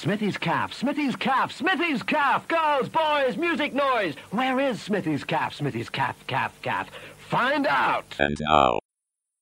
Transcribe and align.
Smithy's 0.00 0.38
calf, 0.38 0.72
Smithy's 0.72 1.14
calf, 1.14 1.52
Smithy's 1.52 2.02
calf. 2.02 2.48
Girls, 2.48 2.88
boys, 2.88 3.36
music 3.36 3.74
noise. 3.74 4.14
Where 4.30 4.58
is 4.58 4.80
Smithy's 4.80 5.24
calf, 5.24 5.52
Smithy's 5.52 5.90
calf, 5.90 6.16
calf, 6.26 6.58
calf? 6.62 6.88
Find 7.18 7.66
out. 7.66 8.06
And 8.18 8.38
now, 8.40 8.78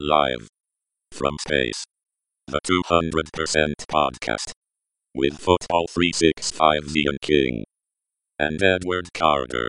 live 0.01 0.49
from 1.13 1.37
space, 1.47 1.85
the 2.49 2.59
200% 2.69 3.75
podcast 3.89 4.51
with 5.15 5.35
Football 5.35 5.87
365 5.87 6.97
Ian 6.97 7.19
King 7.23 7.65
and 8.37 8.61
Edward 8.61 9.11
Carter. 9.15 9.69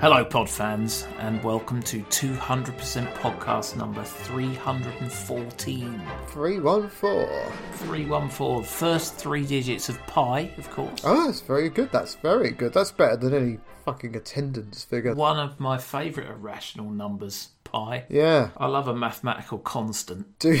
Hello, 0.00 0.24
pod 0.24 0.48
fans, 0.48 1.06
and 1.18 1.44
welcome 1.44 1.82
to 1.82 2.00
200% 2.04 3.12
podcast 3.16 3.76
number 3.76 4.02
314. 4.02 6.02
314. 6.28 7.28
314, 7.72 8.62
first 8.62 9.16
three 9.16 9.44
digits 9.44 9.90
of 9.90 10.00
pi, 10.06 10.50
of 10.56 10.70
course. 10.70 11.02
Oh, 11.04 11.26
that's 11.26 11.42
very 11.42 11.68
good. 11.68 11.92
That's 11.92 12.14
very 12.14 12.50
good. 12.50 12.72
That's 12.72 12.92
better 12.92 13.18
than 13.18 13.34
any 13.34 13.58
fucking 13.84 14.16
attendance 14.16 14.84
figure. 14.84 15.14
One 15.14 15.38
of 15.38 15.60
my 15.60 15.76
favourite 15.76 16.30
irrational 16.30 16.88
numbers, 16.88 17.50
pi. 17.64 18.06
Yeah. 18.08 18.52
I 18.56 18.68
love 18.68 18.88
a 18.88 18.96
mathematical 18.96 19.58
constant. 19.58 20.38
Do 20.38 20.58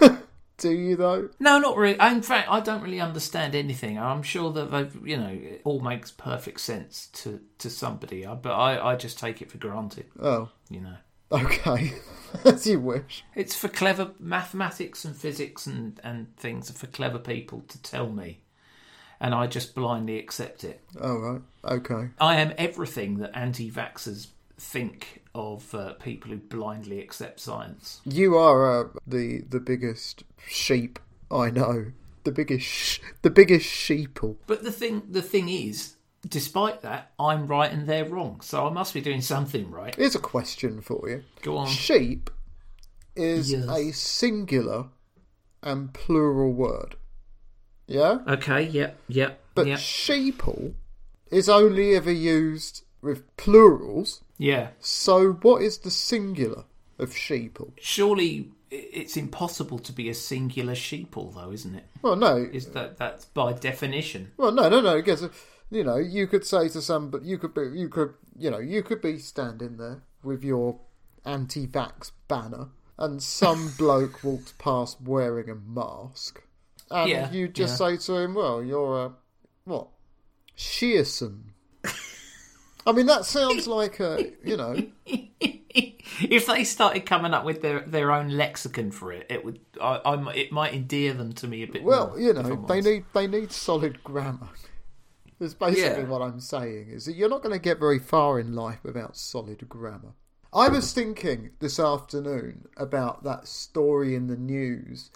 do 0.60 0.70
you 0.70 0.94
though? 0.96 1.28
No, 1.40 1.58
not 1.58 1.76
really. 1.76 1.98
In 2.00 2.22
fact, 2.22 2.48
I 2.50 2.60
don't 2.60 2.82
really 2.82 3.00
understand 3.00 3.54
anything. 3.54 3.98
I'm 3.98 4.22
sure 4.22 4.52
that 4.52 4.70
they've, 4.70 4.96
you 5.06 5.16
know, 5.16 5.28
it 5.28 5.62
all 5.64 5.80
makes 5.80 6.10
perfect 6.10 6.60
sense 6.60 7.08
to, 7.14 7.40
to 7.58 7.68
somebody, 7.68 8.24
I- 8.24 8.34
but 8.34 8.52
I, 8.52 8.92
I 8.92 8.96
just 8.96 9.18
take 9.18 9.42
it 9.42 9.50
for 9.50 9.58
granted, 9.58 10.06
Oh, 10.20 10.48
you 10.68 10.80
know. 10.80 10.96
okay. 11.32 11.92
As 12.44 12.66
you 12.66 12.78
wish. 12.78 13.24
It's 13.34 13.56
for 13.56 13.68
clever 13.68 14.12
mathematics 14.20 15.04
and 15.04 15.16
physics 15.16 15.66
and, 15.66 15.98
and 16.04 16.36
things 16.36 16.70
for 16.70 16.86
clever 16.86 17.18
people 17.18 17.62
to 17.68 17.82
tell 17.82 18.08
me. 18.08 18.42
And 19.20 19.34
I 19.34 19.48
just 19.48 19.74
blindly 19.74 20.18
accept 20.18 20.64
it. 20.64 20.80
Oh 21.00 21.16
right. 21.18 21.40
Okay. 21.64 22.08
I 22.20 22.36
am 22.36 22.54
everything 22.56 23.18
that 23.18 23.36
anti 23.36 23.70
vaxxers 23.70 24.28
think 24.58 25.19
of 25.34 25.74
uh, 25.74 25.92
people 25.94 26.30
who 26.30 26.38
blindly 26.38 27.00
accept 27.00 27.40
science. 27.40 28.00
You 28.04 28.36
are 28.36 28.80
uh, 28.80 28.88
the 29.06 29.42
the 29.48 29.60
biggest 29.60 30.24
sheep 30.48 30.98
I 31.30 31.50
know. 31.50 31.92
The 32.24 32.32
biggest 32.32 32.66
sh- 32.66 32.98
the 33.22 33.30
biggest 33.30 33.66
sheeple. 33.66 34.36
But 34.46 34.62
the 34.62 34.72
thing 34.72 35.02
the 35.10 35.22
thing 35.22 35.48
is, 35.48 35.94
despite 36.28 36.82
that, 36.82 37.12
I'm 37.18 37.46
right 37.46 37.72
and 37.72 37.86
they're 37.88 38.04
wrong. 38.04 38.40
So 38.42 38.66
I 38.66 38.70
must 38.70 38.92
be 38.92 39.00
doing 39.00 39.22
something 39.22 39.70
right. 39.70 39.94
Here's 39.94 40.14
a 40.14 40.18
question 40.20 40.80
for 40.82 41.08
you. 41.08 41.24
Go 41.42 41.56
on. 41.56 41.66
Sheep 41.68 42.28
is 43.16 43.52
Yes. 43.52 43.68
a 43.68 43.92
singular 43.92 44.86
and 45.62 45.92
plural 45.92 46.52
word. 46.52 46.96
Yeah? 47.86 48.18
Okay, 48.28 48.62
yep, 48.62 48.98
yep, 49.08 49.40
But 49.54 49.66
yep. 49.66 49.78
sheeple 49.80 50.74
is 51.30 51.48
only 51.48 51.96
ever 51.96 52.12
used 52.12 52.82
with 53.02 53.34
plurals. 53.36 54.22
Yeah. 54.40 54.68
So, 54.80 55.32
what 55.32 55.60
is 55.60 55.78
the 55.78 55.90
singular 55.90 56.64
of 56.98 57.10
sheeple? 57.10 57.72
Surely 57.78 58.52
it's 58.70 59.14
impossible 59.18 59.78
to 59.80 59.92
be 59.92 60.08
a 60.08 60.14
singular 60.14 60.72
sheeple 60.74 61.34
though, 61.34 61.52
isn't 61.52 61.74
it? 61.74 61.84
Well, 62.00 62.16
no. 62.16 62.36
Is 62.36 62.68
that 62.68 62.96
that's 62.96 63.26
by 63.26 63.52
definition. 63.52 64.32
Well, 64.38 64.50
no, 64.50 64.70
no, 64.70 64.80
no. 64.80 64.96
Because 64.96 65.28
you 65.70 65.84
know, 65.84 65.96
you 65.96 66.26
could 66.26 66.46
say 66.46 66.70
to 66.70 66.80
some, 66.80 67.10
but 67.10 67.22
you 67.22 67.36
could 67.36 67.52
be, 67.52 67.68
you 67.74 67.90
could, 67.90 68.14
you 68.38 68.50
know, 68.50 68.58
you 68.58 68.82
could 68.82 69.02
be 69.02 69.18
standing 69.18 69.76
there 69.76 70.02
with 70.22 70.42
your 70.42 70.80
anti-vax 71.26 72.12
banner, 72.26 72.68
and 72.98 73.22
some 73.22 73.72
bloke 73.78 74.24
walked 74.24 74.56
past 74.56 75.02
wearing 75.02 75.50
a 75.50 75.54
mask, 75.54 76.42
and 76.90 77.10
Yeah, 77.10 77.30
you 77.30 77.46
just 77.48 77.78
yeah. 77.78 77.88
say 77.90 77.96
to 78.06 78.16
him, 78.16 78.34
"Well, 78.34 78.64
you're 78.64 79.04
a 79.04 79.12
what, 79.64 79.88
Shearson." 80.56 81.49
I 82.86 82.92
mean, 82.92 83.06
that 83.06 83.24
sounds 83.26 83.66
like 83.66 84.00
a, 84.00 84.32
you 84.44 84.56
know, 84.56 84.76
if 85.06 86.46
they 86.46 86.64
started 86.64 87.06
coming 87.06 87.34
up 87.34 87.44
with 87.44 87.62
their, 87.62 87.80
their 87.80 88.12
own 88.12 88.30
lexicon 88.30 88.90
for 88.90 89.12
it, 89.12 89.26
it 89.28 89.44
would 89.44 89.60
I, 89.80 90.00
I 90.04 90.16
might- 90.16 90.36
it 90.36 90.52
might 90.52 90.74
endear 90.74 91.12
them 91.14 91.32
to 91.34 91.46
me 91.46 91.62
a 91.62 91.66
bit 91.66 91.82
Well, 91.82 92.08
more. 92.08 92.20
you 92.20 92.32
know, 92.32 92.64
they 92.68 92.80
need 92.80 93.04
they 93.12 93.26
need 93.26 93.52
solid 93.52 94.02
grammar. 94.02 94.48
That's 95.38 95.54
basically 95.54 96.02
Yeah. 96.02 96.08
what 96.08 96.22
I'm 96.22 96.40
saying. 96.40 96.88
Is 96.90 97.06
that 97.06 97.14
you're 97.14 97.28
not 97.30 97.42
going 97.42 97.54
to 97.54 97.58
get 97.62 97.78
very 97.78 97.98
far 97.98 98.38
in 98.38 98.54
life 98.54 98.78
without 98.82 99.16
solid 99.16 99.68
grammar. 99.68 100.12
I 100.52 100.68
was 100.68 100.92
thinking 100.92 101.50
this 101.60 101.78
afternoon 101.78 102.66
about 102.76 103.22
that 103.24 103.46
story 103.46 104.14
in 104.14 104.26
the 104.26 104.36
news 104.36 105.10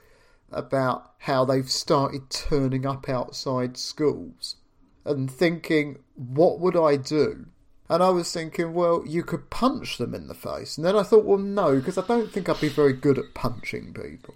about 0.52 1.10
how 1.18 1.44
they've 1.44 1.70
started 1.70 2.30
turning 2.30 2.86
up 2.86 3.08
outside 3.08 3.76
schools 3.76 4.56
and 5.04 5.28
thinking, 5.30 5.98
what 6.14 6.60
would 6.60 6.76
I 6.76 6.96
do? 6.96 7.46
And 7.88 8.02
I 8.02 8.08
was 8.10 8.32
thinking, 8.32 8.72
well, 8.72 9.02
you 9.06 9.22
could 9.22 9.50
punch 9.50 9.98
them 9.98 10.14
in 10.14 10.26
the 10.26 10.34
face. 10.34 10.78
And 10.78 10.86
then 10.86 10.96
I 10.96 11.02
thought, 11.02 11.24
well, 11.24 11.36
no, 11.38 11.76
because 11.76 11.98
I 11.98 12.06
don't 12.06 12.32
think 12.32 12.48
I'd 12.48 12.60
be 12.60 12.68
very 12.70 12.94
good 12.94 13.18
at 13.18 13.34
punching 13.34 13.92
people. 13.92 14.34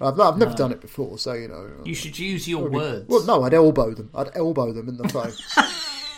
I've, 0.00 0.18
I've 0.18 0.38
never 0.38 0.54
done 0.54 0.70
it 0.72 0.80
before, 0.80 1.18
so 1.18 1.32
you 1.34 1.48
know. 1.48 1.68
You 1.84 1.94
should 1.94 2.18
use 2.18 2.48
your 2.48 2.68
words. 2.70 3.06
Well, 3.08 3.24
no, 3.26 3.42
I'd 3.42 3.52
elbow 3.52 3.92
them. 3.94 4.10
I'd 4.14 4.30
elbow 4.36 4.72
them 4.72 4.88
in 4.88 4.96
the 4.96 5.08
face. 5.10 5.42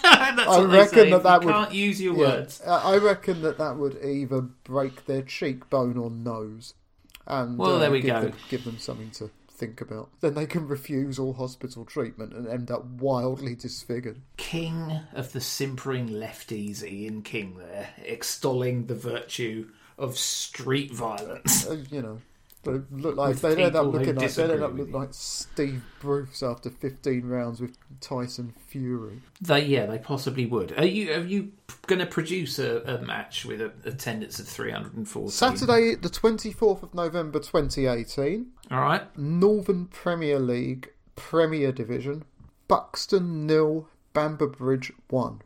That's 0.02 0.48
I 0.48 0.62
reckon 0.64 1.10
that 1.10 1.22
that 1.22 1.40
you 1.42 1.46
would- 1.46 1.52
can't 1.52 1.74
use 1.74 2.00
your 2.00 2.12
Yeah, 2.14 2.18
words. 2.20 2.60
I 2.66 2.92
I 2.94 2.96
reckon 2.98 3.42
that 3.42 3.58
that 3.58 3.76
would 3.78 3.98
either 4.04 4.42
break 4.42 5.06
their 5.06 5.22
cheekbone 5.22 5.96
or 5.96 6.10
nose, 6.10 6.74
and 7.26 7.58
Well, 7.58 7.76
uh, 7.76 7.78
there 7.78 7.90
we 7.90 8.00
give 8.02 8.10
go. 8.14 8.20
Them, 8.22 8.32
give 8.50 8.64
them 8.64 8.78
something 8.78 9.10
to 9.12 9.30
think 9.62 9.80
about. 9.80 10.10
Then 10.20 10.34
they 10.34 10.46
can 10.46 10.66
refuse 10.66 11.18
all 11.20 11.34
hospital 11.34 11.84
treatment 11.84 12.32
and 12.32 12.48
end 12.48 12.70
up 12.70 12.84
wildly 12.84 13.54
disfigured. 13.54 14.20
King 14.36 15.00
of 15.12 15.32
the 15.32 15.40
simpering 15.40 16.08
lefties, 16.08 16.82
Ian 16.82 17.22
King, 17.22 17.56
there 17.58 17.90
extolling 18.04 18.86
the 18.86 18.96
virtue 18.96 19.68
of 19.96 20.18
street 20.18 20.92
violence. 20.92 21.66
Uh, 21.68 21.84
you 21.90 22.02
know, 22.02 22.20
they 22.64 22.80
look 22.92 23.16
like 23.16 23.36
they 23.36 23.64
end 23.64 23.74
up 23.74 23.86
looking 23.86 24.14
like 24.14 24.32
they 24.32 24.42
end 24.44 24.62
up 24.62 24.74
look 24.74 24.92
like 24.92 25.08
Steve 25.12 25.82
Bruce 26.00 26.42
after 26.42 26.70
15 26.70 27.26
rounds 27.26 27.60
with 27.60 27.76
Tyson 28.00 28.54
Fury. 28.68 29.20
They, 29.40 29.64
yeah, 29.64 29.86
they 29.86 29.98
possibly 29.98 30.46
would. 30.46 30.78
Are 30.78 30.84
you 30.84 31.12
are 31.12 31.24
you 31.24 31.52
going 31.86 31.98
to 31.98 32.06
produce 32.06 32.58
a, 32.58 32.82
a 32.82 33.02
match 33.02 33.44
with 33.44 33.60
an 33.60 33.72
attendance 33.84 34.38
of 34.38 34.46
three 34.46 34.70
hundred 34.70 34.94
and 34.94 35.08
fourteen? 35.08 35.30
Saturday, 35.30 35.96
the 35.96 36.08
24th 36.08 36.82
of 36.84 36.94
November, 36.94 37.40
2018. 37.40 38.46
All 38.70 38.80
right. 38.80 39.18
Northern 39.18 39.86
Premier 39.86 40.38
League 40.38 40.92
Premier 41.16 41.72
Division, 41.72 42.24
Buxton 42.68 43.46
nil, 43.46 43.88
Bamber 44.12 44.46
Bridge 44.46 44.92
one. 45.08 45.42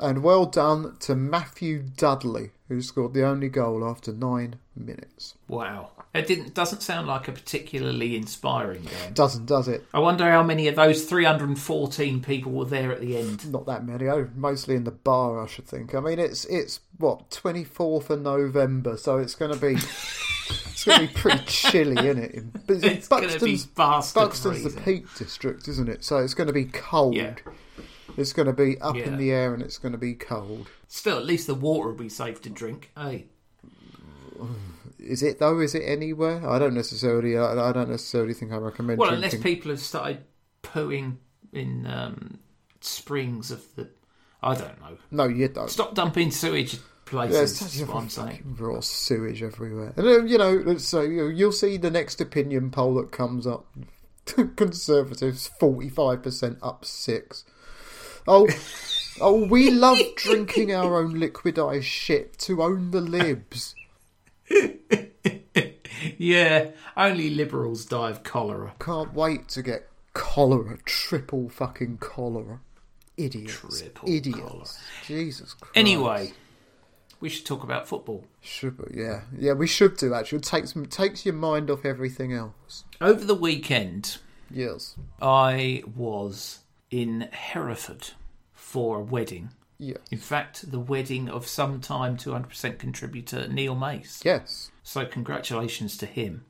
And 0.00 0.22
well 0.22 0.46
done 0.46 0.96
to 1.00 1.14
Matthew 1.14 1.82
Dudley, 1.82 2.52
who 2.68 2.80
scored 2.80 3.12
the 3.12 3.26
only 3.26 3.48
goal 3.48 3.86
after 3.86 4.12
nine 4.12 4.56
minutes. 4.74 5.34
Wow. 5.48 5.90
It 6.14 6.26
didn't 6.26 6.52
doesn't 6.52 6.82
sound 6.82 7.06
like 7.06 7.26
a 7.28 7.32
particularly 7.32 8.16
inspiring 8.16 8.82
game. 8.82 9.14
Doesn't, 9.14 9.46
does 9.46 9.66
it? 9.66 9.86
I 9.94 9.98
wonder 9.98 10.30
how 10.30 10.42
many 10.42 10.68
of 10.68 10.76
those 10.76 11.04
314 11.04 12.20
people 12.20 12.52
were 12.52 12.66
there 12.66 12.92
at 12.92 13.00
the 13.00 13.16
end. 13.16 13.50
Not 13.50 13.64
that 13.64 13.86
many. 13.86 14.08
Oh, 14.08 14.28
mostly 14.36 14.74
in 14.76 14.84
the 14.84 14.90
bar, 14.90 15.42
I 15.42 15.46
should 15.46 15.66
think. 15.66 15.94
I 15.94 16.00
mean, 16.00 16.18
it's 16.18 16.44
it's 16.44 16.80
what 16.98 17.30
twenty 17.30 17.64
fourth 17.64 18.10
of 18.10 18.20
November, 18.20 18.98
so 18.98 19.16
it's 19.16 19.34
going 19.34 19.54
to 19.54 19.58
be 19.58 19.72
it's 19.74 20.84
going 20.84 21.00
to 21.00 21.06
be 21.06 21.18
pretty 21.18 21.42
chilly, 21.46 21.96
isn't 22.06 22.22
it? 22.22 22.34
In, 22.34 22.52
It's 22.68 23.08
be 23.08 23.16
Buxton's, 23.16 23.66
Buxton's 24.12 24.74
the. 24.74 24.80
Peak 24.82 25.06
District, 25.16 25.66
isn't 25.66 25.88
it? 25.88 26.04
So 26.04 26.18
it's 26.18 26.34
going 26.34 26.48
to 26.48 26.52
be 26.52 26.66
cold. 26.66 27.14
Yeah. 27.14 27.36
It's 28.18 28.34
going 28.34 28.46
to 28.46 28.52
be 28.52 28.78
up 28.82 28.96
Yeah. 28.96 29.04
in 29.04 29.16
the 29.16 29.30
air 29.32 29.54
and 29.54 29.62
it's 29.62 29.78
going 29.78 29.92
to 29.92 29.98
be 29.98 30.12
cold. 30.12 30.68
Still, 30.88 31.16
at 31.16 31.24
least 31.24 31.46
the 31.46 31.54
water 31.54 31.88
will 31.88 31.96
be 31.96 32.10
safe 32.10 32.42
to 32.42 32.50
drink. 32.50 32.90
Hey, 32.94 33.24
Is 35.02 35.22
it 35.22 35.38
though? 35.38 35.60
Is 35.60 35.74
it 35.74 35.82
anywhere? 35.82 36.48
I 36.48 36.58
don't 36.58 36.74
necessarily. 36.74 37.36
I, 37.36 37.70
I 37.70 37.72
don't 37.72 37.90
necessarily 37.90 38.34
think 38.34 38.52
I 38.52 38.56
recommend. 38.56 38.98
well, 38.98 39.12
unless 39.12 39.34
people 39.36 39.70
have 39.70 39.80
started 39.80 40.24
pooing 40.62 41.16
in 41.52 41.86
um, 41.86 42.38
springs 42.80 43.50
of 43.50 43.62
the. 43.76 43.88
I 44.42 44.54
don't 44.54 44.80
know. 44.80 44.96
No, 45.10 45.24
you 45.24 45.48
don't. 45.48 45.70
Stop 45.70 45.94
dumping 45.94 46.30
sewage 46.30 46.78
places. 47.04 47.78
Yeah, 47.78 47.86
what 47.86 48.02
I'm 48.02 48.08
saying. 48.08 48.56
raw 48.58 48.80
sewage 48.80 49.42
everywhere. 49.42 49.92
And 49.96 50.06
uh, 50.06 50.24
you 50.24 50.38
know, 50.38 50.76
so 50.78 51.02
you'll 51.02 51.52
see 51.52 51.76
the 51.76 51.90
next 51.90 52.20
opinion 52.20 52.70
poll 52.70 52.94
that 52.96 53.12
comes 53.12 53.46
up. 53.46 53.66
Conservatives 54.56 55.48
forty 55.60 55.88
five 55.88 56.22
percent 56.22 56.58
up 56.62 56.84
six. 56.84 57.44
Oh, 58.26 58.48
oh, 59.20 59.46
we 59.46 59.70
love 59.70 59.98
drinking 60.16 60.72
our 60.72 61.02
own 61.02 61.14
liquidized 61.14 61.82
shit 61.82 62.38
to 62.38 62.62
own 62.62 62.92
the 62.92 63.00
libs. 63.00 63.74
Yeah, 66.18 66.70
only 66.96 67.30
liberals 67.30 67.84
die 67.84 68.10
of 68.10 68.22
cholera. 68.22 68.74
Can't 68.80 69.12
wait 69.14 69.48
to 69.50 69.62
get 69.62 69.88
cholera, 70.14 70.78
triple 70.84 71.48
fucking 71.48 71.98
cholera. 71.98 72.60
Idiots, 73.16 73.80
Triple 73.80 74.08
idiots. 74.08 74.38
cholera. 74.38 74.66
Jesus 75.06 75.54
Christ. 75.54 75.76
Anyway, 75.76 76.32
we 77.20 77.28
should 77.28 77.46
talk 77.46 77.62
about 77.62 77.88
football. 77.88 78.24
should 78.40 78.78
we? 78.78 79.00
Yeah, 79.02 79.22
yeah, 79.36 79.52
we 79.52 79.66
should 79.66 79.96
do 79.96 80.14
actually. 80.14 80.38
It 80.38 80.44
takes 80.44 80.74
takes 80.90 81.24
your 81.26 81.34
mind 81.34 81.70
off 81.70 81.84
everything 81.84 82.32
else. 82.32 82.84
Over 83.00 83.24
the 83.24 83.34
weekend, 83.34 84.18
Yes. 84.50 84.96
I 85.20 85.82
was 85.96 86.60
in 86.90 87.28
Hereford 87.32 88.10
for 88.52 88.98
a 88.98 89.02
wedding. 89.02 89.50
Yes. 89.82 89.98
In 90.10 90.18
fact, 90.18 90.70
the 90.70 90.78
wedding 90.78 91.28
of 91.28 91.46
sometime 91.48 92.16
200% 92.16 92.78
contributor 92.78 93.48
Neil 93.48 93.74
Mace. 93.74 94.22
Yes. 94.24 94.70
So, 94.84 95.04
congratulations 95.04 95.96
to 95.98 96.06
him 96.06 96.44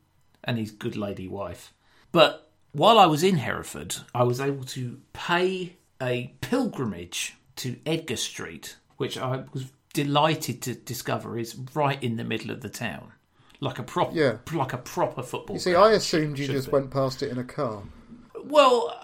and 0.44 0.58
his 0.58 0.70
good 0.70 0.96
lady 0.96 1.26
wife. 1.28 1.72
But 2.12 2.50
while 2.72 2.98
I 2.98 3.06
was 3.06 3.22
in 3.22 3.36
Hereford, 3.36 3.96
I 4.14 4.24
was 4.24 4.40
able 4.40 4.64
to 4.64 5.00
pay 5.14 5.76
a 6.00 6.34
pilgrimage 6.40 7.36
to 7.56 7.76
Edgar 7.86 8.16
Street, 8.16 8.76
which 8.98 9.16
I 9.16 9.44
was 9.52 9.72
delighted 9.94 10.60
to 10.62 10.74
discover 10.74 11.38
is 11.38 11.56
right 11.74 12.02
in 12.02 12.16
the 12.16 12.24
middle 12.24 12.50
of 12.50 12.60
the 12.60 12.68
town. 12.68 13.12
Like 13.60 13.78
a 13.78 13.82
proper, 13.82 14.14
Yeah. 14.14 14.38
like 14.52 14.72
a 14.72 14.78
proper 14.78 15.22
football. 15.22 15.56
You 15.56 15.60
see, 15.60 15.74
I 15.74 15.92
assumed 15.92 16.38
you 16.38 16.46
just 16.48 16.66
be. 16.68 16.72
went 16.72 16.90
past 16.90 17.22
it 17.22 17.30
in 17.30 17.38
a 17.38 17.44
car. 17.44 17.82
Well, 18.44 18.98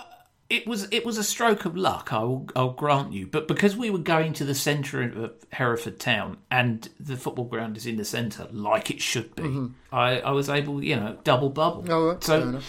it 0.50 0.66
was 0.66 0.88
it 0.90 1.04
was 1.04 1.18
a 1.18 1.24
stroke 1.24 1.64
of 1.64 1.76
luck. 1.76 2.12
I 2.12 2.20
will 2.20 2.48
I'll 2.56 2.72
grant 2.72 3.12
you, 3.12 3.26
but 3.26 3.46
because 3.46 3.76
we 3.76 3.90
were 3.90 3.98
going 3.98 4.32
to 4.34 4.44
the 4.44 4.54
centre 4.54 5.02
of 5.02 5.34
Hereford 5.52 6.00
town 6.00 6.38
and 6.50 6.88
the 6.98 7.16
football 7.16 7.44
ground 7.44 7.76
is 7.76 7.86
in 7.86 7.96
the 7.96 8.04
centre, 8.04 8.48
like 8.50 8.90
it 8.90 9.02
should 9.02 9.34
be, 9.36 9.70
I, 9.92 10.20
I 10.20 10.30
was 10.30 10.48
able, 10.48 10.82
you 10.82 10.96
know, 10.96 11.18
double 11.22 11.50
bubble. 11.50 11.82
Mm-hmm. 11.82 11.92
Oh, 11.92 12.12
that's 12.12 12.26
so 12.26 12.60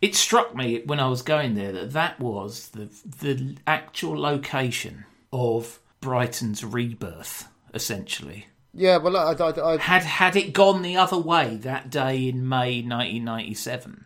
it 0.00 0.14
struck 0.14 0.54
me 0.54 0.82
when 0.84 1.00
I 1.00 1.08
was 1.08 1.22
going 1.22 1.54
there 1.54 1.72
that 1.72 1.92
that 1.92 2.20
was 2.20 2.68
the 2.68 2.88
the 3.04 3.56
actual 3.66 4.18
location 4.18 5.04
of 5.32 5.80
Brighton's 6.00 6.64
rebirth, 6.64 7.48
essentially. 7.74 8.46
Yeah, 8.72 8.98
well, 8.98 9.16
I, 9.16 9.32
I, 9.32 9.72
I, 9.72 9.76
Had 9.78 10.02
had 10.02 10.36
it 10.36 10.52
gone 10.52 10.82
the 10.82 10.96
other 10.98 11.18
way 11.18 11.56
that 11.56 11.90
day 11.90 12.28
in 12.28 12.46
May 12.46 12.82
1997, 12.82 14.04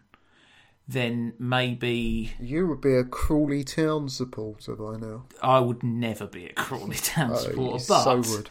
then 0.92 1.34
maybe 1.38 2.32
you 2.40 2.66
would 2.66 2.80
be 2.80 2.94
a 2.96 3.04
Crawley 3.04 3.62
Town 3.64 4.08
supporter 4.08 4.74
by 4.74 4.96
now. 4.96 5.24
I 5.42 5.60
would 5.60 5.82
never 5.82 6.26
be 6.26 6.46
a 6.46 6.52
Crawley 6.52 6.96
Town 7.02 7.30
Oh, 7.32 7.36
supporter, 7.36 7.84
but 7.88 8.02
so 8.22 8.36
would. 8.36 8.50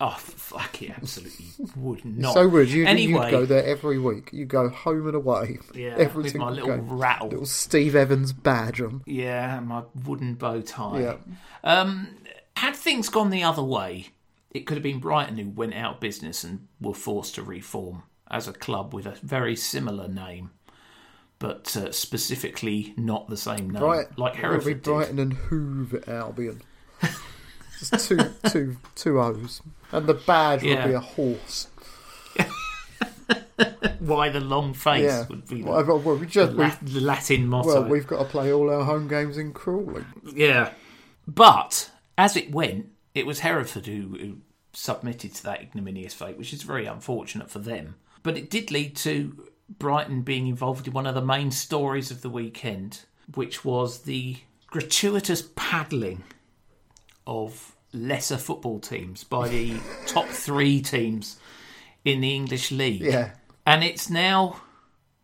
oh 0.00 0.16
fuck 0.18 0.80
it, 0.82 0.90
absolutely 0.90 1.46
would 1.76 2.04
not. 2.04 2.34
So 2.34 2.46
would 2.48 2.70
you? 2.70 2.86
Anyway, 2.86 3.24
You'd 3.24 3.30
go 3.30 3.46
there 3.46 3.64
every 3.64 3.98
week. 3.98 4.30
You 4.32 4.44
go 4.44 4.68
home 4.68 5.06
and 5.06 5.16
away. 5.16 5.58
yeah, 5.74 5.94
every 5.98 6.22
with 6.24 6.34
my 6.36 6.50
little 6.50 6.68
game. 6.76 6.88
rattle, 6.88 7.28
Little 7.30 7.46
Steve 7.46 7.96
Evans 7.96 8.32
badge 8.32 8.80
on. 8.80 9.02
yeah, 9.06 9.58
my 9.60 9.82
wooden 10.04 10.34
bow 10.34 10.60
tie. 10.60 11.00
Yeah. 11.00 11.16
Um, 11.64 12.08
had 12.56 12.76
things 12.76 13.08
gone 13.08 13.30
the 13.30 13.42
other 13.42 13.62
way, 13.62 14.08
it 14.50 14.66
could 14.66 14.76
have 14.76 14.82
been 14.84 15.00
Brighton 15.00 15.36
who 15.38 15.48
went 15.50 15.74
out 15.74 15.94
of 15.94 16.00
business 16.00 16.44
and 16.44 16.68
were 16.80 16.94
forced 16.94 17.34
to 17.36 17.42
reform 17.42 18.02
as 18.30 18.46
a 18.46 18.52
club 18.52 18.94
with 18.94 19.04
a 19.06 19.16
very 19.22 19.56
similar 19.56 20.06
name, 20.08 20.50
but 21.42 21.76
uh, 21.76 21.90
specifically 21.92 22.94
not 22.96 23.28
the 23.28 23.36
same 23.36 23.68
name, 23.68 23.80
Bright, 23.82 24.16
like 24.16 24.34
it 24.38 24.48
would 24.48 24.64
be 24.64 24.70
Hereford 24.70 24.82
did. 24.82 24.82
Brighton 24.84 25.18
and 25.18 25.32
Hove 25.34 26.08
Albion. 26.08 26.62
Just 27.80 28.08
two, 28.08 28.18
two, 28.48 28.76
two 28.94 29.20
O's, 29.20 29.60
and 29.90 30.06
the 30.06 30.14
badge 30.14 30.62
Yeah. 30.62 30.84
would 30.84 30.88
be 30.90 30.94
a 30.94 31.00
horse. 31.00 31.66
Why 33.98 34.28
the 34.30 34.40
long 34.40 34.74
face 34.74 35.04
Yeah. 35.04 35.26
would 35.28 35.46
be 35.48 35.62
the, 35.62 35.68
Well, 35.70 35.98
we 36.16 36.26
just, 36.26 36.52
La- 36.52 36.64
we've, 36.64 36.92
the 36.94 37.00
Latin 37.00 37.46
motto. 37.46 37.68
well, 37.82 37.84
we've 37.84 38.06
got 38.06 38.18
to 38.18 38.24
play 38.24 38.52
all 38.52 38.70
our 38.70 38.84
home 38.84 39.08
games 39.08 39.36
in 39.38 39.52
Crawley. 39.52 40.04
Yeah. 40.34 40.72
But 41.26 41.90
as 42.18 42.36
it 42.36 42.50
went, 42.52 42.86
it 43.14 43.26
was 43.26 43.40
Hereford 43.40 43.86
who, 43.86 44.16
who 44.18 44.36
submitted 44.72 45.34
to 45.36 45.42
that 45.44 45.60
ignominious 45.62 46.14
fate, 46.14 46.36
which 46.38 46.52
is 46.52 46.62
very 46.62 46.86
unfortunate 46.86 47.50
for 47.50 47.58
them. 47.60 47.94
But 48.22 48.36
it 48.36 48.50
did 48.50 48.70
lead 48.70 48.96
to 48.98 49.48
Brighton 49.78 50.22
being 50.22 50.46
involved 50.46 50.86
in 50.86 50.92
one 50.92 51.06
of 51.06 51.14
the 51.14 51.22
main 51.24 51.50
stories 51.50 52.10
of 52.10 52.22
the 52.22 52.30
weekend, 52.30 53.00
which 53.34 53.64
was 53.64 54.02
the 54.02 54.36
gratuitous 54.66 55.42
paddling 55.54 56.24
of 57.26 57.74
lesser 57.92 58.38
football 58.38 58.80
teams 58.80 59.24
by 59.24 59.48
the 59.48 59.74
top 60.06 60.26
three 60.26 60.80
teams 60.80 61.38
in 62.04 62.20
the 62.20 62.34
English 62.34 62.70
league. 62.72 63.00
Yeah. 63.02 63.32
And 63.66 63.84
it's 63.84 64.10
now 64.10 64.60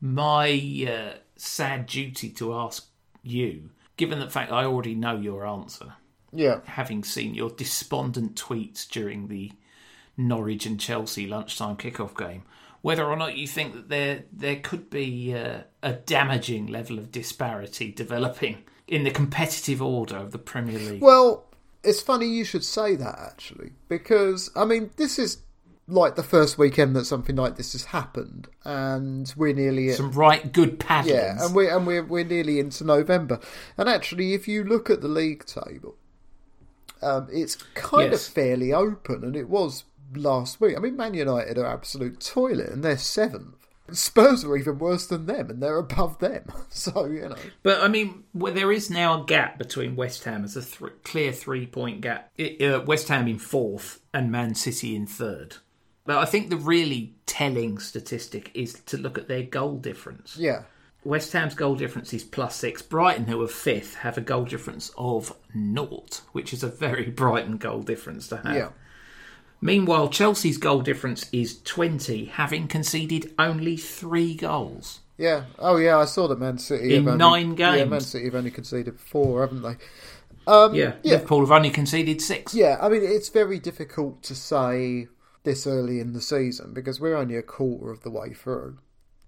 my 0.01 0.51
uh, 0.89 1.17
sad 1.37 1.87
duty 1.87 2.31
to 2.31 2.55
ask 2.55 2.87
you, 3.23 3.71
given 3.97 4.21
the 4.21 4.31
fact 4.31 4.53
I 4.53 4.65
already 4.65 4.95
know 4.95 5.17
your 5.17 5.45
answer, 5.47 5.95
Yeah. 6.33 6.61
having 6.65 7.03
seen 7.03 7.35
your 7.35 7.51
despondent 7.51 8.37
tweets 8.37 8.89
during 8.89 9.29
the 9.29 9.53
Norwich 10.17 10.67
and 10.67 10.79
Chelsea 10.79 11.27
lunchtime 11.27 11.77
kickoff 11.77 12.17
game, 12.17 12.43
whether 12.83 13.05
or 13.05 13.17
not 13.17 13.37
you 13.37 13.47
think 13.47 13.75
that 13.75 13.89
there 13.89 14.25
there 14.33 14.57
could 14.57 14.89
be 14.91 15.35
uh, 15.35 15.63
a 15.83 15.93
damaging 15.93 16.67
level 16.67 16.99
of 16.99 17.11
disparity 17.13 17.93
developing 17.93 18.59
in 18.87 19.05
the 19.05 19.11
competitive 19.11 19.83
order 19.83 20.17
of 20.17 20.31
the 20.33 20.39
Premier 20.39 20.79
League. 20.79 21.03
Well, 21.03 21.45
it's 21.85 22.01
funny 22.01 22.27
you 22.27 22.45
should 22.45 22.65
say 22.65 22.97
that 22.97 23.19
actually, 23.19 23.73
because 23.89 24.51
I 24.57 24.65
mean, 24.65 24.91
this 24.97 25.19
is 25.19 25.39
like 25.91 26.17
the 26.17 26.23
first 26.23 26.59
weekend 26.59 26.95
that 26.97 27.07
something 27.07 27.37
like 27.37 27.57
this 27.57 27.73
has 27.73 27.87
happened, 27.87 28.47
and 28.65 29.33
we're 29.37 29.55
nearly 29.55 29.89
at 29.91 29.97
Some 29.97 30.13
right 30.13 30.53
good 30.53 30.79
paddlings. 30.79 31.07
yeah, 31.07 31.45
and 31.45 31.55
we're 31.55 31.75
and 31.75 31.87
we're 31.87 32.05
we're 32.05 32.25
nearly 32.25 32.59
into 32.61 32.85
November. 32.85 33.41
And 33.77 33.89
actually, 33.89 34.35
if 34.35 34.47
you 34.49 34.65
look 34.65 34.91
at 34.91 35.01
the 35.01 35.09
league 35.09 35.47
table, 35.47 35.97
um, 37.03 37.29
it's 37.33 37.57
kind 37.75 38.11
Yes. 38.13 38.27
of 38.29 38.35
fairly 38.35 38.73
open, 38.73 39.25
and 39.25 39.37
it 39.37 39.49
was 39.49 39.85
last 40.15 40.61
week. 40.61 40.77
I 40.77 40.81
mean, 40.81 40.97
Man 40.97 41.15
United 41.15 41.59
are 41.59 41.67
absolute 41.67 42.21
toilet, 42.21 42.71
and 42.71 42.83
they're 42.83 42.99
seventh. 42.99 43.55
Spurs 43.91 44.45
are 44.45 44.55
even 44.57 44.79
worse 44.79 45.07
than 45.07 45.25
them, 45.27 45.49
and 45.49 45.63
they're 45.63 45.79
above 45.79 46.19
them. 46.19 46.45
So 46.71 47.07
you 47.07 47.29
know, 47.29 47.37
But 47.63 47.81
I 47.83 47.89
mean, 47.89 48.25
well, 48.35 48.53
there 48.53 48.71
is 48.71 48.91
now 48.91 49.23
a 49.23 49.27
gap 49.27 49.59
between 49.59 49.97
West 49.97 50.25
Ham 50.25 50.45
as 50.45 50.57
a 50.57 50.63
th- 50.63 50.93
clear 51.05 51.33
three-point 51.33 52.03
gap. 52.03 52.31
It, 52.37 52.61
uh, 52.63 52.81
West 52.83 53.09
Ham 53.09 53.27
in 53.27 53.39
fourth 53.39 54.01
and 54.13 54.31
Man 54.31 54.55
City 54.55 54.95
in 54.95 55.07
third. 55.07 55.57
But 56.05 56.19
I 56.19 56.25
think 56.27 56.51
the 56.51 56.57
really 56.57 57.15
telling 57.27 57.79
statistic 57.79 58.51
is 58.55 58.75
to 58.87 58.97
look 58.99 59.17
at 59.19 59.29
their 59.29 59.43
goal 59.43 59.77
difference. 59.79 60.37
yeah, 60.37 60.63
West 61.05 61.33
Ham's 61.33 61.55
goal 61.55 61.75
difference 61.75 62.13
is 62.13 62.25
plus 62.25 62.57
six. 62.57 62.83
Brighton, 62.83 63.27
who 63.27 63.41
are 63.43 63.49
fifth, 63.49 63.95
have 63.97 64.19
a 64.19 64.23
goal 64.23 64.45
difference 64.45 64.91
of 64.99 65.35
naught, 65.55 66.21
which 66.33 66.53
is 66.53 66.63
a 66.63 66.69
very 66.69 67.11
Brighton 67.23 67.57
goal 67.57 67.81
difference 67.83 68.29
to 68.29 68.37
have. 68.39 68.55
yeah. 68.55 68.69
Meanwhile, 69.61 70.09
Chelsea's 70.11 70.59
goal 70.59 70.83
difference 70.83 71.29
is 71.33 71.61
20, 71.63 72.27
having 72.27 72.69
conceded 72.69 73.35
only 73.39 73.77
three 73.77 74.35
goals. 74.35 75.01
Yeah. 75.17 75.45
Oh, 75.59 75.77
yeah. 75.77 75.99
I 75.99 76.05
saw 76.05 76.29
that 76.29 76.39
Man 76.39 76.59
City 76.59 76.95
In 76.95 77.05
have 77.05 77.13
only, 77.15 77.19
nine 77.19 77.57
Yeah. 77.57 77.85
Man 77.85 78.01
City 78.01 78.27
have 78.27 78.37
only 78.37 78.53
conceded 78.53 79.01
four, 79.01 79.41
haven't 79.41 79.63
they? 79.63 79.77
Um, 80.47 80.75
Yeah, 80.75 80.95
yeah. 81.03 81.15
Liverpool 81.15 81.41
have 81.41 81.51
only 81.51 81.71
conceded 81.71 82.23
six. 82.23 82.55
Yeah, 82.55 82.79
I 82.81 82.89
mean, 82.89 83.03
it's 83.03 83.29
very 83.29 83.59
difficult 83.59 84.23
to 84.25 84.35
say 84.35 85.09
this 85.43 85.67
early 85.67 86.01
in 86.01 86.13
the 86.13 86.21
season 86.21 86.73
because 86.73 87.01
we're 87.01 87.17
only 87.17 87.37
a 87.37 87.43
quarter 87.43 87.91
of 87.91 88.03
the 88.03 88.11
way 88.11 88.33
through. 88.33 88.79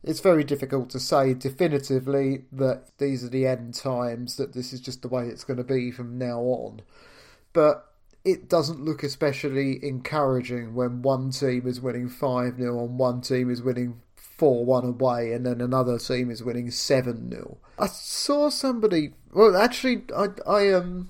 It's 0.03 0.21
very 0.21 0.45
difficult 0.45 0.89
to 0.91 1.01
say 1.01 1.35
definitively 1.35 2.45
that 2.53 2.85
these 2.99 3.23
are 3.23 3.29
the 3.29 3.47
end 3.47 3.75
times, 3.75 4.37
that 4.37 4.55
this 4.55 4.73
is 4.73 4.81
just 4.81 5.03
the 5.03 5.09
way 5.09 5.27
it's 5.27 5.45
going 5.45 5.59
to 5.59 5.65
be 5.65 5.91
from 5.91 6.17
now 6.17 6.41
on. 6.41 6.81
But 7.53 7.90
it 8.25 8.49
doesn't 8.49 8.85
look 8.85 9.03
especially 9.03 9.85
encouraging 9.85 10.75
when 10.75 11.03
one 11.03 11.31
team 11.31 11.67
is 11.67 11.81
winning 11.81 12.09
5 12.09 12.57
0 12.57 12.85
and 12.85 12.99
one 12.99 13.21
team 13.21 13.51
is 13.51 13.63
winning 13.63 14.01
4 14.17 14.65
1 14.65 14.85
away 14.85 15.33
and 15.33 15.47
then 15.47 15.61
another 15.61 15.99
team 15.99 16.31
is 16.31 16.43
winning 16.43 16.71
7 16.71 17.31
0. 17.31 17.59
I 17.79 17.87
saw 17.87 18.51
somebody. 18.51 19.15
Well, 19.33 19.57
actually, 19.57 20.03
I, 20.17 20.29
I 20.47 20.73
um. 20.73 21.09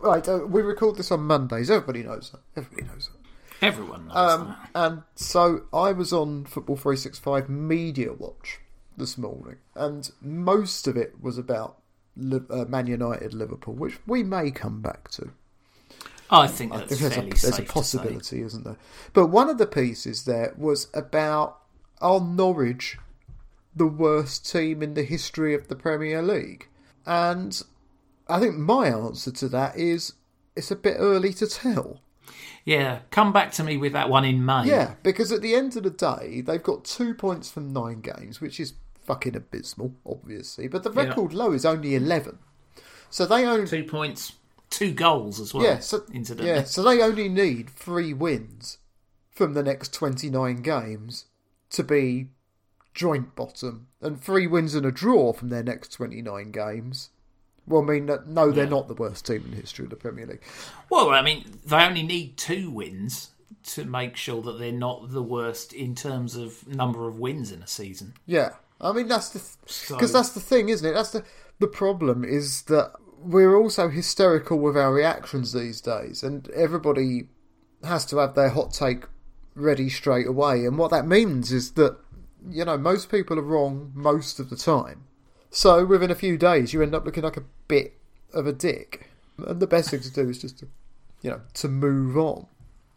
Right, 0.00 0.26
uh, 0.26 0.38
we 0.46 0.62
record 0.62 0.96
this 0.96 1.10
on 1.12 1.20
Mondays. 1.24 1.70
Everybody 1.70 2.02
knows 2.02 2.30
that. 2.30 2.40
Everybody 2.56 2.86
knows 2.88 3.08
that. 3.12 3.66
Everyone 3.66 4.06
knows 4.08 4.16
Um, 4.16 4.46
that. 4.48 4.70
and 4.74 5.02
so 5.14 5.64
I 5.74 5.92
was 5.92 6.12
on 6.12 6.46
Football 6.46 6.76
365 6.76 7.50
Media 7.50 8.12
Watch 8.14 8.60
this 8.96 9.18
morning, 9.18 9.56
and 9.74 10.10
most 10.22 10.88
of 10.88 10.96
it 10.96 11.20
was 11.22 11.36
about 11.36 11.76
uh, 12.18 12.64
Man 12.66 12.86
United 12.86 13.34
Liverpool, 13.34 13.74
which 13.74 13.98
we 14.06 14.22
may 14.22 14.50
come 14.50 14.80
back 14.80 15.10
to. 15.10 15.32
I 16.30 16.46
think 16.46 16.72
I 16.72 16.78
think 16.78 16.88
there's 16.88 17.00
a, 17.02 17.20
there's 17.22 17.44
a 17.44 17.52
safe 17.52 17.56
to 17.56 17.62
say. 17.62 17.64
possibility, 17.64 18.42
isn't 18.42 18.64
there? 18.64 18.76
But 19.12 19.26
one 19.26 19.48
of 19.48 19.58
the 19.58 19.66
pieces 19.66 20.24
there 20.24 20.54
was 20.56 20.88
about 20.94 21.58
are 22.00 22.20
Norwich 22.20 22.98
the 23.74 23.86
worst 23.86 24.50
team 24.50 24.82
in 24.82 24.94
the 24.94 25.02
history 25.02 25.54
of 25.54 25.68
the 25.68 25.76
Premier 25.76 26.22
League? 26.22 26.68
And 27.06 27.60
I 28.28 28.38
think 28.40 28.56
my 28.56 28.88
answer 28.88 29.30
to 29.32 29.48
that 29.48 29.76
is 29.76 30.14
it's 30.56 30.70
a 30.70 30.76
bit 30.76 30.96
early 30.98 31.32
to 31.34 31.46
tell. 31.46 32.00
Yeah, 32.64 33.00
come 33.10 33.32
back 33.32 33.52
to 33.52 33.64
me 33.64 33.76
with 33.76 33.92
that 33.94 34.10
one 34.10 34.24
in 34.24 34.44
May. 34.44 34.64
Yeah, 34.66 34.94
because 35.02 35.32
at 35.32 35.40
the 35.40 35.54
end 35.54 35.76
of 35.76 35.82
the 35.82 35.90
day, 35.90 36.42
they've 36.42 36.62
got 36.62 36.84
two 36.84 37.14
points 37.14 37.50
from 37.50 37.72
nine 37.72 38.00
games, 38.00 38.40
which 38.40 38.60
is 38.60 38.74
fucking 39.02 39.34
abysmal, 39.34 39.94
obviously. 40.06 40.68
But 40.68 40.82
the 40.82 40.92
Yeah. 40.92 41.04
record 41.06 41.32
low 41.32 41.52
is 41.52 41.64
only 41.64 41.94
11. 41.94 42.38
So 43.08 43.26
they 43.26 43.44
only. 43.46 43.66
Two 43.66 43.84
points, 43.84 44.34
two 44.70 44.92
goals 44.92 45.40
as 45.40 45.52
well. 45.52 45.64
Yeah, 45.64 45.78
so, 45.80 46.04
incidentally. 46.12 46.48
yeah, 46.54 46.64
so 46.64 46.82
they 46.82 47.02
only 47.02 47.28
need 47.28 47.68
three 47.70 48.14
wins 48.14 48.78
from 49.30 49.54
the 49.54 49.62
next 49.62 49.92
29 49.92 50.56
games 50.62 51.26
to 51.70 51.82
be 51.84 52.28
joint 52.94 53.34
bottom. 53.34 53.88
And 54.00 54.20
three 54.20 54.46
wins 54.46 54.74
and 54.74 54.86
a 54.86 54.90
draw 54.92 55.32
from 55.32 55.48
their 55.50 55.62
next 55.62 55.92
29 55.92 56.50
games 56.50 57.10
will 57.66 57.82
mean 57.82 58.06
that 58.06 58.26
no, 58.26 58.50
they're 58.50 58.64
Yeah. 58.64 58.70
not 58.70 58.88
the 58.88 58.94
worst 58.94 59.26
team 59.26 59.42
in 59.44 59.50
the 59.52 59.56
history 59.58 59.84
of 59.84 59.90
the 59.90 59.96
Premier 59.96 60.26
League. 60.26 60.42
Well, 60.88 61.10
I 61.10 61.22
mean, 61.22 61.60
they 61.64 61.76
only 61.84 62.02
need 62.02 62.36
two 62.36 62.70
wins 62.70 63.30
to 63.62 63.84
make 63.84 64.16
sure 64.16 64.40
that 64.42 64.58
they're 64.58 64.72
not 64.72 65.10
the 65.12 65.22
worst 65.22 65.72
in 65.72 65.94
terms 65.94 66.34
of 66.36 66.66
number 66.66 67.06
of 67.06 67.18
wins 67.18 67.52
in 67.52 67.62
a 67.62 67.66
season. 67.66 68.14
Yeah, 68.26 68.54
I 68.80 68.92
mean 68.92 69.06
that's 69.08 69.28
the 69.30 69.40
So- 69.66 69.94
because 69.96 70.12
that's 70.12 70.30
the 70.30 70.40
thing, 70.40 70.68
isn't 70.70 70.88
it? 70.88 70.92
That's 70.94 71.10
the 71.10 71.24
the 71.58 71.66
problem 71.68 72.24
is 72.24 72.62
that 72.62 72.92
we're 73.22 73.56
also 73.56 73.88
hysterical 73.88 74.58
with 74.58 74.76
our 74.76 74.92
reactions 74.92 75.52
these 75.52 75.80
days, 75.80 76.22
and 76.22 76.48
everybody 76.50 77.28
has 77.84 78.06
to 78.06 78.18
have 78.18 78.34
their 78.34 78.50
hot 78.50 78.72
take 78.72 79.04
ready 79.54 79.88
straight 79.88 80.26
away. 80.26 80.64
And 80.64 80.78
what 80.78 80.90
that 80.90 81.06
means 81.06 81.52
is 81.52 81.72
that 81.72 81.98
you 82.48 82.64
know 82.64 82.78
most 82.78 83.10
people 83.10 83.38
are 83.38 83.42
wrong 83.42 83.92
most 83.94 84.40
of 84.40 84.50
the 84.50 84.56
time. 84.56 85.04
So 85.50 85.84
within 85.84 86.10
a 86.10 86.14
few 86.14 86.38
days, 86.38 86.72
you 86.72 86.82
end 86.82 86.94
up 86.94 87.04
looking 87.04 87.24
like 87.24 87.36
a 87.36 87.44
bit 87.68 87.94
of 88.32 88.46
a 88.46 88.52
dick, 88.52 89.10
and 89.38 89.60
the 89.60 89.66
best 89.66 89.90
thing 89.90 90.00
to 90.00 90.12
do 90.12 90.28
is 90.28 90.40
just 90.40 90.58
to 90.60 90.68
you 91.22 91.30
know 91.30 91.40
to 91.54 91.68
move 91.68 92.16
on. 92.16 92.46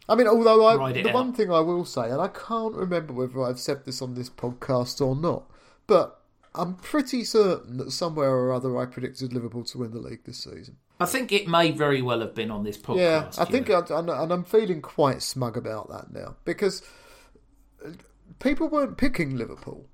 I 0.08 0.14
mean, 0.14 0.26
although 0.26 0.66
I, 0.66 0.92
the 0.92 1.08
out. 1.08 1.14
one 1.14 1.32
thing 1.32 1.50
I 1.50 1.60
will 1.60 1.84
say, 1.84 2.10
and 2.10 2.20
I 2.20 2.28
can't 2.28 2.74
remember 2.74 3.12
whether 3.12 3.42
I've 3.42 3.58
said 3.58 3.84
this 3.84 4.02
on 4.02 4.14
this 4.14 4.28
podcast 4.28 5.04
or 5.04 5.16
not, 5.16 5.44
but 5.86 6.20
I'm 6.54 6.74
pretty 6.76 7.24
certain 7.24 7.78
that 7.78 7.90
somewhere 7.90 8.30
or 8.30 8.52
other 8.52 8.78
I 8.78 8.86
predicted 8.86 9.32
Liverpool 9.32 9.64
to 9.64 9.78
win 9.78 9.90
the 9.90 9.98
league 9.98 10.24
this 10.24 10.38
season. 10.38 10.76
I 11.00 11.06
think 11.06 11.32
it 11.32 11.48
may 11.48 11.72
very 11.72 12.00
well 12.02 12.20
have 12.20 12.34
been 12.34 12.50
on 12.52 12.62
this 12.62 12.76
podcast. 12.78 12.96
yeah, 12.98 13.28
I 13.38 13.44
think. 13.44 13.68
I, 13.70 13.80
and 13.90 14.32
I'm 14.32 14.44
feeling 14.44 14.80
quite 14.80 15.22
smug 15.22 15.56
about 15.56 15.88
that 15.90 16.12
now 16.12 16.36
because 16.44 16.82
people 18.38 18.68
weren't 18.68 18.96
picking 18.96 19.36
Liverpool 19.36 19.86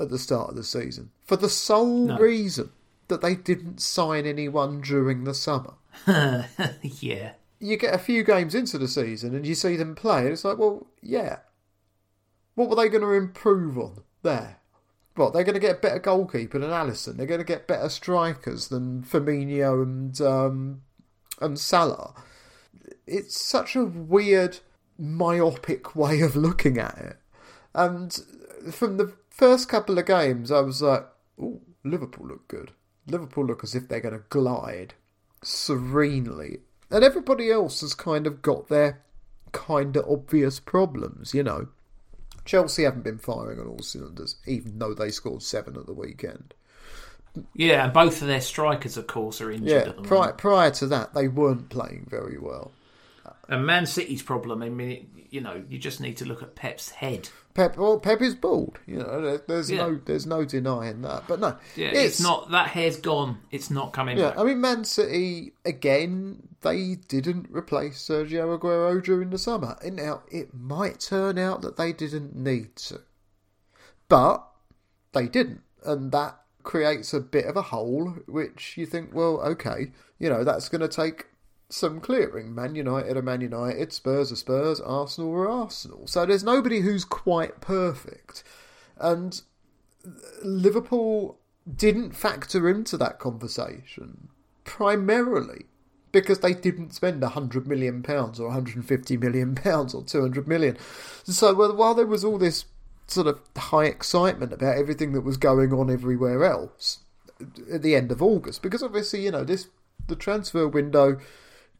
at 0.00 0.10
the 0.10 0.18
start 0.18 0.50
of 0.50 0.56
the 0.56 0.64
season 0.64 1.10
for 1.24 1.36
the 1.36 1.48
sole 1.48 2.06
No. 2.06 2.18
reason 2.18 2.70
that 3.08 3.20
they 3.22 3.34
didn't 3.34 3.80
sign 3.80 4.26
anyone 4.26 4.80
during 4.80 5.24
the 5.24 5.34
summer. 5.34 5.74
yeah. 6.82 7.32
you 7.58 7.76
get 7.76 7.94
a 7.94 7.98
few 7.98 8.22
games 8.22 8.54
into 8.54 8.78
the 8.78 8.86
season 8.88 9.34
and 9.34 9.46
you 9.46 9.54
see 9.54 9.76
them 9.76 9.94
play, 9.94 10.22
and 10.24 10.32
it's 10.32 10.44
like, 10.44 10.58
well, 10.58 10.86
yeah. 11.02 11.38
What 12.54 12.68
were 12.68 12.76
they 12.76 12.88
going 12.88 13.02
to 13.02 13.12
improve 13.12 13.78
on 13.78 14.02
there? 14.22 14.57
What, 15.18 15.32
they're 15.32 15.44
going 15.44 15.54
to 15.54 15.60
get 15.60 15.76
a 15.76 15.80
better 15.80 15.98
goalkeeper 15.98 16.58
than 16.58 16.70
Alisson. 16.70 17.16
They're 17.16 17.26
going 17.26 17.40
to 17.40 17.44
get 17.44 17.66
better 17.66 17.88
strikers 17.88 18.68
than 18.68 19.02
Firmino 19.02 19.82
and 19.82 20.20
um, 20.20 20.82
and 21.40 21.58
Salah. 21.58 22.14
It's 23.06 23.40
such 23.40 23.74
a 23.74 23.84
weird, 23.84 24.58
myopic 24.98 25.96
way 25.96 26.20
of 26.20 26.36
looking 26.36 26.78
at 26.78 26.96
it. 26.98 27.16
And 27.74 28.16
from 28.70 28.96
the 28.96 29.12
first 29.30 29.68
couple 29.68 29.98
of 29.98 30.06
games, 30.06 30.50
I 30.50 30.60
was 30.60 30.82
like, 30.82 31.06
"Oh, 31.40 31.60
Liverpool 31.84 32.26
look 32.26 32.48
good. 32.48 32.72
Liverpool 33.06 33.46
look 33.46 33.64
as 33.64 33.74
if 33.74 33.88
they're 33.88 34.00
going 34.00 34.14
to 34.14 34.24
glide 34.28 34.94
serenely. 35.42 36.58
And 36.90 37.04
everybody 37.04 37.50
else 37.50 37.80
has 37.80 37.94
kind 37.94 38.26
of 38.26 38.42
got 38.42 38.68
their 38.68 39.02
kind 39.52 39.96
of 39.96 40.08
obvious 40.08 40.60
problems, 40.60 41.34
you 41.34 41.42
know. 41.42 41.68
Chelsea 42.48 42.84
haven't 42.84 43.02
been 43.02 43.18
firing 43.18 43.60
on 43.60 43.66
all 43.66 43.80
cylinders, 43.80 44.36
even 44.46 44.78
though 44.78 44.94
they 44.94 45.10
scored 45.10 45.42
seven 45.42 45.76
at 45.76 45.84
the 45.84 45.92
weekend. 45.92 46.54
Yeah, 47.52 47.84
and 47.84 47.92
both 47.92 48.22
of 48.22 48.26
their 48.26 48.40
strikers, 48.40 48.96
of 48.96 49.06
course, 49.06 49.42
are 49.42 49.50
injured 49.50 49.68
Yeah, 49.68 49.90
at 49.90 49.96
the 49.96 50.02
prior, 50.02 50.32
prior 50.32 50.70
to 50.70 50.86
that, 50.86 51.12
they 51.12 51.28
weren't 51.28 51.68
playing 51.68 52.06
very 52.08 52.38
well. 52.38 52.72
And 53.48 53.64
Man 53.64 53.86
City's 53.86 54.22
problem, 54.22 54.62
I 54.62 54.68
mean, 54.68 55.08
you 55.30 55.40
know, 55.40 55.62
you 55.68 55.78
just 55.78 56.00
need 56.00 56.18
to 56.18 56.26
look 56.26 56.42
at 56.42 56.54
Pep's 56.54 56.90
head. 56.90 57.30
Pep, 57.54 57.76
well, 57.78 57.98
Pep 57.98 58.20
is 58.20 58.34
bald. 58.34 58.78
You 58.86 58.98
know, 58.98 59.38
there's 59.38 59.70
Yeah. 59.70 59.78
no, 59.78 60.00
there's 60.04 60.26
no 60.26 60.44
denying 60.44 61.00
that. 61.02 61.24
But 61.26 61.40
no, 61.40 61.56
Yeah, 61.74 61.88
it's, 61.88 62.20
not 62.20 62.50
that 62.50 62.68
hair's 62.68 62.98
gone. 62.98 63.38
It's 63.50 63.70
not 63.70 63.92
coming 63.92 64.18
Yeah, 64.18 64.30
back. 64.30 64.38
I 64.38 64.44
mean, 64.44 64.60
Man 64.60 64.84
City 64.84 65.52
again. 65.64 66.42
They 66.60 66.96
didn't 66.96 67.46
replace 67.50 67.98
Sergio 67.98 68.58
Aguero 68.58 69.02
during 69.02 69.30
the 69.30 69.38
summer. 69.38 69.76
And 69.82 69.96
now 69.96 70.22
it 70.30 70.52
might 70.52 71.00
turn 71.00 71.38
out 71.38 71.62
that 71.62 71.76
they 71.76 71.92
didn't 71.92 72.34
need 72.36 72.74
to, 72.76 73.00
but 74.08 74.44
they 75.12 75.26
didn't, 75.28 75.62
and 75.84 76.10
that 76.12 76.40
creates 76.64 77.14
a 77.14 77.20
bit 77.20 77.46
of 77.46 77.56
a 77.56 77.62
hole. 77.62 78.16
Which 78.26 78.76
you 78.76 78.86
think, 78.86 79.14
well, 79.14 79.40
okay, 79.40 79.92
you 80.18 80.28
know, 80.28 80.44
that's 80.44 80.68
going 80.68 80.80
to 80.80 80.88
take 80.88 81.26
some 81.68 82.00
clearing. 82.00 82.54
Man 82.54 82.74
United 82.74 83.16
are 83.16 83.22
Man 83.22 83.40
United, 83.40 83.92
Spurs 83.92 84.32
are 84.32 84.36
Spurs, 84.36 84.80
Arsenal 84.80 85.32
are 85.34 85.48
Arsenal. 85.48 86.06
So 86.06 86.24
there's 86.24 86.44
nobody 86.44 86.80
who's 86.80 87.04
quite 87.04 87.60
perfect, 87.60 88.42
and 88.98 89.40
Liverpool 90.42 91.38
didn't 91.76 92.12
factor 92.12 92.68
into 92.68 92.96
that 92.96 93.18
conversation 93.18 94.28
primarily 94.64 95.66
because 96.12 96.40
they 96.40 96.54
didn't 96.54 96.94
spend 96.94 97.20
100 97.20 97.66
million 97.66 98.02
pounds 98.02 98.40
or 98.40 98.46
150 98.46 99.16
million 99.18 99.54
pounds 99.54 99.94
or 99.94 100.02
200 100.02 100.48
million. 100.48 100.76
So 101.24 101.54
while 101.74 101.94
there 101.94 102.06
was 102.06 102.24
all 102.24 102.38
this 102.38 102.64
sort 103.06 103.26
of 103.26 103.40
high 103.56 103.84
excitement 103.84 104.52
about 104.52 104.76
everything 104.76 105.12
that 105.12 105.22
was 105.22 105.36
going 105.36 105.72
on 105.72 105.90
everywhere 105.90 106.44
else 106.44 107.00
at 107.72 107.82
the 107.82 107.94
end 107.94 108.10
of 108.10 108.22
August, 108.22 108.62
because 108.62 108.82
obviously 108.82 109.22
you 109.22 109.30
know 109.30 109.44
this 109.44 109.68
the 110.06 110.16
transfer 110.16 110.66
window 110.66 111.18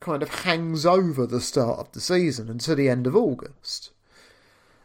kind 0.00 0.22
of 0.22 0.42
hangs 0.42 0.86
over 0.86 1.26
the 1.26 1.40
start 1.40 1.78
of 1.78 1.92
the 1.92 2.00
season 2.00 2.48
until 2.48 2.76
the 2.76 2.88
end 2.88 3.06
of 3.06 3.16
August. 3.16 3.90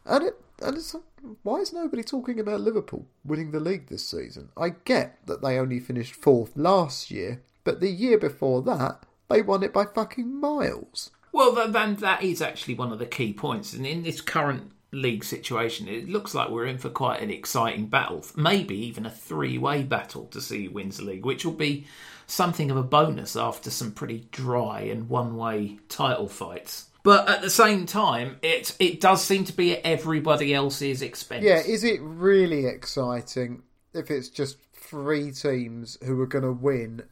And 0.05 0.25
it 0.25 0.35
and 0.61 0.77
it's 0.77 0.95
why 1.43 1.57
is 1.57 1.73
nobody 1.73 2.03
talking 2.03 2.39
about 2.39 2.61
Liverpool 2.61 3.05
winning 3.23 3.51
the 3.51 3.59
league 3.59 3.87
this 3.87 4.05
season? 4.05 4.49
I 4.57 4.69
get 4.69 5.25
that 5.25 5.41
they 5.41 5.57
only 5.57 5.79
finished 5.79 6.15
fourth 6.15 6.55
last 6.55 7.11
year, 7.11 7.41
but 7.63 7.79
the 7.79 7.89
year 7.89 8.17
before 8.17 8.61
that 8.63 9.05
they 9.29 9.41
won 9.41 9.63
it 9.63 9.73
by 9.73 9.85
fucking 9.85 10.39
miles. 10.39 11.11
Well, 11.31 11.51
then 11.51 11.95
that 11.95 12.21
is 12.21 12.41
actually 12.41 12.75
one 12.75 12.91
of 12.91 12.99
the 12.99 13.07
key 13.07 13.33
points. 13.33 13.73
And 13.73 13.87
in 13.87 14.03
this 14.03 14.21
current 14.21 14.71
league 14.93 15.23
situation, 15.23 15.87
it 15.87 16.07
looks 16.07 16.33
like 16.33 16.49
we're 16.49 16.65
in 16.65 16.77
for 16.77 16.89
quite 16.89 17.21
an 17.21 17.31
exciting 17.31 17.87
battle. 17.87 18.25
Maybe 18.35 18.75
even 18.85 19.05
a 19.05 19.11
three 19.11 19.57
way 19.57 19.83
battle 19.83 20.25
to 20.27 20.39
see 20.39 20.65
who 20.65 20.71
wins 20.71 20.97
the 20.97 21.03
league, 21.03 21.25
which 21.25 21.45
will 21.45 21.53
be 21.53 21.85
something 22.27 22.71
of 22.71 22.77
a 22.77 22.83
bonus 22.83 23.35
after 23.35 23.69
some 23.69 23.91
pretty 23.91 24.27
dry 24.31 24.81
and 24.81 25.09
one 25.09 25.35
way 25.35 25.79
title 25.89 26.29
fights. 26.29 26.89
But 27.03 27.27
at 27.27 27.41
the 27.41 27.49
same 27.49 27.85
time, 27.85 28.37
it 28.41 28.75
it 28.79 29.01
does 29.01 29.23
seem 29.23 29.43
to 29.45 29.53
be 29.53 29.73
at 29.73 29.81
everybody 29.83 30.53
else's 30.53 31.01
expense. 31.01 31.43
Yeah, 31.43 31.59
is 31.59 31.83
it 31.83 31.99
really 32.01 32.65
exciting 32.65 33.63
if 33.93 34.09
it's 34.09 34.29
just 34.29 34.57
three 34.73 35.31
teams 35.31 35.97
who 36.05 36.19
are 36.21 36.27
going 36.27 36.45
to 36.45 36.53
win 36.53 37.03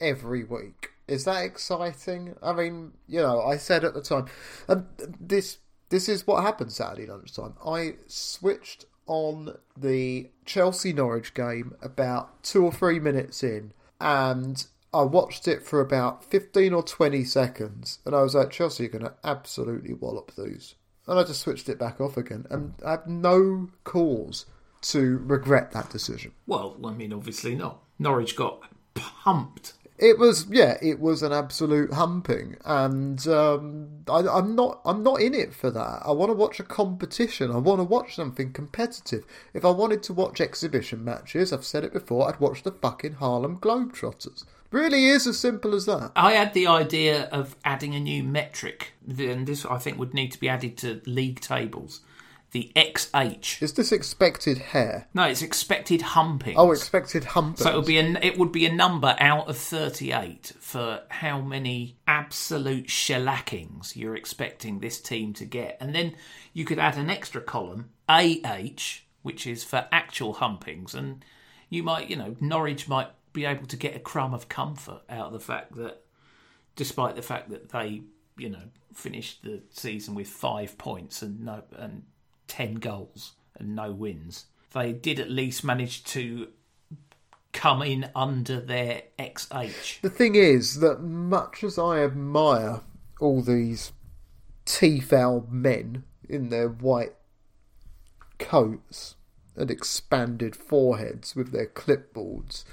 every 0.00 0.44
week? 0.44 0.90
Is 1.08 1.24
that 1.24 1.44
exciting? 1.44 2.36
I 2.40 2.52
mean, 2.52 2.92
you 3.08 3.20
know, 3.20 3.42
I 3.42 3.56
said 3.56 3.82
at 3.82 3.94
the 3.94 4.00
time, 4.00 4.26
and 4.68 4.86
this 5.18 5.58
this 5.90 6.08
is 6.08 6.26
what 6.26 6.42
happened 6.42 6.72
Saturday 6.72 7.06
lunchtime. 7.06 7.54
I 7.64 7.96
switched 8.06 8.86
on 9.06 9.58
the 9.76 10.30
Chelsea 10.44 10.92
Norwich 10.92 11.34
game 11.34 11.74
about 11.82 12.42
two 12.42 12.64
or 12.64 12.72
three 12.72 12.98
minutes 12.98 13.42
in, 13.42 13.72
and 14.00 14.66
I 14.94 15.02
watched 15.02 15.46
it 15.46 15.62
for 15.62 15.80
about 15.80 16.24
fifteen 16.24 16.72
or 16.72 16.82
twenty 16.82 17.24
seconds, 17.24 17.98
and 18.06 18.14
I 18.14 18.22
was 18.22 18.34
like, 18.34 18.50
Chelsea 18.50 18.86
are 18.86 18.88
going 18.88 19.04
to 19.04 19.14
absolutely 19.22 19.94
wallop 19.94 20.32
these. 20.36 20.74
And 21.06 21.18
I 21.18 21.24
just 21.24 21.40
switched 21.40 21.68
it 21.68 21.78
back 21.78 22.00
off 22.00 22.16
again, 22.16 22.46
and 22.50 22.74
I 22.86 22.92
have 22.92 23.06
no 23.06 23.70
cause 23.84 24.46
to 24.82 25.18
regret 25.24 25.72
that 25.72 25.90
decision. 25.90 26.32
Well, 26.46 26.76
I 26.84 26.92
mean, 26.92 27.12
obviously 27.12 27.54
not. 27.54 27.82
Norwich 27.98 28.36
got 28.36 28.62
pumped. 28.94 29.74
It 30.00 30.18
was, 30.18 30.46
yeah, 30.48 30.78
it 30.80 30.98
was 30.98 31.22
an 31.22 31.30
absolute 31.30 31.92
humping, 31.92 32.56
and 32.64 33.26
um, 33.28 34.02
I, 34.08 34.20
I'm 34.20 34.54
not, 34.54 34.80
I'm 34.86 35.02
not 35.02 35.20
in 35.20 35.34
it 35.34 35.52
for 35.52 35.70
that. 35.70 36.00
I 36.06 36.10
want 36.12 36.30
to 36.30 36.34
watch 36.34 36.58
a 36.58 36.62
competition. 36.64 37.50
I 37.50 37.58
want 37.58 37.80
to 37.80 37.84
watch 37.84 38.14
something 38.14 38.54
competitive. 38.54 39.26
If 39.52 39.62
I 39.62 39.70
wanted 39.70 40.02
to 40.04 40.14
watch 40.14 40.40
exhibition 40.40 41.04
matches, 41.04 41.52
I've 41.52 41.66
said 41.66 41.84
it 41.84 41.92
before, 41.92 42.26
I'd 42.26 42.40
watch 42.40 42.62
the 42.62 42.72
fucking 42.72 43.14
Harlem 43.14 43.58
Globetrotters. 43.58 44.46
Really 44.70 45.06
is 45.06 45.26
as 45.26 45.38
simple 45.38 45.74
as 45.74 45.84
that. 45.84 46.12
I 46.16 46.32
had 46.32 46.54
the 46.54 46.66
idea 46.66 47.24
of 47.24 47.56
adding 47.62 47.94
a 47.94 48.00
new 48.00 48.22
metric, 48.22 48.94
and 49.06 49.46
this 49.46 49.66
I 49.66 49.76
think 49.76 49.98
would 49.98 50.14
need 50.14 50.32
to 50.32 50.40
be 50.40 50.48
added 50.48 50.78
to 50.78 51.02
league 51.04 51.40
tables. 51.40 52.00
The 52.52 52.72
XH. 52.74 53.62
Is 53.62 53.74
this 53.74 53.92
expected 53.92 54.58
hair? 54.58 55.06
No, 55.14 55.22
it's 55.24 55.42
expected 55.42 56.02
humping. 56.02 56.56
Oh, 56.56 56.72
expected 56.72 57.24
humping. 57.24 57.62
So 57.62 57.70
it 57.70 57.76
would 57.76 57.86
be 57.86 57.98
a, 57.98 58.18
it 58.22 58.38
would 58.38 58.50
be 58.50 58.66
a 58.66 58.72
number 58.72 59.14
out 59.20 59.48
of 59.48 59.56
38 59.56 60.54
for 60.58 61.02
how 61.10 61.40
many 61.40 61.98
absolute 62.08 62.88
shellackings 62.88 63.94
you're 63.94 64.16
expecting 64.16 64.80
this 64.80 65.00
team 65.00 65.32
to 65.34 65.44
get. 65.44 65.76
And 65.80 65.94
then 65.94 66.16
you 66.52 66.64
could 66.64 66.80
add 66.80 66.96
an 66.96 67.08
extra 67.08 67.40
column, 67.40 67.90
AH, 68.08 69.02
which 69.22 69.46
is 69.46 69.62
for 69.62 69.86
actual 69.92 70.34
humpings. 70.34 70.92
And 70.94 71.24
you 71.68 71.84
might, 71.84 72.10
you 72.10 72.16
know, 72.16 72.36
Norwich 72.40 72.88
might 72.88 73.10
be 73.32 73.44
able 73.44 73.66
to 73.66 73.76
get 73.76 73.94
a 73.94 74.00
crumb 74.00 74.34
of 74.34 74.48
comfort 74.48 75.02
out 75.08 75.26
of 75.26 75.32
the 75.32 75.40
fact 75.40 75.76
that, 75.76 76.02
despite 76.74 77.14
the 77.14 77.22
fact 77.22 77.50
that 77.50 77.68
they, 77.68 78.02
you 78.36 78.48
know, 78.48 78.62
finished 78.92 79.44
the 79.44 79.62
season 79.70 80.16
with 80.16 80.26
five 80.26 80.76
points 80.76 81.22
and 81.22 81.44
no 81.44 81.62
and 81.76 82.02
10 82.50 82.74
goals 82.74 83.32
and 83.56 83.76
no 83.76 83.92
wins, 83.92 84.46
they 84.72 84.92
did 84.92 85.20
at 85.20 85.30
least 85.30 85.62
manage 85.62 86.02
to 86.04 86.48
come 87.52 87.80
in 87.80 88.10
under 88.14 88.60
their 88.60 89.02
XH. 89.18 90.00
The 90.00 90.10
thing 90.10 90.34
is 90.34 90.80
that 90.80 91.00
much 91.00 91.62
as 91.62 91.78
I 91.78 92.02
admire 92.02 92.80
all 93.20 93.40
these 93.40 93.92
T-foul 94.64 95.46
men 95.48 96.04
in 96.28 96.48
their 96.48 96.68
white 96.68 97.14
coats 98.38 99.14
and 99.56 99.70
expanded 99.70 100.56
foreheads 100.56 101.36
with 101.36 101.52
their 101.52 101.66
clipboards, 101.66 102.64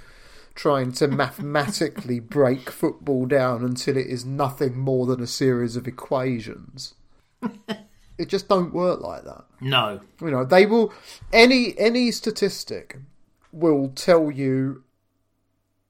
trying 0.55 0.91
to 0.93 1.07
mathematically 1.07 2.19
break 2.19 2.71
football 2.71 3.27
down 3.27 3.63
until 3.63 3.95
it 3.95 4.07
is 4.07 4.25
nothing 4.25 4.75
more 4.77 5.05
than 5.05 5.21
a 5.21 5.27
series 5.27 5.75
of 5.75 5.87
equations. 5.87 6.95
it 8.17 8.29
just 8.29 8.47
don't 8.47 8.73
work 8.73 9.01
like 9.01 9.23
that. 9.23 9.45
No. 9.61 9.99
You 10.21 10.31
know, 10.31 10.43
they 10.43 10.65
will 10.65 10.93
any 11.31 11.77
any 11.77 12.11
statistic 12.11 12.97
will 13.51 13.89
tell 13.89 14.31
you 14.31 14.83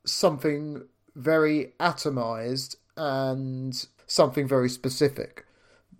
something 0.06 0.84
very 1.16 1.74
atomized 1.80 2.76
and 2.96 3.88
something 4.06 4.48
very 4.48 4.70
specific. 4.70 5.46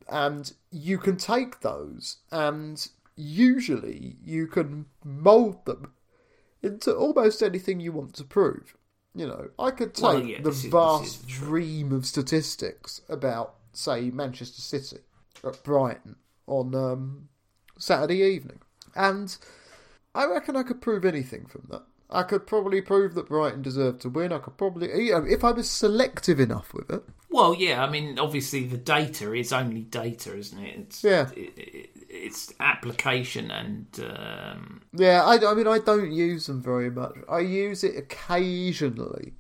And 0.10 0.52
you 0.72 0.98
can 0.98 1.18
take 1.18 1.62
those 1.62 2.18
and 2.32 2.88
usually 3.16 4.16
you 4.24 4.48
can 4.48 4.86
mold 5.04 5.66
them 5.66 5.94
into 6.62 6.94
almost 6.96 7.44
anything 7.44 7.80
you 7.80 7.92
want 7.92 8.14
to 8.16 8.24
prove. 8.24 8.76
You 9.14 9.28
know, 9.28 9.50
I 9.58 9.72
could 9.72 9.96
take 9.96 10.04
Well, 10.04 10.24
yeah, 10.24 10.42
the 10.42 10.52
vast 10.52 11.06
is 11.06 11.18
dream 11.24 11.92
of 11.92 12.06
statistics 12.06 13.02
about, 13.10 13.56
say, 13.74 14.12
Manchester 14.12 14.62
City 14.62 15.02
at 15.44 15.64
Brighton 15.64 16.16
on 16.46 16.74
um, 16.76 17.30
Saturday 17.78 18.22
evening, 18.22 18.60
and 18.96 19.38
I 20.16 20.26
reckon 20.26 20.56
I 20.56 20.64
could 20.64 20.82
prove 20.82 21.06
anything 21.06 21.46
from 21.46 21.68
that. 21.70 21.84
I 22.10 22.24
could 22.24 22.48
probably 22.48 22.82
prove 22.82 23.16
that 23.16 23.28
Brighton 23.28 23.62
deserved 23.62 24.02
to 24.02 24.10
win. 24.10 24.32
I 24.32 24.38
could 24.38 24.58
probably, 24.58 24.88
you 25.06 25.12
know, 25.12 25.26
if 25.26 25.44
I 25.44 25.52
was 25.52 25.70
selective 25.70 26.40
enough 26.40 26.74
with 26.74 26.90
it. 26.90 27.04
Well, 27.30 27.54
yeah, 27.54 27.84
I 27.84 27.90
mean, 27.90 28.18
obviously 28.18 28.66
the 28.66 28.78
data 28.78 29.34
is 29.34 29.52
only 29.52 29.82
data, 29.82 30.36
isn't 30.36 30.58
it? 30.58 30.80
It's, 30.80 31.04
Yeah. 31.04 31.30
It, 31.36 31.58
it, 31.58 31.90
it's 32.10 32.54
application 32.62 33.52
and. 33.52 33.88
Um, 34.00 34.84
Yeah, 34.94 35.24
I, 35.26 35.52
I 35.52 35.54
mean, 35.54 35.68
I 35.68 35.80
don't 35.80 36.12
use 36.12 36.48
them 36.48 36.62
very 36.62 36.90
much. 36.90 37.16
I 37.30 37.40
use 37.40 37.84
it 37.84 37.98
occasionally 37.98 39.34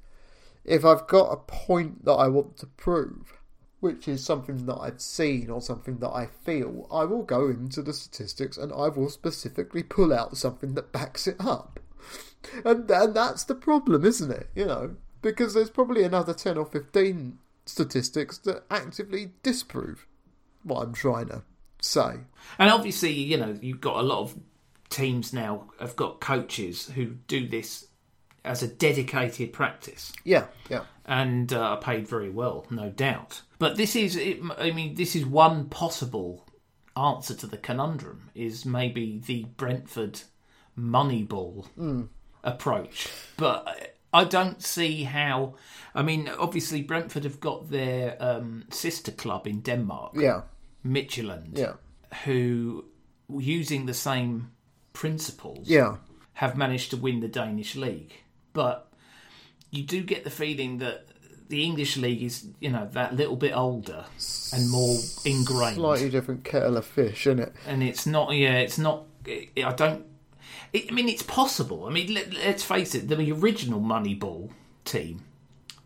if 0.65 0.83
I've 0.83 1.07
got 1.07 1.31
a 1.31 1.37
point 1.37 2.03
that 2.05 2.11
I 2.11 2.27
want 2.27 2.57
to 2.57 2.67
prove, 2.67 3.36
which 3.79 4.07
is 4.07 4.23
something 4.23 4.65
that 4.65 4.77
I've 4.77 5.01
seen 5.01 5.49
or 5.49 5.61
something 5.61 5.97
that 5.99 6.09
I 6.09 6.25
feel. 6.25 6.87
I 6.91 7.03
will 7.03 7.23
go 7.23 7.47
into 7.47 7.81
the 7.81 7.93
statistics 7.93 8.57
and 8.57 8.71
I 8.71 8.87
will 8.89 9.09
specifically 9.09 9.83
pull 9.83 10.13
out 10.13 10.37
something 10.37 10.73
that 10.73 10.91
backs 10.91 11.27
it 11.27 11.37
up. 11.39 11.79
And, 12.65 12.89
and 12.89 13.13
that's 13.13 13.43
the 13.43 13.55
problem, 13.55 14.05
isn't 14.05 14.31
it? 14.31 14.49
You 14.55 14.65
know, 14.65 14.95
because 15.21 15.53
there's 15.53 15.69
probably 15.69 16.03
another 16.03 16.33
10 16.33 16.57
or 16.57 16.65
15 16.65 17.37
statistics 17.65 18.37
that 18.39 18.63
actively 18.71 19.31
disprove 19.43 20.07
what 20.63 20.83
I'm 20.83 20.93
trying 20.93 21.27
to 21.27 21.43
say. 21.81 22.21
and 22.57 22.71
obviously, 22.71 23.11
you 23.11 23.37
know, 23.37 23.57
you've 23.61 23.81
got 23.81 23.97
a 23.97 24.01
lot 24.01 24.21
of 24.21 24.35
teams 24.89 25.33
now 25.33 25.69
have 25.79 25.95
got 25.95 26.19
coaches 26.19 26.91
who 26.95 27.17
do 27.27 27.47
this 27.47 27.87
as 28.43 28.63
a 28.63 28.67
dedicated 28.67 29.53
practice. 29.53 30.13
Yeah, 30.23 30.45
yeah. 30.69 30.83
and 31.05 31.51
uh, 31.51 31.59
are 31.59 31.77
paid 31.77 32.07
very 32.07 32.29
well, 32.29 32.65
no 32.69 32.89
doubt. 32.89 33.41
But 33.59 33.75
this 33.75 33.95
is, 33.95 34.15
it, 34.15 34.39
I 34.57 34.71
mean, 34.71 34.95
this 34.95 35.15
is 35.15 35.25
one 35.25 35.69
possible 35.69 36.45
answer 36.95 37.33
to 37.35 37.47
the 37.47 37.57
conundrum: 37.57 38.29
is 38.35 38.65
maybe 38.65 39.21
the 39.25 39.45
Brentford 39.57 40.21
Moneyball 40.77 41.67
approach. 42.43 43.09
But 43.35 43.95
I 44.13 44.23
don't 44.23 44.63
see 44.63 45.03
how. 45.03 45.55
I 45.93 46.01
mean, 46.03 46.29
obviously 46.29 46.81
Brentford 46.81 47.23
have 47.23 47.39
got 47.39 47.69
their 47.69 48.15
um, 48.19 48.65
sister 48.69 49.11
club 49.11 49.47
in 49.47 49.61
Denmark, 49.61 50.13
Yeah, 50.15 50.41
Midtjylland, 50.85 51.57
yeah, 51.57 51.73
who, 52.23 52.85
using 53.29 53.85
the 53.85 53.93
same 53.93 54.51
principles, 54.93 55.67
yeah. 55.67 55.97
have 56.33 56.55
managed 56.55 56.91
to 56.91 56.97
win 56.97 57.19
the 57.19 57.27
Danish 57.27 57.75
league. 57.75 58.13
But 58.53 58.91
you 59.71 59.83
do 59.83 60.03
get 60.03 60.23
the 60.23 60.29
feeling 60.29 60.77
that 60.79 61.06
the 61.49 61.63
English 61.63 61.97
league 61.97 62.23
is, 62.23 62.47
you 62.59 62.69
know, 62.69 62.87
that 62.93 63.15
little 63.15 63.35
bit 63.35 63.55
older 63.55 64.05
and 64.53 64.69
more 64.69 64.97
ingrained. 65.25 65.75
Slightly 65.75 66.09
different 66.09 66.43
kettle 66.43 66.77
of 66.77 66.85
fish, 66.85 67.27
isn't 67.27 67.39
it? 67.39 67.53
And 67.65 67.81
it's 67.81 68.05
not, 68.05 68.33
yeah, 68.35 68.57
it's 68.57 68.77
not. 68.77 69.05
I 69.27 69.73
don't. 69.75 70.05
It, 70.73 70.91
I 70.91 70.93
mean, 70.93 71.09
it's 71.09 71.23
possible. 71.23 71.85
I 71.85 71.91
mean, 71.91 72.13
let, 72.13 72.33
let's 72.33 72.63
face 72.63 72.95
it. 72.95 73.07
The 73.07 73.31
original 73.31 73.79
Moneyball 73.79 74.51
team, 74.85 75.23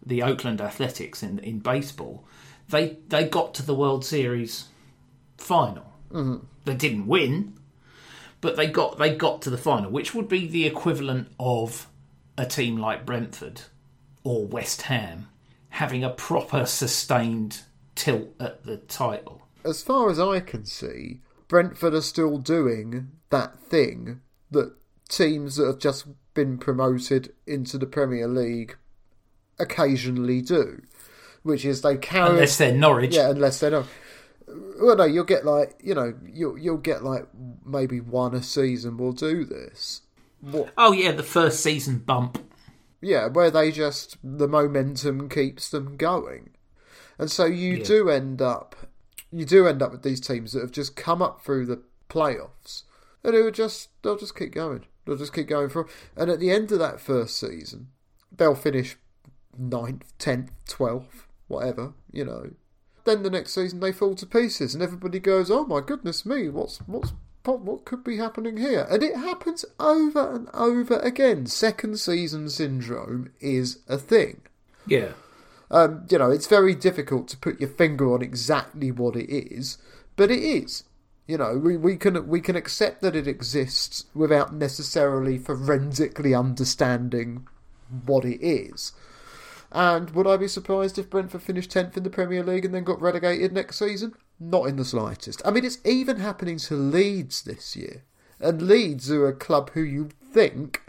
the 0.06 0.24
Oakland 0.24 0.62
Athletics 0.62 1.21
in 1.21 1.39
in 1.39 1.60
baseball, 1.60 2.26
they 2.69 2.97
they 3.08 3.26
got 3.26 3.54
to 3.56 3.63
the 3.63 3.76
World 3.76 4.04
Series 4.04 4.67
final. 5.38 5.93
Mm-hmm. 6.12 6.45
They 6.65 6.76
didn't 6.76 7.08
win, 7.08 7.54
but 8.41 8.56
they 8.56 8.67
got 8.67 8.97
they 8.97 9.15
got 9.15 9.41
to 9.43 9.50
the 9.50 9.58
final, 9.58 9.91
which 9.91 10.13
would 10.13 10.28
be 10.28 10.47
the 10.47 10.65
equivalent 10.65 11.32
of 11.39 11.88
a 12.38 12.45
team 12.45 12.78
like 12.78 13.06
Brentford 13.06 13.62
or 14.24 14.45
West 14.45 14.84
Ham 14.84 15.28
having 15.71 16.03
a 16.03 16.10
proper 16.10 16.65
sustained 16.65 17.62
tilt 17.95 18.29
at 18.39 18.63
the 18.63 18.77
title. 18.77 19.41
As 19.63 19.81
far 19.81 20.10
as 20.10 20.19
I 20.19 20.39
can 20.39 20.65
see, 20.65 21.21
Brentford 21.47 21.93
are 21.93 22.01
still 22.01 22.38
doing 22.38 23.12
that 23.29 23.60
thing 23.60 24.21
that 24.51 24.73
teams 25.10 25.55
that 25.55 25.67
have 25.67 25.79
just 25.79 26.05
been 26.34 26.57
promoted 26.57 27.34
into 27.45 27.77
the 27.77 27.86
Premier 27.86 28.27
League 28.27 28.77
occasionally 29.60 30.41
do, 30.41 30.81
which 31.43 31.63
is 31.63 31.81
they 31.81 31.97
carry 31.97 32.31
Unless 32.31 32.57
they're 32.57 32.73
Norwich. 32.73 33.15
Yeah, 33.15 33.29
unless 33.29 33.60
they 33.60 33.69
don't. 33.69 33.88
Well, 34.47 34.97
no, 34.97 35.05
you'll 35.05 35.23
get 35.23 35.45
like 35.45 35.75
you 35.81 35.93
know 35.93 36.13
you'll 36.25 36.57
you'll 36.57 36.77
get 36.77 37.03
like 37.03 37.27
maybe 37.65 37.99
one 38.01 38.34
a 38.34 38.43
season 38.43 38.97
will 38.97 39.13
do 39.13 39.45
this. 39.45 40.01
What? 40.41 40.73
Oh 40.77 40.91
yeah, 40.91 41.12
the 41.12 41.23
first 41.23 41.62
season 41.62 41.99
bump. 41.99 42.39
Yeah, 43.01 43.27
where 43.27 43.49
they 43.51 43.71
just 43.71 44.17
the 44.23 44.47
momentum 44.47 45.27
keeps 45.29 45.69
them 45.69 45.97
going, 45.97 46.51
and 47.17 47.31
so 47.31 47.45
you 47.45 47.77
Yeah. 47.77 47.83
do 47.83 48.09
end 48.09 48.41
up 48.41 48.75
you 49.33 49.45
do 49.45 49.65
end 49.65 49.81
up 49.81 49.91
with 49.93 50.03
these 50.03 50.19
teams 50.19 50.51
that 50.51 50.59
have 50.61 50.71
just 50.71 50.95
come 50.95 51.21
up 51.21 51.41
through 51.43 51.65
the 51.65 51.81
playoffs, 52.09 52.83
and 53.23 53.33
it 53.33 53.41
will 53.41 53.49
just 53.51 53.89
they'll 54.03 54.17
just 54.17 54.35
keep 54.35 54.51
going. 54.53 54.85
They'll 55.05 55.17
just 55.17 55.33
keep 55.33 55.47
going 55.47 55.69
for, 55.69 55.87
and 56.15 56.29
at 56.29 56.39
the 56.39 56.51
end 56.51 56.71
of 56.71 56.79
that 56.79 56.99
first 57.01 57.39
season, 57.39 57.87
they'll 58.35 58.53
finish 58.55 58.97
ninth, 59.57 60.13
tenth, 60.19 60.51
twelfth, 60.67 61.27
whatever, 61.47 61.93
you 62.11 62.23
know. 62.25 62.51
Then 63.03 63.23
the 63.23 63.29
next 63.31 63.53
season 63.53 63.79
they 63.79 63.91
fall 63.91 64.13
to 64.15 64.25
pieces, 64.27 64.75
and 64.75 64.83
everybody 64.83 65.19
goes, 65.19 65.49
"Oh 65.49 65.65
my 65.65 65.81
goodness 65.81 66.23
me, 66.25 66.49
what's 66.49 66.77
what's 66.85 67.13
what, 67.43 67.62
what 67.62 67.86
could 67.86 68.04
be 68.04 68.17
happening 68.17 68.58
here?" 68.58 68.88
And 68.89 69.04
it 69.04 69.15
happens 69.15 69.65
over 69.80 70.36
and 70.36 70.49
over 70.54 70.97
again. 70.99 71.45
Second 71.45 71.99
season 71.99 72.49
syndrome 72.49 73.32
is 73.39 73.80
a 73.88 73.97
thing. 73.97 74.41
Yeah. 74.86 75.13
Um, 75.69 76.06
you 76.10 76.17
know, 76.17 76.30
it's 76.30 76.47
very 76.47 76.75
difficult 76.75 77.27
to 77.30 77.38
put 77.38 77.62
your 77.62 77.69
finger 77.69 78.13
on 78.13 78.21
exactly 78.21 78.91
what 78.91 79.15
it 79.15 79.34
is, 79.34 79.77
but 80.17 80.30
it 80.30 80.43
is. 80.43 80.84
You 81.27 81.38
know, 81.38 81.58
we, 81.58 81.77
we 81.77 81.95
can 81.95 82.27
we 82.27 82.41
can 82.41 82.58
accept 82.58 83.01
that 83.01 83.15
it 83.15 83.27
exists 83.27 84.06
without 84.13 84.54
necessarily 84.54 85.38
forensically 85.38 86.36
understanding 86.36 87.47
what 88.06 88.25
it 88.25 88.45
is. 88.45 88.91
And 89.71 90.10
would 90.10 90.27
I 90.27 90.36
be 90.36 90.49
surprised 90.49 90.99
if 90.99 91.10
Brentford 91.10 91.41
finished 91.41 91.71
tenth 91.71 91.95
in 91.95 92.04
the 92.04 92.10
Premier 92.10 92.43
League 92.43 92.65
and 92.65 92.73
then 92.73 92.84
got 92.84 93.01
relegated 93.01 93.54
next 93.54 93.80
season? 93.80 94.13
Not 94.43 94.67
in 94.67 94.75
the 94.77 94.86
slightest. 94.86 95.39
I 95.45 95.51
mean, 95.51 95.63
it's 95.63 95.77
even 95.86 96.17
happening 96.17 96.58
to 96.58 96.75
Leeds 96.75 97.43
this 97.43 97.75
year, 97.75 98.04
and 98.39 98.60
Leeds 98.60 99.12
are 99.12 99.27
a 99.27 99.36
club 99.36 99.69
who 99.75 99.82
you 99.82 100.10
think 100.34 100.82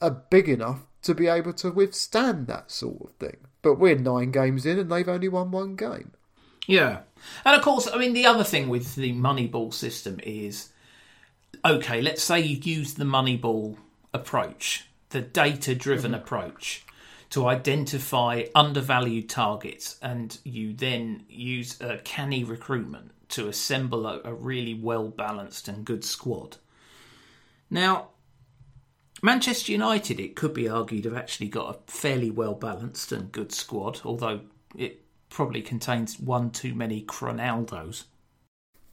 are 0.00 0.10
big 0.30 0.48
enough 0.48 0.86
to 1.02 1.14
be 1.14 1.26
able 1.26 1.52
to 1.52 1.70
withstand 1.70 2.46
that 2.46 2.70
sort 2.70 3.02
of 3.02 3.12
thing. 3.16 3.36
But 3.60 3.78
we're 3.78 3.96
nine 3.96 4.30
games 4.30 4.64
in 4.64 4.78
and 4.78 4.90
they've 4.90 5.08
only 5.08 5.28
won 5.28 5.50
one 5.50 5.76
game. 5.76 6.12
Yeah. 6.66 7.00
And 7.44 7.54
of 7.54 7.62
course, 7.62 7.86
I 7.92 7.98
mean, 7.98 8.14
the 8.14 8.24
other 8.24 8.44
thing 8.44 8.68
with 8.70 8.94
the 8.94 9.12
Moneyball 9.12 9.72
system 9.74 10.18
is 10.22 10.70
okay, 11.64 12.00
let's 12.00 12.22
say 12.22 12.40
you 12.40 12.56
use 12.56 12.94
the 12.94 13.04
Moneyball 13.04 13.76
approach, 14.14 14.86
the 15.10 15.20
data 15.20 15.74
driven 15.74 16.12
Mm-hmm. 16.12 16.20
approach, 16.22 16.84
to 17.34 17.48
identify 17.48 18.44
undervalued 18.54 19.28
targets, 19.28 19.98
and 20.00 20.38
you 20.44 20.72
then 20.72 21.20
use 21.28 21.80
a 21.80 21.98
canny 21.98 22.44
recruitment 22.44 23.10
to 23.28 23.48
assemble 23.48 24.06
a, 24.06 24.20
a 24.22 24.32
really 24.32 24.72
well 24.72 25.08
balanced 25.08 25.66
and 25.66 25.84
good 25.84 26.04
squad. 26.04 26.58
Now, 27.68 28.10
Manchester 29.20 29.72
United, 29.72 30.20
it 30.20 30.36
could 30.36 30.54
be 30.54 30.68
argued, 30.68 31.06
have 31.06 31.16
actually 31.16 31.48
got 31.48 31.74
a 31.74 31.90
fairly 31.90 32.30
well 32.30 32.54
balanced 32.54 33.10
and 33.10 33.32
good 33.32 33.50
squad, 33.50 34.00
although 34.04 34.42
it 34.76 35.02
probably 35.28 35.60
contains 35.60 36.20
one 36.20 36.52
too 36.52 36.72
many 36.72 37.02
Cronaldos. 37.02 38.04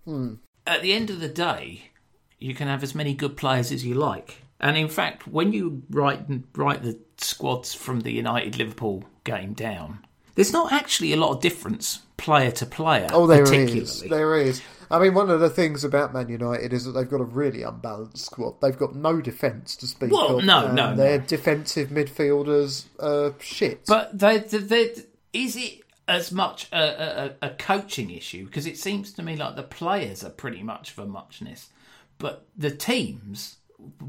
Hmm. 0.03 0.33
At 0.65 0.81
the 0.81 0.93
end 0.93 1.11
of 1.11 1.19
the 1.19 1.29
day, 1.29 1.91
you 2.39 2.55
can 2.55 2.67
have 2.67 2.81
as 2.81 2.95
many 2.95 3.13
good 3.13 3.37
players 3.37 3.71
as 3.71 3.85
you 3.85 3.93
like. 3.93 4.41
And 4.59 4.77
in 4.77 4.89
fact, 4.89 5.27
when 5.27 5.53
you 5.53 5.83
write 5.91 6.25
write 6.55 6.81
the 6.81 6.99
squads 7.23 7.73
from 7.73 8.01
the 8.01 8.11
United 8.11 8.57
Liverpool 8.57 9.03
game 9.23 9.53
down, 9.53 10.05
there's 10.35 10.53
not 10.53 10.71
actually 10.71 11.13
a 11.13 11.17
lot 11.17 11.31
of 11.31 11.41
difference 11.41 11.99
player 12.17 12.51
to 12.51 12.65
player. 12.65 13.07
Oh, 13.11 13.27
there 13.27 13.43
particularly. 13.43 13.81
is. 13.81 14.01
There 14.01 14.37
is. 14.37 14.61
I 14.89 14.99
mean, 14.99 15.13
one 15.13 15.29
of 15.29 15.39
the 15.39 15.49
things 15.49 15.83
about 15.83 16.13
Man 16.13 16.27
United 16.29 16.73
is 16.73 16.83
that 16.85 16.91
they've 16.91 17.09
got 17.09 17.21
a 17.21 17.25
really 17.25 17.63
unbalanced 17.63 18.25
squad. 18.25 18.59
They've 18.61 18.77
got 18.77 18.95
no 18.95 19.21
defence 19.21 19.75
to 19.77 19.87
speak 19.87 20.11
Well, 20.11 20.39
of. 20.39 20.45
no, 20.45 20.67
no, 20.67 20.91
no. 20.91 20.95
Their 20.95 21.19
defensive 21.19 21.89
midfielders 21.89 22.85
are 22.99 23.33
shit. 23.39 23.85
But 23.87 24.17
they, 24.19 24.39
they, 24.39 24.57
they, 24.57 24.95
is 25.33 25.55
it 25.55 25.81
as 26.07 26.31
much 26.33 26.67
a, 26.73 27.35
a, 27.41 27.47
a 27.47 27.49
coaching 27.51 28.09
issue? 28.11 28.45
Because 28.45 28.65
it 28.65 28.77
seems 28.77 29.13
to 29.13 29.23
me 29.23 29.37
like 29.37 29.55
the 29.55 29.63
players 29.63 30.23
are 30.25 30.29
pretty 30.29 30.61
much 30.61 30.91
of 30.91 30.99
a 30.99 31.05
muchness, 31.05 31.69
but 32.17 32.45
the 32.57 32.71
teams 32.71 33.57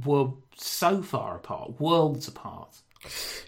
were 0.05 0.31
so 0.57 1.01
far 1.03 1.37
apart, 1.37 1.81
worlds 1.81 2.27
apart. 2.29 2.79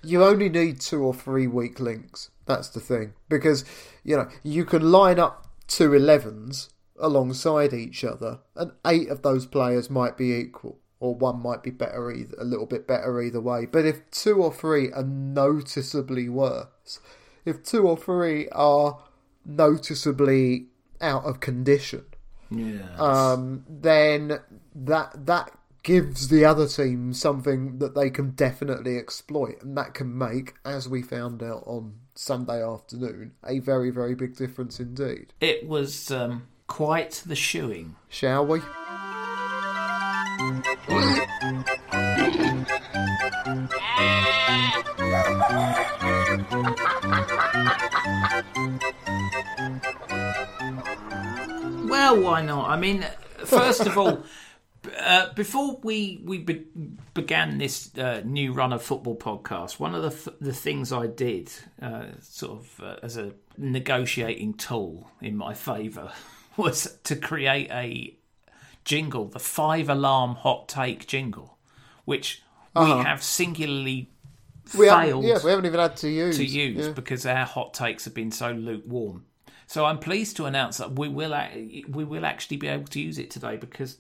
You 0.03 0.23
only 0.25 0.49
need 0.49 0.81
two 0.81 1.03
or 1.03 1.15
three 1.15 1.47
weak 1.47 1.81
links. 1.81 2.31
That's 2.47 2.69
the 2.69 2.81
thing. 2.81 3.15
Because, 3.29 3.65
you 4.03 4.17
know, 4.17 4.29
you 4.43 4.65
can 4.65 4.91
line 4.91 5.19
up 5.19 5.47
two 5.67 5.91
11s 5.91 6.69
alongside 6.99 7.73
each 7.73 8.05
other, 8.05 8.41
and 8.55 8.73
eight 8.87 9.09
of 9.09 9.23
those 9.23 9.47
players 9.47 9.91
might 9.91 10.17
be 10.17 10.33
equal, 10.33 10.79
or 11.01 11.15
one 11.15 11.43
might 11.43 11.63
be 11.63 11.71
better, 11.71 12.13
either, 12.13 12.37
a 12.39 12.45
little 12.45 12.67
bit 12.67 12.87
better 12.87 13.21
either 13.21 13.41
way. 13.41 13.67
But 13.67 13.85
if 13.85 14.09
two 14.11 14.43
or 14.43 14.53
three 14.53 14.93
are 14.93 15.03
noticeably 15.03 16.29
worse, 16.29 17.01
if 17.45 17.63
two 17.63 17.87
or 17.89 17.97
three 17.97 18.49
are 18.51 18.99
noticeably 19.45 20.67
out 21.01 21.25
of 21.25 21.41
condition, 21.41 22.05
Yeah. 22.51 22.95
um, 22.99 23.65
then 23.69 24.39
that 24.75 25.27
that 25.27 25.51
gives 25.85 26.29
the 26.29 26.45
other 26.45 26.67
team 26.67 27.13
something 27.13 27.79
that 27.79 27.95
they 27.95 28.11
can 28.11 28.31
definitely 28.31 28.99
exploit, 28.99 29.63
and 29.63 29.77
that 29.77 29.95
can 29.95 30.17
make, 30.17 30.55
as 30.65 30.89
we 30.89 31.03
found 31.03 31.43
out 31.43 31.63
on 31.67 31.95
Sunday 32.15 32.65
afternoon, 32.65 33.33
a 33.47 33.61
very 33.61 33.91
very 33.91 34.15
big 34.15 34.35
difference 34.35 34.81
indeed. 34.81 35.33
it 35.41 35.69
was 35.69 36.11
um, 36.11 36.49
quite 36.67 37.23
the 37.27 37.37
shoeing. 37.37 37.95
Shall 38.09 38.47
we? 38.47 38.61
Well, 51.87 52.21
why 52.21 52.43
not? 52.43 52.69
I 52.71 52.77
mean, 52.77 53.07
first 53.45 53.87
of 53.87 53.97
all, 53.99 54.23
uh, 54.99 55.33
before 55.35 55.79
we 55.83 56.21
we 56.25 56.39
be- 56.39 56.67
began 57.15 57.59
this 57.59 57.97
uh, 57.97 58.23
new 58.25 58.53
run 58.53 58.73
of 58.73 58.83
football 58.83 59.17
podcast, 59.17 59.79
one 59.79 59.95
of 59.95 60.03
the 60.03 60.11
th- 60.11 60.37
the 60.41 60.53
things 60.53 60.93
I 60.93 61.07
did, 61.07 61.51
uh, 61.81 62.07
sort 62.21 62.61
of 62.61 62.81
uh, 62.83 62.97
as 63.03 63.17
a 63.17 63.33
negotiating 63.57 64.55
tool 64.55 65.11
in 65.21 65.37
my 65.37 65.55
favour, 65.55 66.13
was 66.57 66.99
to 67.05 67.17
create 67.17 67.71
a 67.71 68.17
jingle, 68.85 69.27
the 69.27 69.39
five 69.39 69.89
alarm 69.89 70.37
hot 70.37 70.69
take 70.69 71.07
jingle, 71.07 71.59
which 72.05 72.43
we 72.77 72.91
have 72.91 73.23
singularly 73.23 74.11
We 74.77 74.89
failed 74.89 75.25
yeah, 75.25 75.39
we 75.45 75.51
haven't 75.51 75.67
even 75.67 75.81
had 75.81 75.97
to 75.99 76.09
use 76.09 76.37
to 76.37 76.45
use 76.45 76.87
yeah. 76.87 76.93
because 76.93 77.25
our 77.27 77.45
hot 77.45 77.75
takes 77.75 78.05
have 78.05 78.15
been 78.15 78.33
so 78.33 78.51
lukewarm. 78.51 79.25
So 79.67 79.85
I'm 79.87 79.99
pleased 79.99 80.37
to 80.37 80.45
announce 80.47 80.79
that 80.79 80.99
we 80.99 81.09
will 81.09 81.35
we 81.89 82.05
will 82.05 82.27
actually 82.27 82.57
be 82.57 82.69
able 82.69 82.87
to 82.89 83.01
use 83.01 83.19
it 83.19 83.31
today 83.31 83.57
because 83.57 83.99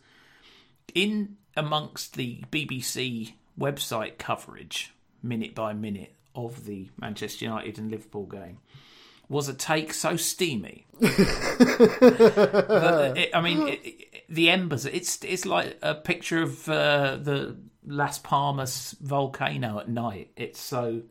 in 0.95 1.37
amongst 1.57 2.15
the 2.17 2.43
BBC 2.51 3.35
website 3.59 4.19
coverage 4.19 4.93
minute 5.23 5.55
by 5.55 5.73
minute 5.73 6.15
of 6.35 6.65
the 6.67 6.91
Manchester 7.01 7.45
United 7.45 7.79
and 7.79 7.91
Liverpool 7.91 8.27
game 8.27 8.59
was 9.29 9.49
a 9.49 9.55
take 9.55 9.95
so 9.95 10.17
steamy. 10.17 10.87
It, 13.17 13.31
I 13.35 13.41
mean 13.41 13.69
it, 13.69 13.81
it- 13.85 14.11
the 14.29 14.49
embers 14.51 14.87
it's 14.87 15.23
it's 15.23 15.45
like 15.45 15.79
a 15.83 15.95
picture 15.95 16.43
of 16.43 16.67
uh, 16.69 17.17
the 17.21 17.57
Las 17.87 18.19
Palmas 18.19 18.97
volcano 19.01 19.79
at 19.79 19.89
night. 19.89 20.31
It's 20.37 20.59
so 20.59 21.03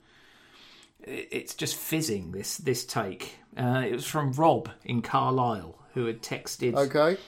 it's 1.02 1.54
just 1.54 1.76
fizzing 1.76 2.32
this 2.32 2.58
this 2.58 2.86
take. 2.86 3.38
Uh, 3.56 3.84
it 3.88 3.94
was 3.94 4.06
from 4.06 4.32
Rob 4.34 4.70
in 4.84 5.02
Carlisle 5.02 5.78
who 5.94 6.06
had 6.08 6.22
texted 6.24 6.76
Okay. 6.76 7.20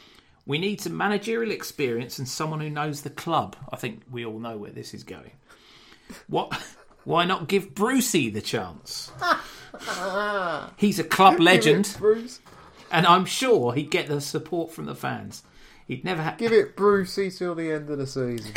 We 0.45 0.57
need 0.57 0.81
some 0.81 0.95
managerial 0.95 1.51
experience 1.51 2.19
and 2.19 2.27
someone 2.27 2.59
who 2.59 2.69
knows 2.69 3.01
the 3.01 3.09
club. 3.09 3.55
I 3.71 3.75
think 3.77 4.01
we 4.09 4.25
all 4.25 4.39
know 4.39 4.57
where 4.57 4.71
this 4.71 4.93
is 4.93 5.03
going. 5.03 5.31
What? 6.27 6.53
Why 7.03 7.25
not 7.25 7.47
give 7.47 7.75
Brucey 7.75 8.29
the 8.31 8.41
chance? 8.41 9.11
He's 10.77 10.97
a 10.97 11.03
club 11.03 11.39
legend, 11.39 11.95
Bruce. 11.99 12.39
and 12.91 13.05
I'm 13.05 13.25
sure 13.25 13.73
he'd 13.73 13.91
get 13.91 14.07
the 14.07 14.19
support 14.21 14.71
from 14.71 14.85
the 14.85 14.95
fans. 14.95 15.43
He'd 15.87 16.03
never 16.03 16.23
have. 16.23 16.39
Give 16.39 16.51
it 16.51 16.75
Brucey 16.75 17.29
till 17.29 17.53
the 17.53 17.71
end 17.71 17.91
of 17.91 17.99
the 17.99 18.07
season. 18.07 18.53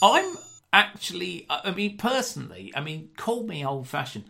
I'm 0.00 0.36
actually, 0.72 1.46
I 1.50 1.72
mean, 1.72 1.96
personally, 1.96 2.72
I 2.76 2.80
mean, 2.80 3.10
call 3.16 3.42
me 3.42 3.64
old 3.64 3.88
fashioned. 3.88 4.26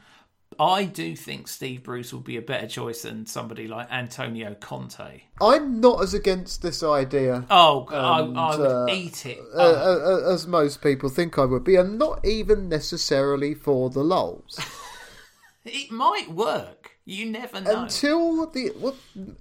I 0.60 0.84
do 0.84 1.14
think 1.14 1.46
Steve 1.46 1.84
Bruce 1.84 2.12
will 2.12 2.20
be 2.20 2.36
a 2.36 2.42
better 2.42 2.66
choice 2.66 3.02
than 3.02 3.26
somebody 3.26 3.68
like 3.68 3.90
Antonio 3.92 4.54
Conte. 4.54 5.22
I'm 5.40 5.80
not 5.80 6.02
as 6.02 6.14
against 6.14 6.62
this 6.62 6.82
idea 6.82 7.46
Oh, 7.48 7.86
I, 7.90 8.20
And, 8.22 8.38
I 8.38 8.56
would 8.56 8.66
uh, 8.66 8.86
eat 8.92 9.24
it. 9.26 9.38
uh, 9.54 9.58
uh, 9.60 10.32
as 10.32 10.46
most 10.46 10.82
people 10.82 11.08
think 11.10 11.38
I 11.38 11.44
would 11.44 11.64
be, 11.64 11.76
and 11.76 11.98
not 11.98 12.24
even 12.26 12.68
necessarily 12.68 13.54
for 13.54 13.90
the 13.90 14.02
lols. 14.02 14.58
It 15.64 15.90
might 15.90 16.30
work. 16.30 16.92
You 17.04 17.26
never 17.26 17.60
know. 17.60 17.82
Until 17.82 18.46
the 18.46 18.94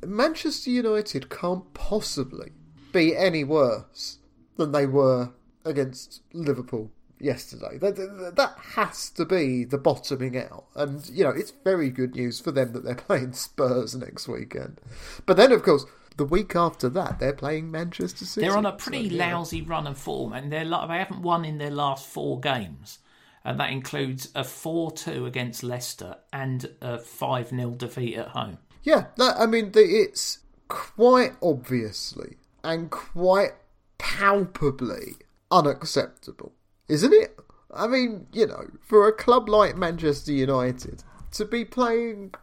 Manchester 0.06 0.70
United 0.70 1.30
can't 1.30 1.74
possibly 1.74 2.52
be 2.92 3.16
any 3.16 3.44
worse 3.44 4.20
than 4.58 4.72
they 4.74 4.86
were 4.86 5.30
against 5.64 6.22
Liverpool 6.34 6.92
yesterday. 7.20 7.78
That, 7.78 7.96
that, 7.96 8.36
that 8.36 8.58
has 8.76 9.10
to 9.12 9.26
be 9.26 9.64
the 9.64 9.78
bottoming 9.78 10.38
out, 10.38 10.66
and 10.76 11.08
you 11.10 11.24
know 11.24 11.32
it's 11.32 11.54
very 11.64 11.90
good 11.90 12.16
news 12.16 12.40
for 12.40 12.52
them 12.52 12.74
that 12.74 12.84
they're 12.84 12.96
playing 13.10 13.34
Spurs 13.34 13.96
next 13.96 14.28
weekend. 14.28 14.80
But 15.26 15.38
then, 15.38 15.52
of 15.52 15.64
course, 15.64 15.86
the 16.18 16.26
week 16.26 16.56
after 16.56 16.90
that 16.90 17.20
they're 17.20 17.34
playing 17.34 17.72
Manchester 17.72 18.26
City. 18.26 18.48
They're 18.48 18.58
on 18.58 18.66
a 18.66 18.72
So, 18.72 18.90
pretty 18.90 19.08
yeah. 19.10 19.32
lousy 19.32 19.62
run 19.62 19.88
of 19.88 19.98
form, 19.98 20.34
and 20.34 20.52
they're 20.52 20.66
they 20.66 20.98
haven't 20.98 21.22
won 21.22 21.46
in 21.46 21.58
their 21.58 21.72
last 21.72 22.06
four 22.08 22.40
games, 22.40 23.00
and 23.44 23.60
that 23.60 23.70
includes 23.72 24.30
a 24.36 24.44
four-two 24.44 25.26
against 25.26 25.64
Leicester 25.64 26.16
and 26.34 26.70
a 26.82 26.98
five 27.00 27.50
0 27.50 27.72
defeat 27.72 28.16
at 28.18 28.30
home. 28.30 28.58
Yeah, 28.84 29.08
I 29.20 29.46
mean, 29.48 29.74
the, 29.74 29.82
it's 29.82 30.40
quite 30.70 31.34
obviously 31.42 32.38
and 32.64 32.90
quite 32.90 33.52
palpably 33.98 35.16
unacceptable, 35.52 36.54
isn't 36.88 37.14
it? 37.14 37.38
I 37.74 37.88
mean, 37.88 38.28
you 38.32 38.48
know, 38.48 38.68
for 38.82 39.08
a 39.08 39.14
club 39.14 39.50
like 39.50 39.76
Manchester 39.76 40.32
United 40.32 41.04
to 41.32 41.46
be 41.46 41.66
playing 41.66 42.34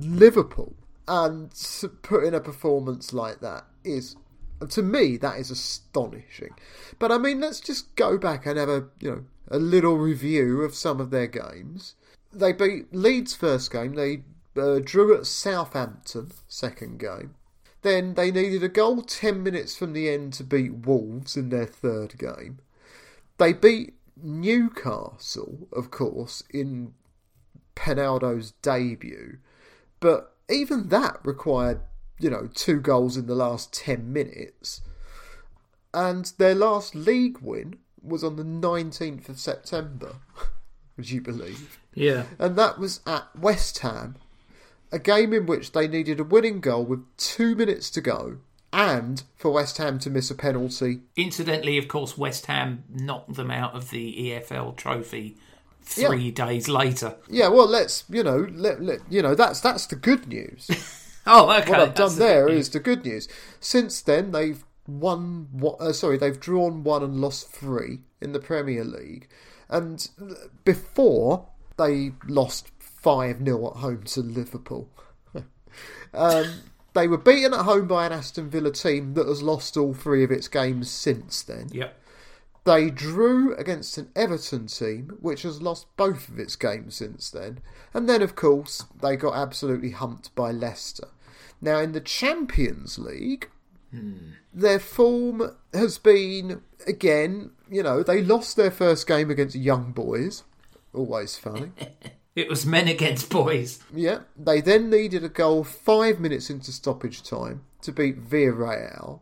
Liverpool 0.00 0.74
and 1.08 1.50
to 1.52 1.88
put 1.88 2.24
in 2.24 2.34
a 2.34 2.40
performance 2.40 3.12
like 3.12 3.40
that 3.40 3.64
is, 3.84 4.16
to 4.68 4.82
me, 4.82 5.16
that 5.16 5.38
is 5.38 5.50
astonishing. 5.50 6.54
But 6.98 7.12
I 7.12 7.18
mean, 7.18 7.40
let's 7.40 7.60
just 7.60 7.94
go 7.96 8.18
back 8.18 8.46
and 8.46 8.58
have 8.58 8.68
a, 8.68 8.86
you 9.00 9.10
know, 9.10 9.24
a 9.48 9.58
little 9.58 9.96
review 9.96 10.62
of 10.62 10.74
some 10.74 11.00
of 11.00 11.10
their 11.10 11.26
games. 11.26 11.94
They 12.32 12.52
beat 12.52 12.94
Leeds 12.94 13.34
first 13.34 13.72
game. 13.72 13.94
They 13.94 14.22
uh, 14.60 14.80
drew 14.82 15.16
at 15.16 15.26
Southampton 15.26 16.32
second 16.48 16.98
game. 16.98 17.34
Then 17.82 18.14
they 18.14 18.30
needed 18.30 18.64
a 18.64 18.68
goal 18.68 19.02
10 19.02 19.42
minutes 19.42 19.76
from 19.76 19.92
the 19.92 20.08
end 20.08 20.32
to 20.34 20.44
beat 20.44 20.86
Wolves 20.86 21.36
in 21.36 21.50
their 21.50 21.66
third 21.66 22.18
game. 22.18 22.58
They 23.38 23.52
beat 23.52 23.94
Newcastle, 24.16 25.68
of 25.72 25.90
course, 25.90 26.42
in 26.50 26.94
Penaldo's 27.74 28.52
debut, 28.62 29.38
but 30.00 30.34
even 30.48 30.88
that 30.88 31.18
required, 31.24 31.80
you 32.18 32.30
know, 32.30 32.48
two 32.54 32.80
goals 32.80 33.16
in 33.16 33.26
the 33.26 33.34
last 33.34 33.72
10 33.72 34.12
minutes. 34.12 34.80
And 35.92 36.32
their 36.38 36.54
last 36.54 36.94
league 36.94 37.38
win 37.40 37.78
was 38.02 38.22
on 38.22 38.36
the 38.36 38.44
19th 38.44 39.28
of 39.28 39.38
September, 39.38 40.16
would 40.96 41.10
you 41.10 41.20
believe? 41.20 41.78
Yeah. 41.94 42.24
And 42.38 42.56
that 42.56 42.78
was 42.78 43.00
at 43.06 43.24
West 43.38 43.78
Ham, 43.80 44.16
a 44.92 44.98
game 44.98 45.32
in 45.32 45.46
which 45.46 45.72
they 45.72 45.88
needed 45.88 46.20
a 46.20 46.24
winning 46.24 46.60
goal 46.60 46.84
with 46.84 47.04
two 47.16 47.54
minutes 47.54 47.90
to 47.90 48.00
go 48.00 48.38
and 48.76 49.22
for 49.36 49.50
West 49.50 49.78
Ham 49.78 49.98
to 50.00 50.10
miss 50.10 50.30
a 50.30 50.34
penalty. 50.34 51.00
Incidentally, 51.16 51.78
of 51.78 51.88
course, 51.88 52.18
West 52.18 52.44
Ham 52.44 52.84
knocked 52.90 53.34
them 53.34 53.50
out 53.50 53.74
of 53.74 53.88
the 53.88 54.14
EFL 54.14 54.76
trophy 54.76 55.38
three 55.80 56.30
days 56.30 56.68
later. 56.68 57.16
Yeah, 57.26 57.48
well, 57.48 57.66
let's 57.66 58.04
you 58.10 58.22
know, 58.22 58.46
let, 58.52 58.82
let 58.82 59.00
you 59.08 59.22
know 59.22 59.34
that's 59.34 59.60
that's 59.60 59.86
the 59.86 59.96
good 59.96 60.28
news. 60.28 60.68
Oh, 61.28 61.50
okay. 61.50 61.68
what 61.68 61.80
I've 61.80 61.88
that's 61.88 62.14
done 62.14 62.18
the 62.20 62.24
there 62.24 62.48
is 62.48 62.70
the 62.70 62.78
good 62.78 63.04
news. 63.04 63.26
Since 63.58 64.00
then, 64.02 64.30
they've 64.30 64.64
won. 64.86 65.48
Uh, 65.80 65.92
sorry, 65.92 66.18
they've 66.18 66.38
drawn 66.38 66.84
one 66.84 67.02
and 67.02 67.20
lost 67.20 67.48
three 67.48 68.02
in 68.20 68.30
the 68.30 68.38
Premier 68.38 68.84
League, 68.84 69.26
and 69.68 70.08
before 70.64 71.48
they 71.78 72.12
lost 72.28 72.70
five 72.78 73.44
0 73.44 73.70
at 73.72 73.76
home 73.78 74.04
to 74.04 74.20
Liverpool. 74.20 74.88
um, 76.14 76.46
they 76.96 77.06
were 77.06 77.18
beaten 77.18 77.52
at 77.52 77.66
home 77.66 77.86
by 77.86 78.06
an 78.06 78.12
Aston 78.12 78.48
Villa 78.48 78.72
team 78.72 79.12
that 79.14 79.28
has 79.28 79.42
lost 79.42 79.76
all 79.76 79.92
three 79.92 80.24
of 80.24 80.30
its 80.30 80.48
games 80.48 80.90
since 80.90 81.42
then. 81.42 81.68
Yep. 81.70 81.94
They 82.64 82.88
drew 82.88 83.54
against 83.56 83.98
an 83.98 84.08
Everton 84.16 84.66
team 84.66 85.18
which 85.20 85.42
has 85.42 85.60
lost 85.60 85.94
both 85.98 86.30
of 86.30 86.38
its 86.38 86.56
games 86.56 86.96
since 86.96 87.30
then. 87.30 87.58
And 87.92 88.08
then, 88.08 88.22
of 88.22 88.34
course, 88.34 88.86
they 88.98 89.14
got 89.14 89.36
absolutely 89.36 89.90
humped 89.90 90.34
by 90.34 90.52
Leicester. 90.52 91.08
Now, 91.60 91.80
in 91.80 91.92
the 91.92 92.00
Champions 92.00 92.98
League, 92.98 93.50
hmm. 93.90 94.30
their 94.54 94.80
form 94.80 95.54
has 95.74 95.98
been, 95.98 96.62
again, 96.86 97.50
you 97.70 97.82
know, 97.82 98.02
they 98.02 98.22
lost 98.22 98.56
their 98.56 98.70
first 98.70 99.06
game 99.06 99.30
against 99.30 99.54
Young 99.54 99.92
Boys. 99.92 100.44
Always 100.94 101.36
funny. 101.36 101.72
It 102.36 102.50
was 102.50 102.66
men 102.66 102.86
against 102.86 103.30
boys. 103.30 103.82
Yeah, 103.92 104.20
they 104.36 104.60
then 104.60 104.90
needed 104.90 105.24
a 105.24 105.30
goal 105.30 105.64
five 105.64 106.20
minutes 106.20 106.50
into 106.50 106.70
stoppage 106.70 107.22
time 107.22 107.62
to 107.80 107.92
beat 107.92 108.22
Villarreal, 108.22 109.20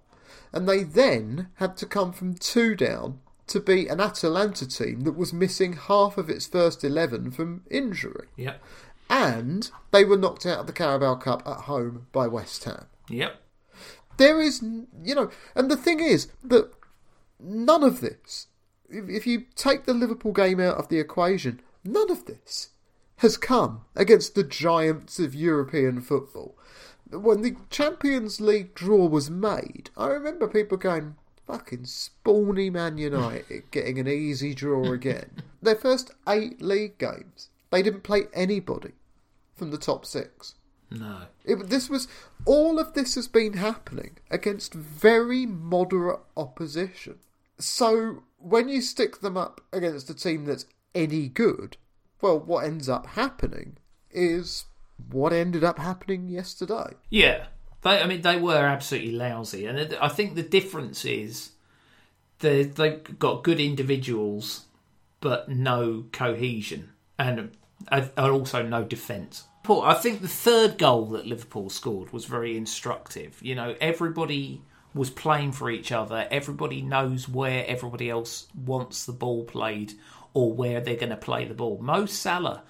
and 0.53 0.68
they 0.68 0.83
then 0.83 1.48
had 1.55 1.77
to 1.77 1.87
come 1.87 2.12
from 2.12 2.35
two 2.35 2.74
down 2.74 3.20
to 3.46 3.61
beat 3.61 3.88
an 3.88 4.00
Atalanta 4.00 4.66
team 4.66 5.03
that 5.03 5.16
was 5.16 5.33
missing 5.33 5.74
half 5.74 6.18
of 6.18 6.29
its 6.29 6.46
first 6.46 6.83
11 6.83 7.31
from 7.31 7.62
injury. 7.70 8.27
Yep. 8.37 8.61
And 9.09 9.70
they 9.92 10.05
were 10.05 10.16
knocked 10.16 10.44
out 10.44 10.61
of 10.61 10.66
the 10.66 10.72
Carabao 10.72 11.16
Cup 11.16 11.46
at 11.46 11.62
home 11.62 12.09
by 12.11 12.27
West 12.27 12.64
Ham. 12.64 12.87
Yep. 13.09 13.40
There 14.16 14.40
is, 14.40 14.61
you 14.61 15.14
know, 15.14 15.31
and 15.55 15.70
the 15.70 15.77
thing 15.77 16.00
is 16.00 16.29
that 16.42 16.72
none 17.38 17.85
of 17.85 18.00
this, 18.00 18.48
if 18.88 19.09
if 19.09 19.27
you 19.27 19.44
take 19.55 19.85
the 19.85 19.94
Liverpool 19.94 20.33
game 20.33 20.59
out 20.59 20.79
of 20.79 20.88
the 20.88 20.98
equation, 20.98 21.61
none 21.85 22.11
of 22.11 22.24
this 22.24 22.70
has 23.18 23.37
come 23.37 23.83
against 23.94 24.35
the 24.35 24.44
giants 24.44 25.18
of 25.18 25.35
European 25.35 26.00
football. 26.00 26.57
When 27.11 27.42
the 27.42 27.57
Champions 27.70 28.40
League 28.40 28.74
draw 28.74 29.07
was 29.07 29.31
made, 29.31 29.90
I 29.96 30.09
remember 30.09 30.48
people 30.48 30.77
going, 30.77 31.16
fucking 31.46 31.85
spawny 31.85 32.72
Man 32.72 32.98
United 32.98 33.64
getting 33.70 33.98
an 33.98 34.09
easy 34.09 34.55
draw 34.55 34.92
again. 34.92 35.31
Their 35.62 35.77
first 35.77 36.11
eight 36.29 36.61
league 36.61 36.98
games, 36.98 37.50
they 37.70 37.83
didn't 37.83 38.03
play 38.03 38.24
anybody 38.33 38.92
from 39.55 39.70
the 39.70 39.79
top 39.79 40.05
six. 40.05 40.55
No. 40.90 41.22
It, 41.44 41.68
this 41.68 41.88
was 41.88 42.09
all 42.44 42.79
of 42.79 42.94
this 42.94 43.14
has 43.14 43.29
been 43.29 43.55
happening 43.55 44.18
against 44.31 44.74
very 44.74 45.46
moderate 45.46 46.20
opposition. 46.37 47.18
So 47.59 48.24
when 48.38 48.68
you 48.68 48.81
stick 48.81 49.20
them 49.20 49.37
up 49.37 49.61
against 49.72 50.11
a 50.11 50.14
team 50.14 50.44
that's 50.44 50.66
any 50.94 51.29
good, 51.29 51.77
well, 52.24 52.40
what 52.40 52.64
ends 52.64 52.88
up 52.88 53.04
happening 53.04 53.76
is 54.10 54.64
what 55.10 55.34
ended 55.34 55.62
up 55.62 55.78
happening 55.78 56.26
yesterday. 56.26 56.94
Yeah, 57.10 57.48
they. 57.82 58.00
I 58.00 58.06
mean, 58.06 58.22
they 58.22 58.38
were 58.38 58.56
absolutely 58.56 59.12
lousy, 59.12 59.66
and 59.66 59.94
I 60.00 60.08
think 60.08 60.34
the 60.34 60.42
difference 60.42 61.04
is 61.04 61.50
they 62.38 62.62
they've 62.62 63.18
got 63.18 63.44
good 63.44 63.60
individuals, 63.60 64.64
but 65.20 65.50
no 65.50 66.06
cohesion, 66.12 66.92
and 67.18 67.50
and 67.88 68.10
also 68.18 68.62
no 68.62 68.84
defence. 68.84 69.44
Paul, 69.62 69.82
I 69.82 69.92
think 69.92 70.22
the 70.22 70.28
third 70.28 70.78
goal 70.78 71.04
that 71.08 71.26
Liverpool 71.26 71.68
scored 71.68 72.10
was 72.10 72.24
very 72.24 72.56
instructive. 72.56 73.38
You 73.42 73.54
know, 73.54 73.76
everybody 73.82 74.62
was 74.94 75.10
playing 75.10 75.52
for 75.52 75.70
each 75.70 75.92
other. 75.92 76.26
Everybody 76.30 76.80
knows 76.80 77.28
where 77.28 77.66
everybody 77.66 78.08
else 78.08 78.46
wants 78.54 79.04
the 79.04 79.12
ball 79.12 79.44
played 79.44 79.92
or 80.35 80.53
where 80.53 80.81
they're 80.81 80.97
going 80.97 81.11
to 81.11 81.16
play 81.16 81.47
the 81.47 81.55
ball. 81.55 81.79
Mo 81.81 82.05
Salah 82.07 82.62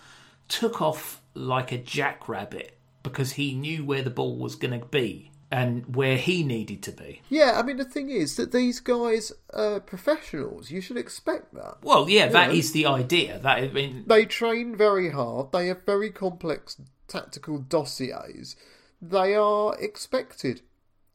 took 0.48 0.81
off 0.81 1.20
like 1.35 1.72
a 1.72 1.79
jackrabbit 1.79 2.79
because 3.03 3.33
he 3.33 3.55
knew 3.55 3.85
where 3.85 4.03
the 4.03 4.11
ball 4.11 4.37
was 4.37 4.55
going 4.55 4.79
to 4.79 4.87
be 4.87 5.31
and 5.50 5.94
where 5.94 6.16
he 6.16 6.42
needed 6.42 6.83
to 6.83 6.92
be. 6.92 7.22
Yeah, 7.29 7.53
I 7.57 7.62
mean 7.62 7.77
the 7.77 7.85
thing 7.85 8.11
is 8.11 8.37
that 8.37 8.53
these 8.53 8.81
guys 8.81 9.33
are 9.53 9.81
professionals. 9.81 10.70
You 10.70 10.81
should 10.81 10.96
expect 10.96 11.55
that. 11.55 11.77
Well, 11.83 12.09
yeah, 12.09 12.29
that 12.29 12.48
know. 12.48 12.55
is 12.55 12.72
the 12.72 12.87
idea. 12.87 13.38
That 13.38 13.59
I 13.59 13.68
mean, 13.68 14.05
They 14.07 14.24
train 14.24 14.77
very 14.77 15.11
hard. 15.11 15.53
They 15.53 15.68
have 15.68 15.85
very 15.87 16.11
complex 16.11 16.77
tactical 17.07 17.59
dossiers. 17.59 18.57
They 19.00 19.35
are 19.35 19.77
expected 19.79 20.62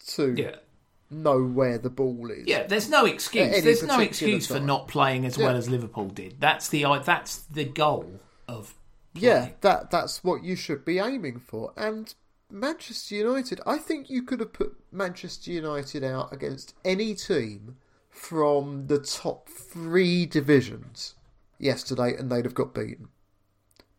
to 0.08 0.36
yeah, 0.38 0.56
know 1.12 1.44
where 1.44 1.78
the 1.78 1.90
ball 1.90 2.30
is. 2.32 2.46
yeah. 2.48 2.68
There's 2.68 2.90
no 2.90 3.06
excuse. 3.06 3.64
There's 3.64 3.84
no 3.84 4.00
excuse 4.00 4.48
for 4.48 4.60
not 4.60 4.88
playing 4.88 5.26
as 5.26 5.38
Yeah. 5.38 5.48
well 5.48 5.56
as 5.56 5.70
Liverpool 5.70 6.10
did. 6.10 6.40
That's 6.40 6.68
the 6.70 6.86
uh, 6.86 7.00
that's 7.00 7.38
the 7.38 7.66
goal 7.66 8.20
of 8.48 8.76
Yeah, 9.14 9.50
that 9.62 9.90
that's 9.92 10.24
what 10.24 10.44
you 10.44 10.56
should 10.56 10.86
be 10.86 11.00
aiming 11.00 11.40
for. 11.40 11.74
And 11.76 12.14
Manchester 12.52 13.16
United, 13.16 13.60
I 13.66 13.78
think 13.78 14.10
you 14.10 14.24
could 14.24 14.40
have 14.40 14.54
put 14.54 14.76
Manchester 14.92 15.52
United 15.52 16.04
out 16.04 16.32
against 16.34 16.74
any 16.86 17.14
team 17.16 17.78
from 18.10 18.88
the 18.88 18.98
top 19.00 19.48
three 19.50 20.26
divisions 20.26 21.16
yesterday, 21.60 22.16
and 22.16 22.32
they'd 22.32 22.46
have 22.46 22.56
got 22.56 22.74
beaten. 22.74 23.10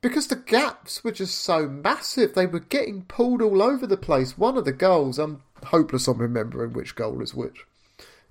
Because 0.02 0.28
the 0.28 0.36
gaps 0.36 1.04
were 1.04 1.12
just 1.12 1.38
so 1.38 1.68
massive, 1.68 2.34
they 2.34 2.46
were 2.46 2.60
getting 2.60 3.02
pulled 3.02 3.42
all 3.42 3.62
over 3.62 3.86
the 3.86 3.98
place. 3.98 4.38
One 4.38 4.56
of 4.56 4.64
the 4.64 4.72
goals, 4.72 5.18
I'm 5.18 5.42
hopeless 5.64 6.08
on 6.08 6.16
remembering 6.18 6.72
which 6.72 6.94
goal 6.94 7.20
is 7.20 7.34
which, 7.34 7.66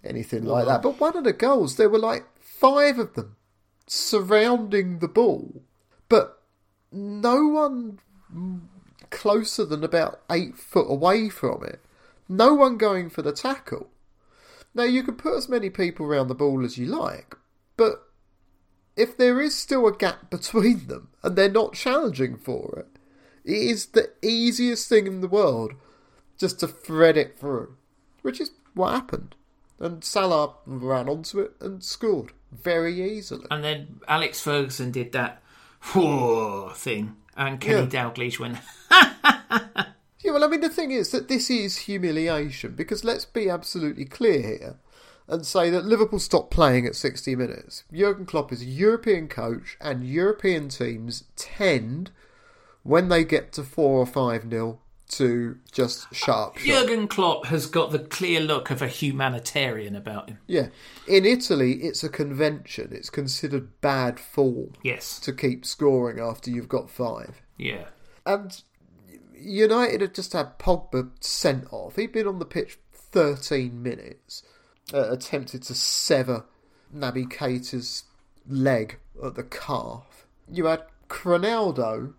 anything 0.04 0.46
like 0.46 0.66
that. 0.66 0.82
But 0.82 1.00
one 1.00 1.16
of 1.16 1.24
the 1.24 1.34
goals, 1.34 1.76
there 1.76 1.90
were 1.90 2.00
like 2.00 2.26
five 2.40 2.98
of 2.98 3.14
them 3.14 3.36
surrounding 3.86 5.00
the 5.00 5.08
ball, 5.08 5.62
but 6.08 6.42
no 6.92 7.48
one 7.48 8.00
closer 9.12 9.66
than 9.66 9.84
about 9.84 10.22
eight 10.30 10.58
foot 10.58 10.88
away 10.90 11.30
from 11.30 11.64
it. 11.64 11.82
No 12.28 12.54
one 12.54 12.78
going 12.78 13.10
for 13.10 13.22
the 13.22 13.32
tackle. 13.32 13.90
Now 14.74 14.84
you 14.84 15.04
can 15.04 15.16
put 15.16 15.38
as 15.38 15.50
many 15.50 15.70
people 15.70 16.06
around 16.06 16.28
the 16.28 16.36
ball 16.36 16.64
as 16.64 16.78
you 16.78 16.86
like, 16.86 17.36
but 17.78 18.09
if 19.00 19.18
there 19.18 19.40
is 19.40 19.56
still 19.56 19.88
a 19.88 19.96
gap 19.96 20.30
between 20.30 20.88
them 20.88 21.10
and 21.24 21.36
they're 21.36 21.50
not 21.50 21.74
challenging 21.74 22.38
for 22.38 22.80
it, 22.80 23.00
it 23.46 23.58
is 23.58 23.88
the 23.88 24.10
easiest 24.22 24.90
thing 24.90 25.08
in 25.08 25.22
the 25.22 25.28
world 25.28 25.74
just 26.38 26.60
to 26.60 26.68
thread 26.68 27.18
it 27.18 27.38
through, 27.38 27.76
which 28.22 28.40
is 28.40 28.52
what 28.74 28.92
happened. 28.92 29.36
And 29.80 30.04
Salah 30.04 30.56
ran 30.66 31.08
onto 31.08 31.40
it 31.40 31.54
and 31.62 31.84
scored 31.84 32.34
very 32.52 33.02
easily. 33.02 33.46
And 33.50 33.64
then 33.64 34.02
Alex 34.08 34.42
Ferguson 34.42 34.92
did 34.92 35.14
that 35.14 35.42
whoa 35.94 36.72
thing, 36.76 37.16
and 37.38 37.62
Kenny 37.62 37.88
Dalglish 37.88 38.40
went. 38.40 38.58
Yeah, 40.22 40.34
well, 40.34 40.44
I 40.44 40.48
mean, 40.48 40.60
the 40.60 40.70
thing 40.70 40.92
is 40.92 41.12
that 41.12 41.30
this 41.30 41.50
is 41.50 41.78
humiliation 41.78 42.74
because 42.74 43.06
let's 43.06 43.24
be 43.24 43.50
absolutely 43.50 44.04
clear 44.04 44.42
here 44.42 44.76
and 45.30 45.46
say 45.46 45.70
that 45.70 45.86
Liverpool 45.86 46.20
stopped 46.20 46.52
playing 46.52 46.86
at 46.86 46.96
60 46.96 47.36
minutes. 47.36 47.84
Jurgen 47.94 48.26
Klopp 48.26 48.52
is 48.52 48.62
a 48.62 48.66
European 48.66 49.28
coach, 49.28 49.78
and 49.80 50.04
European 50.04 50.70
teams 50.70 51.26
tend, 51.36 52.12
when 52.84 53.10
they 53.10 53.24
get 53.24 53.52
to 53.54 53.64
4 53.64 54.00
or 54.00 54.06
5 54.06 54.46
nil, 54.46 54.82
to 55.10 55.58
just 55.72 56.14
shut 56.14 56.36
up. 56.36 56.58
Jurgen 56.58 57.08
Klopp 57.08 57.48
has 57.48 57.66
got 57.66 57.92
the 57.92 57.98
clear 58.00 58.40
look 58.40 58.70
of 58.70 58.82
a 58.82 58.88
humanitarian 58.88 59.96
about 59.96 60.30
him. 60.30 60.38
Yeah. 60.46 60.68
In 61.08 61.26
Italy, 61.26 61.74
it's 61.82 62.04
a 62.04 62.10
convention. 62.10 62.90
It's 62.92 63.10
considered 63.10 63.82
bad 63.82 64.20
form 64.20 64.74
Yes. 64.84 65.20
to 65.22 65.34
keep 65.34 65.66
scoring 65.66 66.20
after 66.20 66.52
you've 66.52 66.70
got 66.70 66.92
five. 66.92 67.42
Yeah. 67.58 67.86
And 68.26 68.62
United 69.34 70.02
had 70.02 70.14
just 70.14 70.34
had 70.34 70.60
Pogba 70.60 71.10
sent 71.22 71.72
off. 71.72 71.96
He'd 71.96 72.12
been 72.12 72.28
on 72.28 72.38
the 72.40 72.46
pitch 72.46 72.78
13 72.92 73.82
minutes, 73.82 74.44
uh, 74.94 75.10
attempted 75.12 75.64
to 75.64 75.76
sever 75.76 76.46
Naby 76.96 77.30
Keita's 77.32 78.04
leg 78.48 78.98
at 79.24 79.36
the 79.36 79.44
calf. 79.44 80.26
You 80.52 80.66
had 80.66 80.84
Ronaldo 81.10 82.14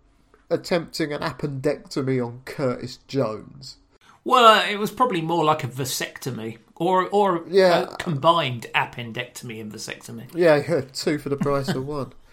attempting 0.49 1.13
an 1.13 1.21
appendectomy 1.21 2.25
on 2.25 2.41
Curtis 2.45 2.97
Jones. 3.07 3.77
Well, 4.23 4.45
uh, 4.45 4.65
it 4.69 4.77
was 4.77 4.91
probably 4.91 5.21
more 5.21 5.43
like 5.43 5.63
a 5.63 5.67
vasectomy 5.67 6.57
or 6.75 7.07
or 7.09 7.43
Yeah. 7.47 7.81
a 7.83 7.95
combined 7.97 8.67
appendectomy 8.75 9.59
and 9.59 9.71
vasectomy. 9.71 10.27
Yeah, 10.33 10.63
yeah, 10.67 10.81
two 10.93 11.17
for 11.17 11.29
the 11.29 11.37
price 11.37 11.69
of 11.69 11.85
one. 11.85 12.13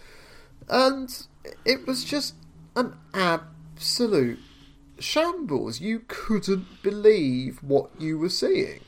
And 0.71 1.11
it 1.65 1.87
was 1.87 2.05
just 2.05 2.35
an 2.77 2.95
absolute 3.15 4.39
shambles. 4.99 5.81
You 5.81 6.03
couldn't 6.09 6.83
believe 6.83 7.63
what 7.63 7.89
you 7.99 8.19
were 8.19 8.29
seeing. 8.29 8.81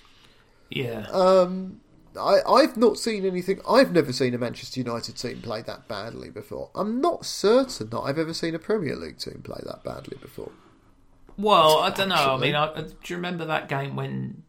Yeah. 0.70 1.06
Um, 1.10 1.80
I, 2.18 2.40
I've 2.48 2.76
not 2.76 2.98
seen 2.98 3.24
anything. 3.24 3.60
I've 3.68 3.92
never 3.92 4.12
seen 4.12 4.34
a 4.34 4.38
Manchester 4.38 4.80
United 4.80 5.16
team 5.16 5.42
play 5.42 5.62
that 5.62 5.88
badly 5.88 6.30
before. 6.30 6.70
I'm 6.74 7.00
not 7.00 7.24
certain 7.26 7.90
that 7.90 7.98
I've 8.00 8.18
ever 8.18 8.34
seen 8.34 8.54
a 8.54 8.58
Premier 8.58 8.96
League 8.96 9.18
team 9.18 9.42
play 9.44 9.60
that 9.64 9.84
badly 9.84 10.16
before. 10.20 10.52
Well, 11.36 11.78
I 11.78 11.90
don't 11.90 12.08
know. 12.08 12.34
I 12.34 12.36
mean, 12.38 12.54
I, 12.54 12.66
I- 12.72 12.82
do 12.82 12.92
you 13.06 13.16
remember 13.16 13.44
that 13.46 13.68
game 13.68 13.96
when 13.96 14.42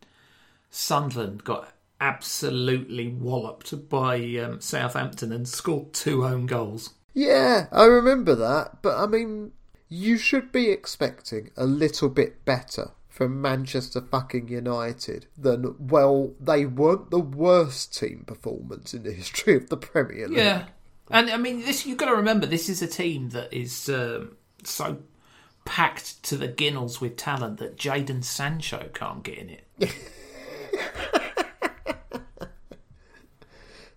Sunderland 0.69 1.43
got 1.43 1.73
absolutely 1.99 3.09
walloped 3.09 3.89
by 3.89 4.15
um, 4.37 4.59
Southampton 4.59 5.31
and 5.31 5.47
scored 5.47 5.93
two 5.93 6.25
own 6.25 6.45
goals? 6.47 6.91
Yeah, 7.13 7.67
I 7.71 7.85
remember 7.85 8.35
that, 8.35 8.81
but 8.81 8.97
I 8.97 9.05
mean, 9.05 9.51
you 9.89 10.17
should 10.17 10.51
be 10.51 10.69
expecting 10.69 11.51
a 11.57 11.65
little 11.65 12.09
bit 12.09 12.43
better 12.45 12.91
from 13.11 13.41
Manchester 13.41 13.99
fucking 13.99 14.47
United 14.47 15.27
than, 15.37 15.75
well, 15.77 16.33
they 16.39 16.65
weren't 16.65 17.11
the 17.11 17.19
worst 17.19 17.95
team 17.95 18.23
performance 18.25 18.93
in 18.93 19.03
the 19.03 19.11
history 19.21 19.55
of 19.57 19.69
the 19.69 19.75
Premier 19.77 20.29
League. 20.29 20.37
Yeah, 20.37 20.63
and 21.09 21.29
I 21.29 21.35
mean, 21.37 21.59
this 21.59 21.85
you've 21.85 21.97
got 21.97 22.07
to 22.07 22.15
remember. 22.15 22.45
This 22.47 22.69
is 22.69 22.81
a 22.81 22.87
team 22.87 23.29
that 23.29 23.53
is 23.53 23.89
um, 23.89 24.37
so 24.63 24.99
packed 25.65 26.23
to 26.23 26.37
the 26.37 26.47
ginnels 26.47 27.01
with 27.01 27.17
talent 27.17 27.59
that 27.59 27.77
Jadon 27.77 28.23
Sancho 28.23 28.89
can't 28.93 29.23
get 29.23 29.37
in 29.37 29.49
it. 29.49 29.95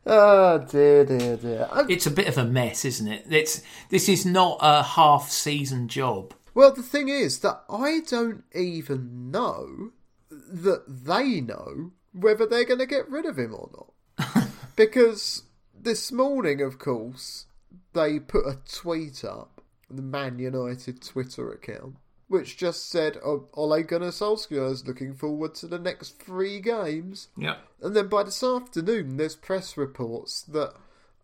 Oh, 0.07 0.59
dear, 0.59 1.05
dear, 1.07 1.37
dear. 1.39 1.69
I, 1.73 1.87
It's 1.89 2.07
a 2.07 2.11
bit 2.11 2.29
of 2.29 2.37
a 2.37 2.45
mess, 2.45 2.85
isn't 2.85 3.09
it? 3.09 3.25
It's 3.31 3.63
this 3.89 4.07
is 4.07 4.27
not 4.27 4.59
a 4.61 4.83
half-season 4.83 5.89
job. 5.89 6.35
Well, 6.55 6.73
the 6.73 6.83
thing 6.83 7.09
is 7.09 7.41
that 7.41 7.63
I 7.69 8.01
don't 8.09 8.45
even 8.55 9.31
know 9.31 9.91
that 10.31 10.85
they 10.87 11.41
know 11.41 11.93
whether 12.13 12.47
they're 12.47 12.65
going 12.65 12.79
to 12.79 12.87
get 12.87 13.11
rid 13.11 13.27
of 13.27 13.39
him 13.39 13.55
or 13.55 13.71
not. 13.77 14.49
because 14.77 15.43
this 15.79 16.13
morning, 16.13 16.63
of 16.63 16.79
course, 16.79 17.47
they 17.93 18.19
put 18.19 18.47
a 18.47 18.59
tweet 18.71 19.25
up, 19.25 19.61
the 19.91 20.03
Man 20.03 20.39
United 20.39 21.03
Twitter 21.03 21.53
account, 21.53 21.97
which 22.29 22.57
just 22.57 22.89
said, 22.89 23.19
oh, 23.25 23.49
Ole 23.55 23.83
Gunnar 23.83 24.09
Solskjaer 24.09 24.71
is 24.71 24.87
looking 24.87 25.15
forward 25.15 25.55
to 25.57 25.67
the 25.67 25.79
next 25.79 26.21
three 26.21 26.61
games. 26.61 27.29
Yeah. 27.37 27.57
And 27.83 27.95
then 27.95 28.09
by 28.09 28.23
this 28.23 28.43
afternoon, 28.43 29.17
there's 29.17 29.37
press 29.37 29.77
reports 29.77 30.43
that, 30.43 30.75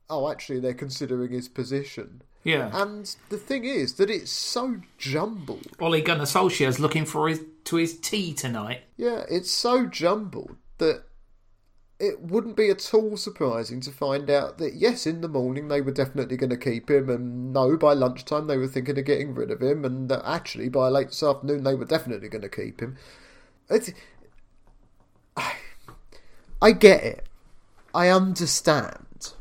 oh, 0.08 0.30
actually, 0.30 0.60
they're 0.60 0.74
considering 0.74 1.32
his 1.32 1.48
position. 1.48 2.22
Yeah. 2.42 2.70
And 2.72 3.14
the 3.29 3.37
thing 3.37 3.64
is 3.64 3.94
that 3.94 4.11
it's 4.11 4.31
so 4.31 4.81
jumbled. 4.96 5.76
Ole 5.79 6.00
Gunnar 6.00 6.24
Solskjaer's 6.24 6.81
looking 6.81 7.05
for 7.05 7.29
his 7.29 7.42
to 7.64 7.76
his 7.76 7.98
tea 7.98 8.33
tonight. 8.33 8.83
Yeah, 8.96 9.24
it's 9.31 9.50
so 9.50 9.87
jumbled 9.87 10.57
that 10.79 11.05
it 11.98 12.18
wouldn't 12.22 12.57
be 12.57 12.70
at 12.70 12.94
all 12.94 13.18
surprising 13.18 13.83
to 13.83 13.90
find 13.90 14.31
out 14.31 14.57
that, 14.57 14.72
yes, 14.74 15.07
in 15.07 15.20
the 15.20 15.29
morning 15.29 15.68
they 15.68 15.83
were 15.83 15.92
definitely 15.92 16.38
going 16.38 16.50
to 16.50 16.57
keep 16.57 16.90
him, 16.90 17.11
and 17.11 17.53
no, 17.53 17.76
by 17.76 17.92
lunchtime 17.92 18.46
they 18.46 18.57
were 18.57 18.66
thinking 18.66 18.98
of 18.98 19.05
getting 19.05 19.35
rid 19.35 19.50
of 19.50 19.61
him, 19.61 19.85
and 19.85 20.09
that 20.09 20.22
actually 20.24 20.70
by 20.70 20.88
late 20.88 21.09
this 21.09 21.22
afternoon 21.22 21.62
they 21.62 21.74
were 21.74 21.85
definitely 21.85 22.31
going 22.31 22.40
to 22.40 22.48
keep 22.48 22.81
him. 22.81 22.96
It's, 23.68 23.90
I, 25.37 25.53
I 26.62 26.72
get 26.72 27.05
it. 27.05 27.26
I 27.94 28.09
understand. 28.09 29.35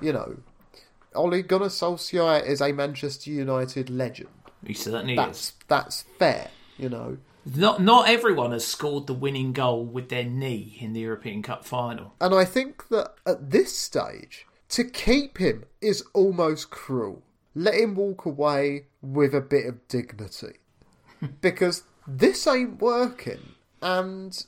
You 0.00 0.12
know, 0.12 0.36
Ole 1.14 1.42
Gunnar 1.42 1.66
Solskjaer 1.66 2.46
is 2.46 2.60
a 2.60 2.72
Manchester 2.72 3.30
United 3.30 3.90
legend. 3.90 4.30
He 4.66 4.74
certainly 4.74 5.16
That's 5.16 5.48
is. 5.48 5.54
that's 5.68 6.02
fair. 6.18 6.50
You 6.78 6.88
know, 6.88 7.18
Not 7.44 7.82
not 7.82 8.08
everyone 8.08 8.52
has 8.52 8.66
scored 8.66 9.06
the 9.06 9.14
winning 9.14 9.52
goal 9.52 9.84
with 9.84 10.08
their 10.08 10.24
knee 10.24 10.76
in 10.80 10.92
the 10.92 11.00
European 11.00 11.42
Cup 11.42 11.64
final. 11.64 12.14
And 12.20 12.34
I 12.34 12.44
think 12.44 12.88
that 12.88 13.14
at 13.26 13.50
this 13.50 13.76
stage, 13.76 14.46
to 14.70 14.84
keep 14.84 15.38
him 15.38 15.64
is 15.80 16.02
almost 16.14 16.70
cruel. 16.70 17.22
Let 17.54 17.74
him 17.74 17.94
walk 17.94 18.24
away 18.24 18.86
with 19.02 19.34
a 19.34 19.40
bit 19.40 19.66
of 19.66 19.86
dignity. 19.88 20.58
because 21.40 21.84
this 22.06 22.46
ain't 22.46 22.80
working, 22.80 23.40
and 23.80 24.44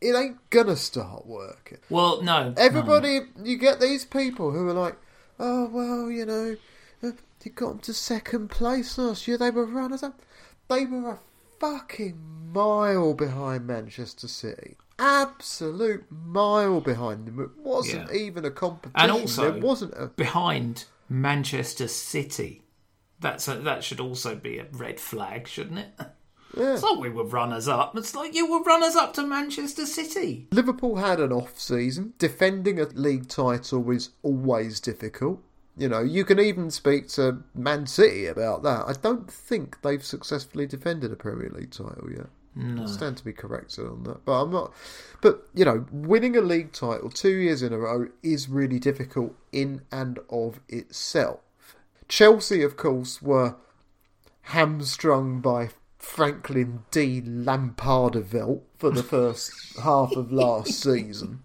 it 0.00 0.14
ain't 0.14 0.50
gonna 0.50 0.76
start 0.76 1.26
working. 1.26 1.78
Well, 1.90 2.22
no. 2.22 2.54
Everybody, 2.56 3.20
you 3.42 3.56
get 3.56 3.80
these 3.80 4.04
people 4.04 4.52
who 4.52 4.68
are 4.68 4.72
like, 4.72 4.96
oh, 5.38 5.68
well, 5.68 6.10
you 6.10 6.26
know, 6.26 6.56
uh, 7.02 7.12
you 7.44 7.50
got 7.52 7.68
them 7.68 7.78
to 7.80 7.92
second 7.94 8.48
place 8.48 8.98
last 8.98 9.26
year, 9.28 9.38
they 9.38 9.50
were 9.50 9.64
runners 9.66 10.02
up. 10.02 10.20
They 10.68 10.84
were 10.86 11.10
a 11.12 11.18
fucking 11.60 12.18
mile 12.52 13.14
behind 13.14 13.66
Manchester 13.66 14.28
City. 14.28 14.76
Absolute 14.98 16.04
mile 16.10 16.80
behind 16.80 17.26
them. 17.26 17.40
It 17.40 17.50
wasn't 17.58 18.10
Yeah. 18.10 18.18
even 18.18 18.44
a 18.44 18.50
competition. 18.50 18.92
And 19.10 19.12
also- 19.12 19.52
there 19.52 19.60
wasn't 19.60 19.94
a. 19.96 20.06
behind 20.06 20.86
Manchester 21.08 21.86
City. 21.88 22.62
That's 23.20 23.46
a, 23.48 23.54
that 23.56 23.84
should 23.84 24.00
also 24.00 24.34
be 24.34 24.58
a 24.58 24.66
red 24.72 24.98
flag, 25.00 25.46
shouldn't 25.48 25.78
it? 25.78 25.92
Yeah. 26.56 26.72
It's 26.74 26.82
like 26.82 26.98
we 26.98 27.10
were 27.10 27.24
runners 27.24 27.68
up. 27.68 27.96
It's 27.96 28.14
like 28.14 28.34
you 28.34 28.50
were 28.50 28.62
runners 28.62 28.96
up 28.96 29.12
to 29.14 29.26
Manchester 29.26 29.86
City. 29.86 30.48
Liverpool 30.50 30.96
had 30.96 31.20
an 31.20 31.32
off 31.32 31.58
season. 31.58 32.14
Defending 32.18 32.80
a 32.80 32.84
league 32.84 33.28
title 33.28 33.90
is 33.90 34.10
always 34.22 34.80
difficult. 34.80 35.42
You 35.76 35.88
know, 35.90 36.00
you 36.00 36.24
can 36.24 36.40
even 36.40 36.70
speak 36.70 37.08
to 37.10 37.42
Man 37.54 37.86
City 37.86 38.26
about 38.26 38.62
that. 38.62 38.84
I 38.86 38.94
don't 38.94 39.30
think 39.30 39.82
they've 39.82 40.04
successfully 40.04 40.66
defended 40.66 41.12
a 41.12 41.16
Premier 41.16 41.50
League 41.50 41.72
title 41.72 42.08
yet. 42.10 42.28
I 42.58 42.86
stand 42.86 43.18
to 43.18 43.24
be 43.24 43.34
corrected 43.34 43.86
on 43.86 44.04
that, 44.04 44.24
but 44.24 44.42
I'm 44.42 44.50
not. 44.50 44.72
But 45.20 45.46
you 45.54 45.66
know, 45.66 45.84
winning 45.92 46.36
a 46.36 46.40
league 46.40 46.72
title 46.72 47.10
two 47.10 47.36
years 47.36 47.62
in 47.62 47.74
a 47.74 47.78
row 47.78 48.08
is 48.22 48.48
really 48.48 48.78
difficult 48.78 49.34
in 49.52 49.82
and 49.92 50.18
of 50.30 50.60
itself. 50.70 51.40
Chelsea, 52.08 52.62
of 52.62 52.78
course, 52.78 53.20
were 53.20 53.56
hamstrung 54.40 55.40
by 55.40 55.68
Franklin 56.06 56.84
D. 56.90 57.20
Lampardevelt 57.20 58.62
for 58.78 58.90
the 58.90 59.02
first 59.02 59.78
half 59.80 60.12
of 60.12 60.32
last 60.32 60.80
season. 60.82 61.40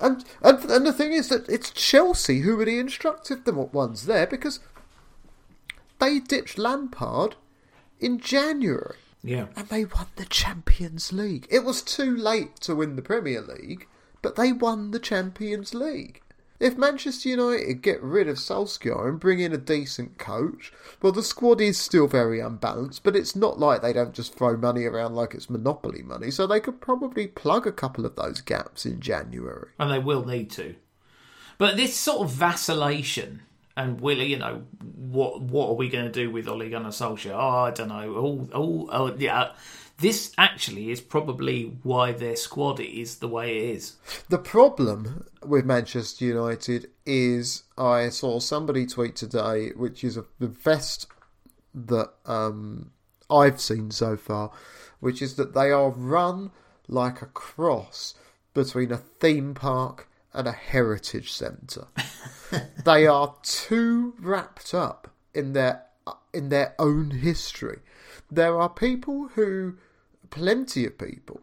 And, 0.00 0.24
and 0.40 0.64
and 0.70 0.86
the 0.86 0.92
thing 0.92 1.12
is 1.12 1.28
that 1.28 1.48
it's 1.48 1.70
Chelsea 1.70 2.40
who 2.40 2.56
were 2.56 2.64
the 2.64 2.78
instructive 2.78 3.44
them 3.44 3.56
ones 3.72 4.06
there 4.06 4.26
because 4.26 4.60
they 5.98 6.20
ditched 6.20 6.56
Lampard 6.58 7.36
in 7.98 8.18
January 8.18 8.96
Yeah. 9.22 9.48
and 9.56 9.68
they 9.68 9.84
won 9.84 10.06
the 10.16 10.24
Champions 10.24 11.12
League. 11.12 11.46
It 11.50 11.64
was 11.64 11.82
too 11.82 12.16
late 12.16 12.56
to 12.60 12.74
win 12.74 12.96
the 12.96 13.02
Premier 13.02 13.42
League, 13.42 13.86
but 14.22 14.36
they 14.36 14.52
won 14.52 14.92
the 14.92 14.98
Champions 15.00 15.74
League. 15.74 16.22
If 16.60 16.76
Manchester 16.76 17.30
United 17.30 17.80
get 17.80 18.02
rid 18.02 18.28
of 18.28 18.36
Solskjaer 18.36 19.08
and 19.08 19.18
bring 19.18 19.40
in 19.40 19.54
a 19.54 19.58
decent 19.58 20.18
coach, 20.18 20.72
well, 21.00 21.10
the 21.10 21.22
squad 21.22 21.58
is 21.58 21.78
still 21.78 22.06
very 22.06 22.38
unbalanced, 22.38 23.02
but 23.02 23.16
it's 23.16 23.34
not 23.34 23.58
like 23.58 23.80
they 23.80 23.94
don't 23.94 24.12
just 24.12 24.34
throw 24.34 24.58
money 24.58 24.84
around 24.84 25.14
like 25.14 25.32
it's 25.32 25.48
monopoly 25.48 26.02
money, 26.02 26.30
so 26.30 26.46
they 26.46 26.60
could 26.60 26.82
probably 26.82 27.26
plug 27.26 27.66
a 27.66 27.72
couple 27.72 28.04
of 28.04 28.14
those 28.14 28.42
gaps 28.42 28.84
in 28.84 29.00
January. 29.00 29.70
and 29.78 29.90
they 29.90 29.98
will 29.98 30.26
need 30.26 30.50
to. 30.50 30.74
But 31.56 31.76
this 31.76 31.96
sort 31.96 32.20
of 32.20 32.30
vacillation, 32.30 33.40
and 33.74 33.98
will 34.00 34.18
you 34.18 34.38
know 34.38 34.64
what 34.82 35.40
what 35.40 35.68
are 35.70 35.74
we 35.74 35.88
going 35.88 36.04
to 36.04 36.12
do 36.12 36.30
with 36.30 36.46
Ole 36.46 36.68
Gunnar 36.68 36.90
Solskjaer? 36.90 37.32
Oh, 37.32 37.64
I 37.64 37.70
don't 37.70 37.88
know. 37.88 38.14
Oh, 38.16 38.48
oh, 38.52 38.88
oh, 38.92 39.16
yeah. 39.16 39.52
This 40.00 40.32
actually 40.38 40.90
is 40.90 41.00
probably 41.00 41.76
why 41.82 42.12
their 42.12 42.36
squad 42.36 42.80
is 42.80 43.16
the 43.16 43.28
way 43.28 43.56
it 43.56 43.76
is. 43.76 43.96
The 44.30 44.38
problem 44.38 45.26
with 45.44 45.66
Manchester 45.66 46.24
United 46.24 46.90
is 47.04 47.64
I 47.76 48.08
saw 48.08 48.40
somebody 48.40 48.86
tweet 48.86 49.14
today, 49.14 49.70
which 49.76 50.02
is 50.02 50.16
a, 50.16 50.24
the 50.38 50.48
best 50.48 51.06
that 51.74 52.14
um, 52.24 52.92
I've 53.30 53.60
seen 53.60 53.90
so 53.90 54.16
far, 54.16 54.50
which 55.00 55.20
is 55.20 55.34
that 55.36 55.52
they 55.52 55.70
are 55.70 55.90
run 55.90 56.50
like 56.88 57.20
a 57.20 57.26
cross 57.26 58.14
between 58.54 58.90
a 58.90 58.96
theme 58.96 59.52
park 59.54 60.08
and 60.32 60.48
a 60.48 60.52
heritage 60.52 61.32
centre. 61.32 61.88
they 62.84 63.06
are 63.06 63.34
too 63.42 64.14
wrapped 64.18 64.72
up 64.72 65.10
in 65.34 65.52
their 65.52 65.82
in 66.32 66.48
their 66.48 66.74
own 66.78 67.10
history. 67.10 67.80
There 68.30 68.58
are 68.58 68.68
people 68.68 69.28
who, 69.34 69.76
plenty 70.30 70.86
of 70.86 70.98
people, 70.98 71.40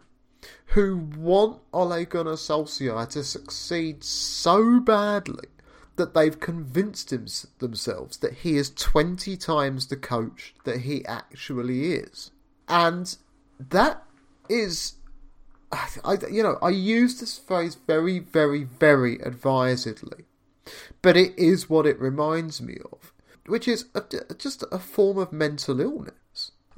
who 0.68 0.98
want 1.18 1.62
Ole 1.74 2.06
Gunnar 2.06 2.34
Solskjaer 2.34 3.08
to 3.10 3.24
succeed 3.24 4.04
so 4.04 4.80
badly 4.80 5.48
that 5.96 6.14
they've 6.14 6.40
convinced 6.40 7.12
him, 7.12 7.26
themselves 7.60 8.18
that 8.18 8.34
he 8.34 8.58
is 8.58 8.70
20 8.72 9.36
times 9.38 9.88
the 9.88 9.98
coach 9.98 10.54
that 10.64 10.82
he 10.82 11.06
actually 11.06 11.94
is. 11.94 12.32
And 12.68 13.16
that 13.60 14.04
is, 14.50 14.94
I, 15.72 16.18
you 16.32 16.44
know, 16.44 16.58
I 16.62 16.70
use 16.70 17.20
this 17.20 17.38
phrase 17.38 17.76
very, 17.76 18.20
very, 18.20 18.64
very 18.64 19.20
advisedly, 19.20 20.26
but 21.02 21.18
it 21.18 21.38
is 21.38 21.70
what 21.70 21.88
it 21.88 22.00
reminds 22.00 22.62
me 22.62 22.78
of, 22.92 23.12
which 23.48 23.68
is 23.68 23.86
a, 23.96 24.04
just 24.38 24.64
a 24.72 24.80
form 24.80 25.18
of 25.18 25.34
mental 25.34 25.80
illness. 25.80 26.14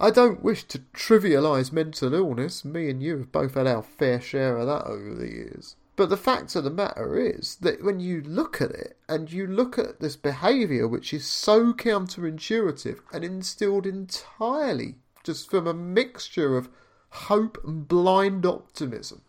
I 0.02 0.12
don't 0.12 0.42
wish 0.42 0.64
to 0.70 0.80
trivialise 0.96 1.74
mental 1.74 2.14
illness. 2.14 2.64
Me 2.64 2.90
and 2.90 3.04
you 3.04 3.18
have 3.18 3.34
both 3.34 3.56
had 3.56 3.68
our 3.68 3.84
fair 3.84 4.22
share 4.22 4.58
of 4.58 4.66
that 4.68 4.86
over 4.86 5.14
the 5.14 5.28
years. 5.28 5.76
But 5.98 6.08
the 6.08 6.16
fact 6.16 6.56
of 6.56 6.64
the 6.64 6.70
matter 6.70 7.18
is 7.18 7.58
that 7.58 7.84
when 7.84 8.00
you 8.00 8.22
look 8.22 8.62
at 8.62 8.72
it 8.72 8.98
and 9.10 9.30
you 9.30 9.46
look 9.46 9.78
at 9.78 10.00
this 10.00 10.16
behaviour, 10.16 10.88
which 10.88 11.14
is 11.14 11.28
so 11.28 11.74
counterintuitive 11.74 13.00
and 13.12 13.26
instilled 13.26 13.86
entirely 13.86 14.96
just 15.26 15.50
from 15.50 15.68
a 15.68 15.74
mixture 15.74 16.56
of 16.56 16.70
hope 17.10 17.58
and 17.66 17.86
blind 17.86 18.46
optimism, 18.46 19.24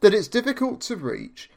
that 0.00 0.12
it's 0.12 0.28
difficult 0.28 0.82
to 0.82 0.96
reach 0.96 1.50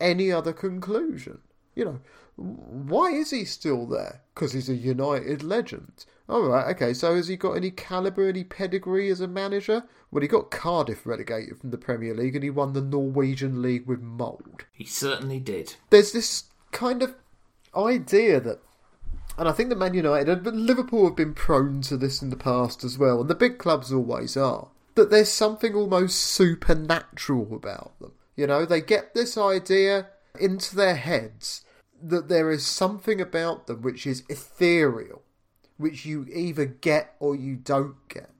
any 0.00 0.32
other 0.32 0.52
conclusion. 0.52 1.38
You 1.76 1.84
know, 1.84 2.00
why 2.34 3.12
is 3.12 3.30
he 3.30 3.44
still 3.44 3.86
there? 3.86 4.22
Because 4.34 4.54
he's 4.54 4.68
a 4.68 4.74
United 4.74 5.44
legend. 5.44 6.04
All 6.30 6.42
right, 6.42 6.76
okay. 6.76 6.94
So 6.94 7.16
has 7.16 7.26
he 7.26 7.36
got 7.36 7.54
any 7.54 7.72
caliber, 7.72 8.28
any 8.28 8.44
pedigree 8.44 9.10
as 9.10 9.20
a 9.20 9.26
manager? 9.26 9.82
Well, 10.12 10.22
he 10.22 10.28
got 10.28 10.52
Cardiff 10.52 11.04
relegated 11.04 11.58
from 11.58 11.72
the 11.72 11.78
Premier 11.78 12.14
League, 12.14 12.36
and 12.36 12.44
he 12.44 12.50
won 12.50 12.72
the 12.72 12.80
Norwegian 12.80 13.60
League 13.60 13.86
with 13.86 14.00
Molde. 14.00 14.64
He 14.72 14.84
certainly 14.84 15.40
did. 15.40 15.74
There's 15.90 16.12
this 16.12 16.44
kind 16.70 17.02
of 17.02 17.16
idea 17.76 18.38
that, 18.38 18.60
and 19.36 19.48
I 19.48 19.52
think 19.52 19.70
that 19.70 19.78
Man 19.78 19.92
United 19.92 20.46
and 20.46 20.66
Liverpool 20.66 21.04
have 21.06 21.16
been 21.16 21.34
prone 21.34 21.80
to 21.82 21.96
this 21.96 22.22
in 22.22 22.30
the 22.30 22.36
past 22.36 22.84
as 22.84 22.96
well, 22.96 23.20
and 23.20 23.28
the 23.28 23.34
big 23.34 23.58
clubs 23.58 23.92
always 23.92 24.36
are. 24.36 24.68
That 24.94 25.10
there's 25.10 25.32
something 25.32 25.74
almost 25.74 26.16
supernatural 26.16 27.56
about 27.56 27.98
them. 27.98 28.12
You 28.36 28.46
know, 28.46 28.64
they 28.64 28.80
get 28.80 29.14
this 29.14 29.36
idea 29.36 30.06
into 30.38 30.76
their 30.76 30.94
heads 30.94 31.64
that 32.00 32.28
there 32.28 32.52
is 32.52 32.64
something 32.64 33.20
about 33.20 33.66
them 33.66 33.82
which 33.82 34.06
is 34.06 34.22
ethereal 34.28 35.22
which 35.80 36.04
you 36.04 36.26
either 36.32 36.66
get 36.66 37.16
or 37.20 37.34
you 37.34 37.56
don't 37.56 37.96
get. 38.08 38.30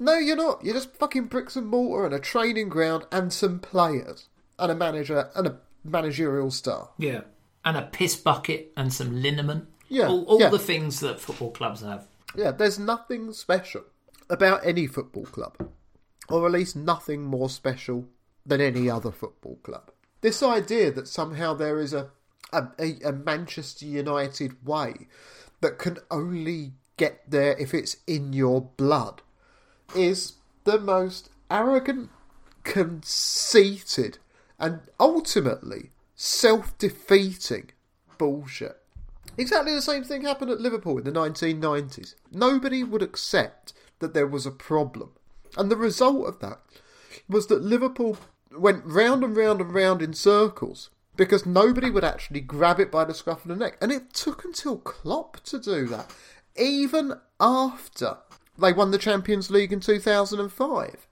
No, 0.00 0.16
you're 0.16 0.36
not. 0.36 0.64
You're 0.64 0.74
just 0.74 0.94
fucking 0.94 1.26
bricks 1.26 1.56
and 1.56 1.66
mortar 1.66 2.06
and 2.06 2.14
a 2.14 2.18
training 2.18 2.68
ground 2.68 3.06
and 3.12 3.32
some 3.32 3.58
players 3.58 4.28
and 4.58 4.72
a 4.72 4.74
manager 4.74 5.30
and 5.34 5.46
a 5.46 5.58
managerial 5.84 6.50
staff. 6.50 6.88
Yeah. 6.98 7.22
And 7.64 7.76
a 7.76 7.82
piss 7.82 8.16
bucket 8.16 8.72
and 8.76 8.92
some 8.92 9.20
liniment. 9.20 9.66
Yeah. 9.88 10.08
All, 10.08 10.24
all 10.24 10.40
yeah. 10.40 10.48
the 10.48 10.58
things 10.58 11.00
that 11.00 11.20
football 11.20 11.50
clubs 11.50 11.82
have. 11.82 12.06
Yeah, 12.34 12.52
there's 12.52 12.78
nothing 12.78 13.32
special 13.32 13.84
about 14.30 14.64
any 14.64 14.86
football 14.86 15.26
club. 15.26 15.56
Or 16.28 16.46
at 16.46 16.52
least 16.52 16.76
nothing 16.76 17.22
more 17.22 17.50
special 17.50 18.06
than 18.46 18.60
any 18.60 18.88
other 18.88 19.10
football 19.10 19.56
club. 19.62 19.90
This 20.20 20.42
idea 20.42 20.90
that 20.92 21.08
somehow 21.08 21.54
there 21.54 21.80
is 21.80 21.92
a, 21.92 22.10
a, 22.52 22.68
a 23.04 23.12
Manchester 23.12 23.86
United 23.86 24.64
way 24.66 25.08
that 25.60 25.78
can 25.78 25.98
only 26.10 26.72
get 26.96 27.22
there 27.28 27.56
if 27.58 27.72
it's 27.74 27.96
in 28.06 28.32
your 28.32 28.60
blood 28.60 29.22
is 29.94 30.34
the 30.64 30.78
most 30.78 31.30
arrogant, 31.50 32.10
conceited, 32.64 34.18
and 34.58 34.80
ultimately 35.00 35.90
self 36.14 36.76
defeating 36.78 37.70
bullshit. 38.18 38.76
Exactly 39.36 39.72
the 39.72 39.80
same 39.80 40.02
thing 40.02 40.22
happened 40.22 40.50
at 40.50 40.60
Liverpool 40.60 40.98
in 40.98 41.04
the 41.04 41.12
1990s. 41.12 42.14
Nobody 42.32 42.82
would 42.82 43.02
accept 43.02 43.72
that 44.00 44.12
there 44.12 44.26
was 44.26 44.44
a 44.44 44.50
problem. 44.50 45.12
And 45.56 45.70
the 45.70 45.76
result 45.76 46.26
of 46.26 46.40
that 46.40 46.60
was 47.28 47.46
that 47.46 47.62
Liverpool 47.62 48.18
went 48.50 48.84
round 48.84 49.22
and 49.22 49.36
round 49.36 49.60
and 49.60 49.72
round 49.72 50.02
in 50.02 50.12
circles 50.12 50.90
because 51.18 51.44
nobody 51.44 51.90
would 51.90 52.04
actually 52.04 52.40
grab 52.40 52.78
it 52.80 52.90
by 52.90 53.04
the 53.04 53.12
scruff 53.12 53.44
of 53.44 53.48
the 53.48 53.56
neck. 53.56 53.76
And 53.82 53.92
it 53.92 54.14
took 54.14 54.44
until 54.44 54.78
Klopp 54.78 55.40
to 55.44 55.58
do 55.58 55.84
that, 55.88 56.14
even 56.56 57.14
after 57.40 58.18
they 58.56 58.72
won 58.72 58.92
the 58.92 58.98
Champions 58.98 59.50
League 59.50 59.72
in 59.72 59.80
2005. 59.80 61.08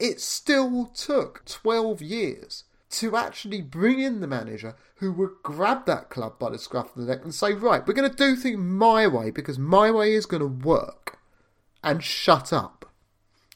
It 0.00 0.20
still 0.20 0.86
took 0.86 1.44
12 1.44 2.00
years 2.00 2.64
to 2.92 3.16
actually 3.16 3.60
bring 3.60 4.00
in 4.00 4.20
the 4.20 4.26
manager 4.26 4.74
who 4.96 5.12
would 5.12 5.42
grab 5.42 5.84
that 5.84 6.08
club 6.08 6.38
by 6.38 6.50
the 6.50 6.58
scruff 6.58 6.96
of 6.96 7.06
the 7.06 7.12
neck 7.12 7.22
and 7.22 7.34
say, 7.34 7.52
right, 7.52 7.86
we're 7.86 7.94
going 7.94 8.10
to 8.10 8.16
do 8.16 8.34
things 8.36 8.56
my 8.56 9.06
way 9.06 9.30
because 9.30 9.58
my 9.58 9.90
way 9.90 10.14
is 10.14 10.24
going 10.24 10.40
to 10.40 10.66
work 10.66 11.18
and 11.84 12.02
shut 12.02 12.50
up. 12.50 12.86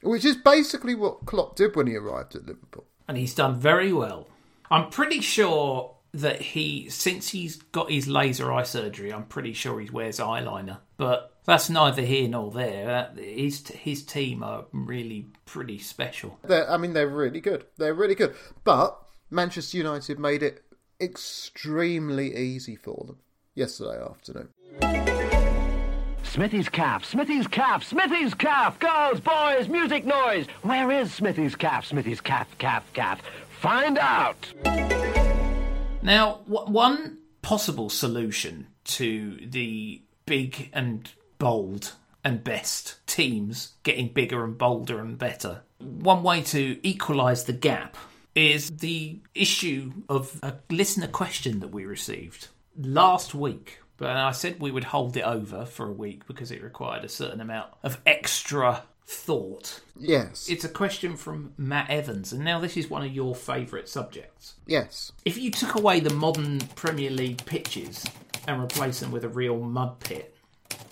Which 0.03 0.27
is 0.27 0.37
basically 0.37 0.95
what 0.95 1.25
Klopp 1.25 1.57
did 1.57 1.75
when 1.75 1.87
he 1.87 1.97
arrived 1.97 2.37
at 2.37 2.45
Liverpool. 2.45 2.85
And 3.09 3.17
he's 3.17 3.35
done 3.35 3.59
very 3.59 3.91
well. 3.91 4.29
I'm 4.71 4.91
pretty 4.91 5.21
sure 5.21 5.94
that 6.15 6.41
he, 6.41 6.89
since 6.89 7.31
he's 7.31 7.57
got 7.57 7.91
his 7.91 8.09
laser 8.09 8.53
eye 8.53 8.63
surgery, 8.63 9.13
I'm 9.13 9.25
pretty 9.25 9.53
sure 9.53 9.81
he 9.81 9.91
wears 9.91 10.19
eyeliner. 10.19 10.79
But 10.97 11.33
that's 11.45 11.69
neither 11.69 12.03
here 12.03 12.29
nor 12.29 12.51
there. 12.51 13.11
His 13.17 13.67
his 13.69 14.05
team 14.05 14.43
are 14.43 14.67
really 14.73 15.27
pretty 15.45 15.79
special. 15.79 16.39
They're, 16.45 16.71
I 16.71 16.77
mean, 16.77 16.93
they're 16.93 17.09
really 17.09 17.41
good. 17.41 17.67
They're 17.77 17.95
really 17.95 18.15
good. 18.15 18.35
But 18.63 18.99
Manchester 19.31 19.77
United 19.77 20.19
made 20.19 20.43
it 20.43 20.63
extremely 21.01 22.37
easy 22.37 22.77
for 22.77 23.05
them 23.07 23.19
yesterday 23.55 24.01
afternoon. 24.03 24.49
Smithy's 26.23 26.69
calf, 26.69 27.05
Smithy's 27.05 27.47
calf, 27.47 27.85
Smithy's 27.85 28.35
calf. 28.35 28.79
Girls, 28.79 29.21
boys, 29.21 29.69
music 29.69 30.05
noise. 30.05 30.47
Where 30.63 30.91
is 30.91 31.13
Smithy's 31.13 31.55
calf, 31.55 31.87
Smithy's 31.87 32.21
calf, 32.21 32.49
calf, 32.59 32.85
calf? 32.93 33.21
Find 33.61 33.99
out. 33.99 34.53
Now, 36.05 36.43
w- 36.47 36.71
one 36.71 37.19
possible 37.41 37.89
solution 37.89 38.69
to 38.85 39.39
the 39.43 40.03
big 40.27 40.71
and 40.73 41.11
bold 41.39 41.95
and 42.23 42.45
best 42.45 42.99
teams 43.07 43.73
getting 43.83 44.09
bigger 44.09 44.45
and 44.45 44.57
bolder 44.57 45.01
and 45.01 45.19
better, 45.19 45.63
one 45.79 46.23
way 46.23 46.43
to 46.43 46.79
equalise 46.87 47.45
the 47.45 47.53
gap 47.55 47.97
is 48.35 48.71
the 48.71 49.21
issue 49.35 49.93
of 50.09 50.39
a 50.43 50.55
listener 50.71 51.07
question 51.07 51.61
that 51.61 51.69
we 51.69 51.87
received 51.87 52.49
last 52.79 53.35
week. 53.35 53.79
But 53.97 54.11
I 54.11 54.33
said 54.33 54.61
we 54.61 54.73
would 54.73 54.85
hold 54.85 55.17
it 55.17 55.23
over 55.23 55.65
for 55.65 55.87
a 55.87 55.93
week 55.93 56.27
because 56.27 56.51
it 56.51 56.63
required 56.63 57.05
a 57.05 57.09
certain 57.09 57.41
amount 57.41 57.71
of 57.83 58.01
extra 58.05 58.83
thought. 59.07 59.81
Yes. 59.99 60.49
It's 60.49 60.65
a 60.65 60.69
question 60.69 61.17
from 61.17 61.53
Matt 61.57 61.91
Evans, 61.91 62.33
and 62.33 62.45
now 62.45 62.59
this 62.61 62.77
is 62.77 62.89
one 62.89 63.05
of 63.05 63.13
your 63.13 63.35
favourite 63.35 63.89
subjects. 63.89 64.55
yes. 64.67 65.13
If 65.25 65.37
you 65.37 65.51
took 65.51 65.75
away 65.75 66.01
the 66.01 66.15
modern 66.15 66.61
Premier 66.75 67.11
League 67.11 67.45
pitches 67.45 68.05
and 68.47 68.61
replaced 68.61 69.01
them 69.01 69.11
with 69.11 69.25
a 69.25 69.29
real 69.29 69.59
mud 69.61 70.01
pit, 70.01 70.37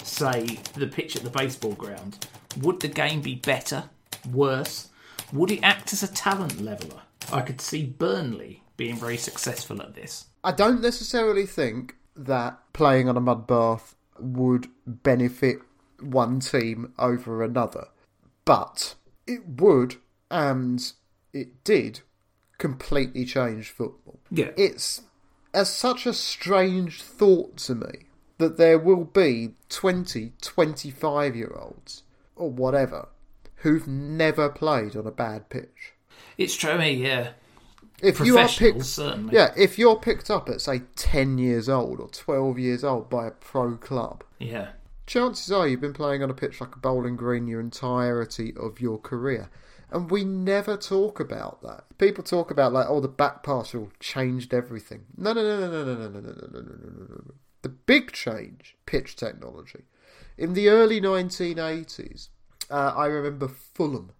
say 0.03 0.59
the 0.75 0.87
pitch 0.87 1.17
at 1.17 1.23
the 1.23 1.31
baseball 1.31 1.73
ground, 1.73 2.27
would 2.61 2.81
the 2.81 2.89
game 2.89 3.23
be 3.23 3.35
better, 3.35 3.85
worse? 4.31 4.89
Would 5.33 5.51
it 5.51 5.61
act 5.63 5.93
as 5.93 6.03
a 6.03 6.13
talent 6.13 6.61
leveller? 6.61 7.03
I 7.33 7.41
could 7.41 7.61
see 7.61 7.87
Burnley 7.87 8.63
being 8.77 8.97
very 8.97 9.17
successful 9.17 9.81
at 9.81 9.95
this. 9.95 10.27
I 10.45 10.53
don't 10.53 10.83
necessarily 10.83 11.47
think 11.47 11.97
that 12.17 12.59
playing 12.73 13.09
on 13.09 13.17
a 13.17 13.21
mud 13.21 13.47
bath 13.47 13.95
would 14.19 14.69
benefit 14.87 15.59
one 16.01 16.41
team 16.41 16.93
over 16.99 17.43
another, 17.43 17.87
but 18.45 18.95
it 19.27 19.47
would, 19.47 19.97
and 20.31 20.93
it 21.33 21.63
did, 21.65 22.01
completely 22.59 23.25
change 23.25 23.71
football. 23.71 24.19
Yeah. 24.31 24.51
It's 24.57 25.03
as 25.55 25.73
such 25.73 26.07
a 26.07 26.13
strange 26.15 27.03
thought 27.03 27.57
to 27.59 27.75
me 27.75 28.07
that 28.39 28.57
there 28.57 28.79
will 28.79 29.05
be 29.05 29.51
20, 29.69 30.33
25 30.41 31.37
year 31.37 31.53
olds, 31.57 32.03
or 32.37 32.51
whatever, 32.51 33.09
who've 33.57 33.87
never 33.87 34.49
played 34.49 34.97
on 34.97 35.07
a 35.07 35.13
bad 35.13 35.49
pitch. 35.49 35.93
It's 36.39 36.55
true, 36.55 36.79
me, 36.79 36.93
yeah. 36.95 37.33
If 38.03 38.19
you 38.19 38.37
are 38.37 38.49
picked, 38.49 38.85
certainly. 38.85 39.33
yeah, 39.35 39.53
if 39.57 39.79
you're 39.79 39.95
picked 39.97 40.29
up 40.29 40.49
at 40.49 40.61
say 40.61 40.83
ten 40.97 41.39
years 41.39 41.69
old 41.69 42.01
or 42.01 42.09
twelve 42.09 42.59
years 42.59 42.83
old 42.83 43.09
by 43.09 43.29
a 43.29 43.31
pro 43.31 43.77
club, 43.77 44.25
Yeah. 44.41 44.71
Chances 45.07 45.51
are 45.53 45.67
you've 45.67 45.81
been 45.81 45.93
playing 45.93 46.23
on 46.23 46.31
a 46.31 46.35
pitch 46.35 46.61
like 46.61 46.75
a 46.75 46.79
bowling 46.79 47.17
green 47.17 47.47
your 47.47 47.61
entirety 47.61 48.55
of 48.57 48.81
your 48.81 48.99
career. 48.99 49.51
And 49.91 50.11
we 50.11 50.25
never 50.25 50.77
talk 50.77 51.21
about 51.21 51.63
that. 51.63 51.85
People 51.99 52.25
talk 52.25 52.51
about 52.51 52.73
like, 52.73 52.87
oh, 52.89 53.01
the 53.01 53.09
back 53.09 53.47
rule 53.47 53.93
changed 54.01 54.55
everything. 54.55 55.05
No, 55.17 55.35
no, 55.35 55.43
no, 55.43 55.61
no, 55.61 55.85
no, 55.85 55.85
no, 55.85 55.95
no, 55.95 56.09
no, 56.09 56.21
no, 56.21 56.21
no, 56.21 56.61
no, 56.61 56.61
no, 56.61 57.23
no. 57.27 57.35
The 57.61 57.69
big 57.69 58.13
change, 58.13 58.77
pitch 58.87 59.17
technology. 59.17 59.85
In 60.39 60.55
the 60.55 60.71
early 60.71 61.01
1980s, 61.01 62.29
uh, 62.71 62.95
I 62.97 63.07
remember 63.07 63.49
Fulham 63.49 64.13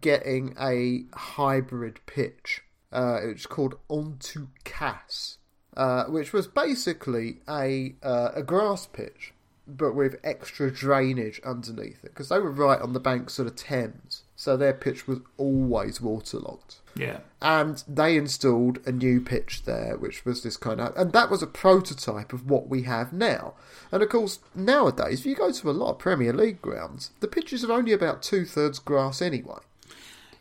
getting 0.00 0.54
a 0.60 1.04
hybrid 1.16 2.00
pitch. 2.06 2.62
Uh, 2.92 3.20
it 3.22 3.34
was 3.34 3.46
called 3.46 3.76
Onto 3.88 4.48
Cas, 4.64 5.38
uh, 5.76 6.04
which 6.06 6.32
was 6.32 6.48
basically 6.48 7.40
a 7.48 7.94
uh, 8.02 8.30
a 8.34 8.42
grass 8.42 8.86
pitch, 8.86 9.32
but 9.76 9.94
with 9.94 10.20
extra 10.24 10.70
drainage 10.70 11.40
underneath 11.44 12.04
it 12.04 12.12
because 12.14 12.28
they 12.28 12.38
were 12.38 12.50
right 12.50 12.80
on 12.80 12.92
the 12.92 13.00
banks 13.00 13.38
of 13.38 13.44
the 13.44 13.50
Thames, 13.50 14.22
so 14.36 14.56
their 14.56 14.74
pitch 14.74 15.06
was 15.06 15.20
always 15.36 16.00
waterlogged. 16.00 16.76
Yeah. 16.94 17.20
And 17.40 17.82
they 17.86 18.16
installed 18.16 18.78
a 18.86 18.92
new 18.92 19.20
pitch 19.20 19.62
there, 19.64 19.96
which 19.96 20.24
was 20.24 20.42
this 20.42 20.56
kind 20.56 20.80
of, 20.80 20.96
and 20.96 21.12
that 21.12 21.30
was 21.30 21.42
a 21.42 21.46
prototype 21.46 22.32
of 22.32 22.48
what 22.48 22.68
we 22.68 22.82
have 22.82 23.12
now. 23.12 23.54
And 23.92 24.02
of 24.02 24.08
course, 24.08 24.40
nowadays, 24.54 25.20
if 25.20 25.26
you 25.26 25.34
go 25.34 25.52
to 25.52 25.70
a 25.70 25.72
lot 25.72 25.90
of 25.90 25.98
Premier 25.98 26.32
League 26.32 26.60
grounds, 26.60 27.10
the 27.20 27.28
pitches 27.28 27.64
are 27.64 27.72
only 27.72 27.92
about 27.92 28.22
two 28.22 28.44
thirds 28.44 28.78
grass 28.78 29.22
anyway. 29.22 29.58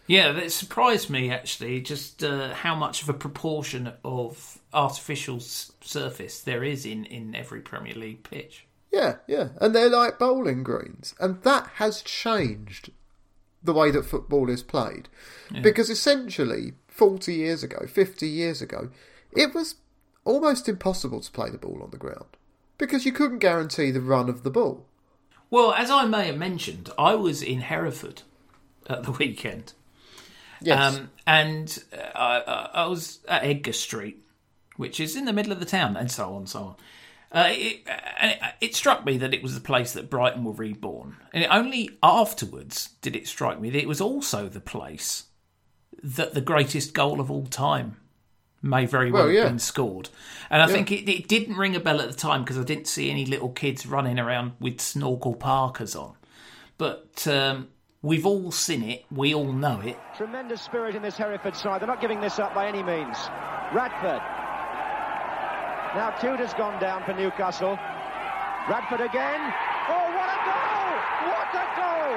Yeah, 0.08 0.32
that 0.32 0.52
surprised 0.52 1.12
me 1.12 1.30
actually, 1.30 1.82
just 1.82 2.24
uh, 2.24 2.54
how 2.56 2.74
much 2.74 3.04
of 3.04 3.10
a 3.10 3.14
proportion 3.14 3.94
of 4.04 4.58
artificial 4.74 5.36
s- 5.36 5.72
surface 5.82 6.42
there 6.42 6.64
is 6.64 6.84
in, 6.84 7.06
in 7.06 7.36
every 7.36 7.62
Premier 7.62 7.94
League 7.94 8.24
pitch. 8.24 8.66
Yeah, 8.92 9.18
yeah, 9.28 9.50
and 9.62 9.76
they're 9.76 9.90
like 9.90 10.18
bowling 10.18 10.64
greens, 10.64 11.14
and 11.20 11.42
that 11.44 11.68
has 11.76 12.02
changed 12.02 12.92
the 13.62 13.74
way 13.74 13.92
that 13.92 14.06
football 14.06 14.50
is 14.50 14.64
played. 14.64 15.10
Because 15.62 15.90
essentially, 15.90 16.74
40 16.88 17.34
years 17.34 17.64
ago, 17.64 17.86
50 17.88 18.28
years 18.28 18.62
ago, 18.62 18.90
it 19.36 19.54
was 19.54 19.76
almost 20.26 20.70
impossible 20.70 21.22
to 21.22 21.32
play 21.32 21.50
the 21.50 21.58
ball 21.58 21.82
on 21.84 21.92
the 21.92 21.98
ground 21.98 22.26
because 22.78 23.06
you 23.06 23.12
couldn't 23.12 23.40
guarantee 23.40 23.92
the 23.92 24.02
run 24.02 24.30
of 24.30 24.44
the 24.44 24.50
ball. 24.50 24.86
Well, 25.50 25.74
as 25.74 25.90
I 25.90 26.06
may 26.06 26.28
have 26.28 26.38
mentioned, 26.38 26.90
I 26.98 27.16
was 27.16 27.42
in 27.42 27.62
Hereford 27.62 28.22
at 28.88 29.04
the 29.04 29.12
weekend. 29.12 29.74
Yes. 30.62 30.96
Um, 30.96 31.10
and 31.26 31.84
uh, 31.94 32.18
I, 32.18 32.82
I 32.84 32.86
was 32.88 33.20
at 33.28 33.44
Edgar 33.44 33.74
Street, 33.74 34.22
which 34.76 35.00
is 35.00 35.16
in 35.16 35.26
the 35.26 35.34
middle 35.34 35.52
of 35.52 35.60
the 35.60 35.66
town, 35.66 35.98
and 35.98 36.12
so 36.12 36.32
on 36.32 36.38
and 36.38 36.50
so 36.50 36.60
on. 36.60 36.76
Uh, 37.32 37.50
it, 37.52 37.82
it, 38.22 38.40
it 38.60 38.76
struck 38.76 39.06
me 39.06 39.18
that 39.18 39.34
it 39.34 39.44
was 39.44 39.54
the 39.54 39.62
place 39.62 39.94
that 39.94 40.10
Brighton 40.10 40.44
were 40.44 40.52
reborn. 40.52 41.18
And 41.32 41.46
only 41.52 41.92
afterwards 42.02 42.90
did 43.02 43.16
it 43.16 43.28
strike 43.28 43.60
me 43.60 43.70
that 43.70 43.80
it 43.80 43.88
was 43.88 44.02
also 44.02 44.50
the 44.50 44.60
place 44.60 45.26
that 46.02 46.34
the 46.34 46.42
greatest 46.42 46.94
goal 46.94 47.20
of 47.20 47.30
all 47.30 47.46
time 47.46 47.98
may 48.62 48.86
very 48.86 49.12
well, 49.12 49.26
Well, 49.26 49.32
yeah. 49.32 49.42
have 49.42 49.52
been 49.52 49.60
scored. 49.60 50.10
And 50.50 50.62
I 50.62 50.68
think 50.68 50.92
it, 50.92 51.10
it 51.10 51.28
didn't 51.28 51.56
ring 51.56 51.76
a 51.76 51.80
bell 51.80 52.02
at 52.02 52.10
the 52.10 52.18
time 52.18 52.44
because 52.44 52.58
I 52.58 52.64
didn't 52.64 52.88
see 52.88 53.12
any 53.12 53.26
little 53.26 53.50
kids 53.50 53.86
running 53.86 54.18
around 54.20 54.54
with 54.60 54.82
snorkel 54.82 55.36
parkers 55.36 55.96
on. 55.96 56.16
But 56.78 57.28
um, 57.28 57.68
we've 58.02 58.26
all 58.26 58.52
seen 58.52 58.84
it, 58.84 59.06
we 59.12 59.36
all 59.36 59.52
know 59.54 59.82
it. 59.82 59.98
Tremendous 60.18 60.62
spirit 60.62 60.96
in 60.96 61.02
this 61.02 61.16
Hereford 61.16 61.56
side. 61.56 61.82
They're 61.82 61.88
not 61.88 62.02
giving 62.02 62.22
this 62.22 62.40
up 62.40 62.56
by 62.56 62.68
any 62.68 62.82
means. 62.82 63.18
Radford. 63.72 64.39
Now 65.96 66.12
Tudor's 66.22 66.54
gone 66.54 66.80
down 66.80 67.04
for 67.04 67.14
Newcastle. 67.14 67.78
Radford 68.70 69.02
again. 69.02 69.42
Oh, 69.90 70.06
what 70.14 70.30
a 70.30 70.40
goal! 70.46 70.90
What 71.34 71.50
a 71.50 71.66
goal! 71.74 72.14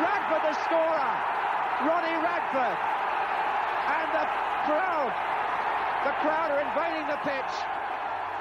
Radford 0.00 0.42
the 0.48 0.54
scorer. 0.64 1.12
Ronnie 1.84 2.18
Radford. 2.24 2.78
And 3.92 4.08
the 4.16 4.26
crowd. 4.64 5.12
The 6.04 6.14
crowd 6.24 6.50
are 6.52 6.60
invading 6.64 7.06
the 7.08 7.20
pitch. 7.20 7.52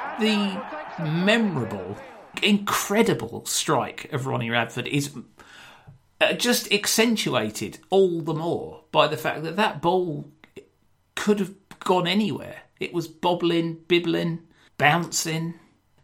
And 0.07 0.23
the 0.23 0.37
Liverpool 0.55 1.05
the- 1.05 1.11
memorable, 1.11 1.97
incredible 2.41 3.45
strike 3.45 4.11
of 4.13 4.25
Ronnie 4.25 4.49
Radford 4.49 4.87
is 4.87 5.11
uh, 6.21 6.33
just 6.33 6.71
accentuated 6.71 7.79
all 7.89 8.21
the 8.21 8.33
more 8.33 8.83
by 8.93 9.07
the 9.07 9.17
fact 9.17 9.43
that 9.43 9.57
that 9.57 9.81
ball 9.81 10.29
could 11.15 11.39
have 11.39 11.53
gone 11.79 12.07
anywhere. 12.07 12.61
It 12.79 12.93
was 12.93 13.07
bobbling, 13.07 13.79
bibbling, 13.87 14.39
bouncing. 14.81 15.53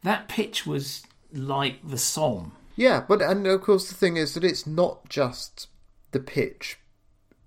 That 0.03 0.28
pitch 0.28 0.65
was 0.65 1.03
like 1.34 1.88
the 1.88 1.97
Somme. 1.97 2.53
Yeah, 2.75 3.03
but 3.07 3.21
and 3.21 3.45
of 3.47 3.61
course 3.61 3.89
the 3.89 3.95
thing 3.95 4.17
is 4.17 4.34
that 4.36 4.43
it's 4.43 4.65
not 4.67 5.09
just 5.09 5.67
the 6.11 6.19
pitch 6.19 6.78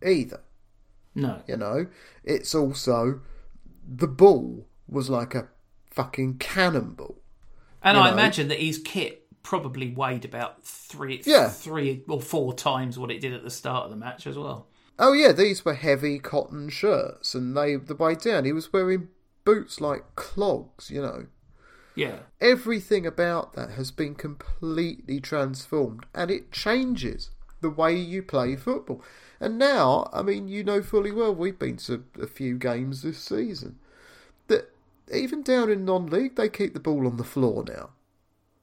either. 0.04 0.40
No. 1.14 1.42
You 1.46 1.56
know, 1.56 1.86
it's 2.24 2.54
also 2.54 3.20
the 3.86 4.08
ball 4.08 4.66
was 4.88 5.08
like 5.08 5.34
a 5.34 5.48
fucking 5.90 6.38
cannonball. 6.38 7.16
And 7.82 7.96
I 7.96 8.06
know. 8.06 8.12
imagine 8.12 8.48
that 8.48 8.58
his 8.60 8.78
kit 8.78 9.26
probably 9.42 9.90
weighed 9.90 10.24
about 10.24 10.64
three, 10.64 11.22
Yeah. 11.24 11.48
three 11.48 12.04
or 12.08 12.20
four 12.20 12.52
times 12.52 12.98
what 12.98 13.10
it 13.10 13.20
did 13.20 13.32
at 13.32 13.42
the 13.42 13.50
start 13.50 13.84
of 13.84 13.90
the 13.90 13.96
match 13.96 14.26
as 14.26 14.36
well. 14.36 14.66
Oh 14.98 15.12
yeah, 15.14 15.32
these 15.32 15.64
were 15.64 15.74
heavy 15.74 16.18
cotton 16.18 16.68
shirts, 16.68 17.34
and 17.34 17.56
they 17.56 17.76
the 17.76 17.94
way 17.94 18.14
down 18.14 18.44
he 18.44 18.52
was 18.52 18.72
wearing 18.72 19.08
boots 19.44 19.80
like 19.80 20.14
clogs. 20.16 20.90
You 20.90 21.02
know, 21.02 21.26
Yeah. 21.94 22.20
everything 22.40 23.06
about 23.06 23.54
that 23.54 23.70
has 23.70 23.90
been 23.90 24.14
completely 24.14 25.20
transformed, 25.20 26.06
and 26.14 26.30
it 26.30 26.52
changes 26.52 27.30
the 27.60 27.70
way 27.70 27.94
you 27.96 28.22
play 28.22 28.56
football. 28.56 29.02
And 29.38 29.58
now, 29.58 30.08
I 30.12 30.22
mean, 30.22 30.48
you 30.48 30.64
know 30.64 30.82
fully 30.82 31.12
well 31.12 31.34
we've 31.34 31.58
been 31.58 31.76
to 31.78 32.04
a 32.20 32.26
few 32.26 32.58
games 32.58 33.02
this 33.02 33.18
season 33.18 33.78
that 34.48 34.70
even 35.12 35.42
down 35.42 35.70
in 35.70 35.84
non-league 35.84 36.36
they 36.36 36.48
keep 36.48 36.72
the 36.74 36.80
ball 36.80 37.06
on 37.06 37.16
the 37.16 37.24
floor 37.24 37.64
now. 37.66 37.90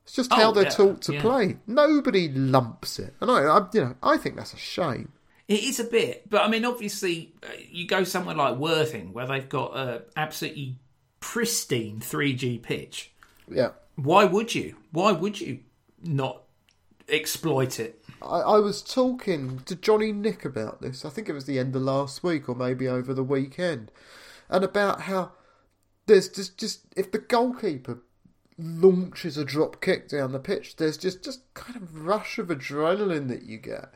It's 0.04 0.14
just 0.14 0.32
how 0.34 0.50
Oh, 0.50 0.54
they're 0.54 0.64
yeah, 0.64 0.70
taught 0.70 1.02
to 1.04 1.14
yeah. 1.14 1.22
play. 1.22 1.58
Nobody 1.68 2.30
lumps 2.30 2.98
it, 3.00 3.14
and 3.20 3.30
I, 3.30 3.42
I, 3.44 3.68
you 3.74 3.82
know, 3.82 3.96
I 4.02 4.18
think 4.18 4.36
that's 4.38 4.54
a 4.54 4.58
shame. 4.58 5.12
It 5.48 5.64
is 5.64 5.80
a 5.80 5.86
bit, 5.86 6.30
but 6.30 6.41
I 6.41 6.50
mean, 6.50 6.66
obviously, 6.66 7.34
uh, 7.41 7.48
you 7.70 7.88
go 7.88 8.04
somewhere 8.04 8.36
like 8.36 8.58
Worthing 8.58 9.14
where 9.14 9.26
they've 9.26 9.48
got 9.48 9.78
a 9.78 10.04
absolutely 10.18 10.78
pristine 11.22 12.00
3G 12.02 12.62
pitch. 12.62 13.12
Yeah. 13.50 13.70
Why 13.95 14.26
would 14.26 14.54
you? 14.54 14.76
Why 14.91 15.14
would 15.14 15.39
you 15.39 15.60
not 16.04 16.43
exploit 17.08 17.80
it? 17.80 18.04
I, 18.22 18.39
I 18.39 18.58
was 18.58 18.82
talking 18.82 19.60
to 19.66 19.76
Johnny 19.76 20.12
Nick 20.12 20.43
about 20.43 20.82
this. 20.82 21.06
I 21.06 21.10
think 21.10 21.30
it 21.30 21.34
was 21.34 21.45
the 21.45 21.60
end 21.60 21.76
of 21.76 21.82
last 21.82 22.24
week 22.24 22.50
or 22.50 22.56
maybe 22.56 22.88
over 22.88 23.14
the 23.14 23.24
weekend, 23.24 23.91
and 24.50 24.64
about 24.64 25.02
how 25.02 25.32
there's 26.08 26.30
just 26.30 26.58
just 26.58 26.82
if 26.95 27.12
the 27.12 27.20
goalkeeper 27.20 28.00
launches 28.58 29.38
a 29.38 29.45
drop 29.45 29.82
kick 29.82 30.10
down 30.10 30.32
the 30.32 30.39
pitch, 30.39 30.76
there's 30.76 30.98
just 30.98 31.24
just 31.24 31.54
kind 31.54 31.76
of 31.76 32.06
rush 32.06 32.38
of 32.38 32.48
adrenaline 32.48 33.28
that 33.28 33.43
you 33.43 33.58
get. 33.58 33.93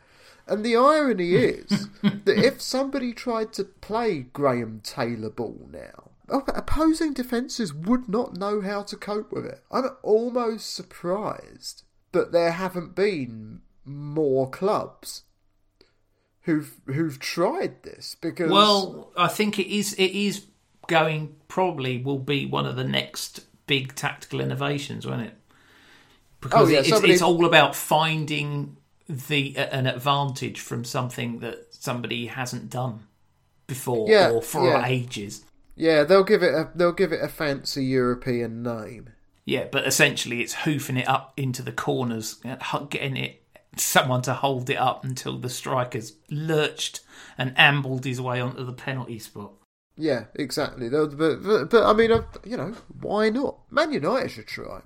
And 0.52 0.66
the 0.66 0.76
irony 0.76 1.34
is 1.36 1.88
that 2.02 2.38
if 2.38 2.62
somebody 2.62 3.14
tried 3.14 3.54
to 3.54 3.64
play 3.64 4.20
Graham 4.34 4.82
Taylor 4.84 5.30
ball 5.30 5.70
now, 5.72 6.12
opposing 6.28 7.14
defences 7.14 7.74
would 7.74 8.10
not 8.10 8.36
know 8.36 8.60
how 8.60 8.84
to 8.84 8.98
cope 8.98 9.32
with 9.32 9.46
it. 9.46 9.64
I'm 9.72 9.90
almost 10.04 10.74
surprised 10.74 11.84
that 12.12 12.34
there 12.34 12.52
haven't 12.52 12.96
been 12.96 13.62
more 13.86 14.50
clubs 14.50 15.24
who've 16.42 16.76
who've 16.88 17.20
tried 17.20 17.84
this 17.84 18.16
because 18.20 18.52
Well, 18.52 19.12
I 19.18 19.30
think 19.30 19.58
it 19.58 19.68
is. 19.74 19.94
It 19.94 20.12
is 20.12 20.48
going. 20.88 21.38
Probably 21.48 21.98
will 21.98 22.20
be 22.20 22.46
one 22.46 22.66
of 22.66 22.76
the 22.76 22.84
next 22.84 23.46
big 23.68 23.96
tactical 23.96 24.42
innovations, 24.42 25.08
won't 25.08 25.22
it? 25.22 25.38
Because 26.42 26.68
Oh, 26.68 26.72
yeah, 26.72 26.80
it's, 26.80 26.90
somebody- 26.90 27.14
it's 27.14 27.22
all 27.22 27.46
about 27.46 27.76
finding 27.76 28.76
the 29.12 29.56
an 29.58 29.88
advantage 29.88 30.60
from 30.60 30.84
something 30.84 31.40
that 31.40 31.74
somebody 31.74 32.28
hasn't 32.28 32.70
done 32.70 33.08
before 33.68 34.10
Yeah, 34.10 34.32
or 34.32 34.42
for 34.42 34.68
yeah. 34.68 34.86
ages. 34.86 35.46
yeah 35.76 36.04
they'll 36.04 36.24
give 36.24 36.44
it 36.44 36.54
a 36.54 36.70
they'll 36.76 36.92
give 36.92 37.12
it 37.14 37.24
a 37.24 37.28
fancy 37.28 37.86
European 37.86 38.64
name. 38.64 39.10
Yeah, 39.46 39.68
but 39.72 39.88
essentially 39.88 40.42
it's 40.42 40.54
hoofing 40.54 40.98
it 40.98 41.08
up 41.08 41.34
into 41.36 41.62
the 41.64 41.72
corners, 41.72 42.36
getting 42.90 43.18
it 43.18 43.42
someone 43.78 44.22
to 44.24 44.34
hold 44.34 44.70
it 44.70 44.76
up 44.78 45.04
until 45.04 45.38
the 45.40 45.50
striker's 45.50 46.14
lurched 46.30 47.00
and 47.38 47.54
ambled 47.58 48.06
his 48.06 48.22
way 48.22 48.40
onto 48.40 48.64
the 48.66 48.74
penalty 48.74 49.18
spot. 49.18 49.54
Yeah, 49.98 50.26
exactly. 50.36 50.90
But, 50.90 51.18
but, 51.18 51.70
but 51.70 51.84
I 51.84 51.94
mean, 51.94 52.12
uh, 52.12 52.24
you 52.46 52.58
know, 52.58 52.74
why 53.02 53.30
not? 53.30 53.60
Man 53.72 53.92
United 53.92 54.30
should 54.30 54.48
try. 54.48 54.82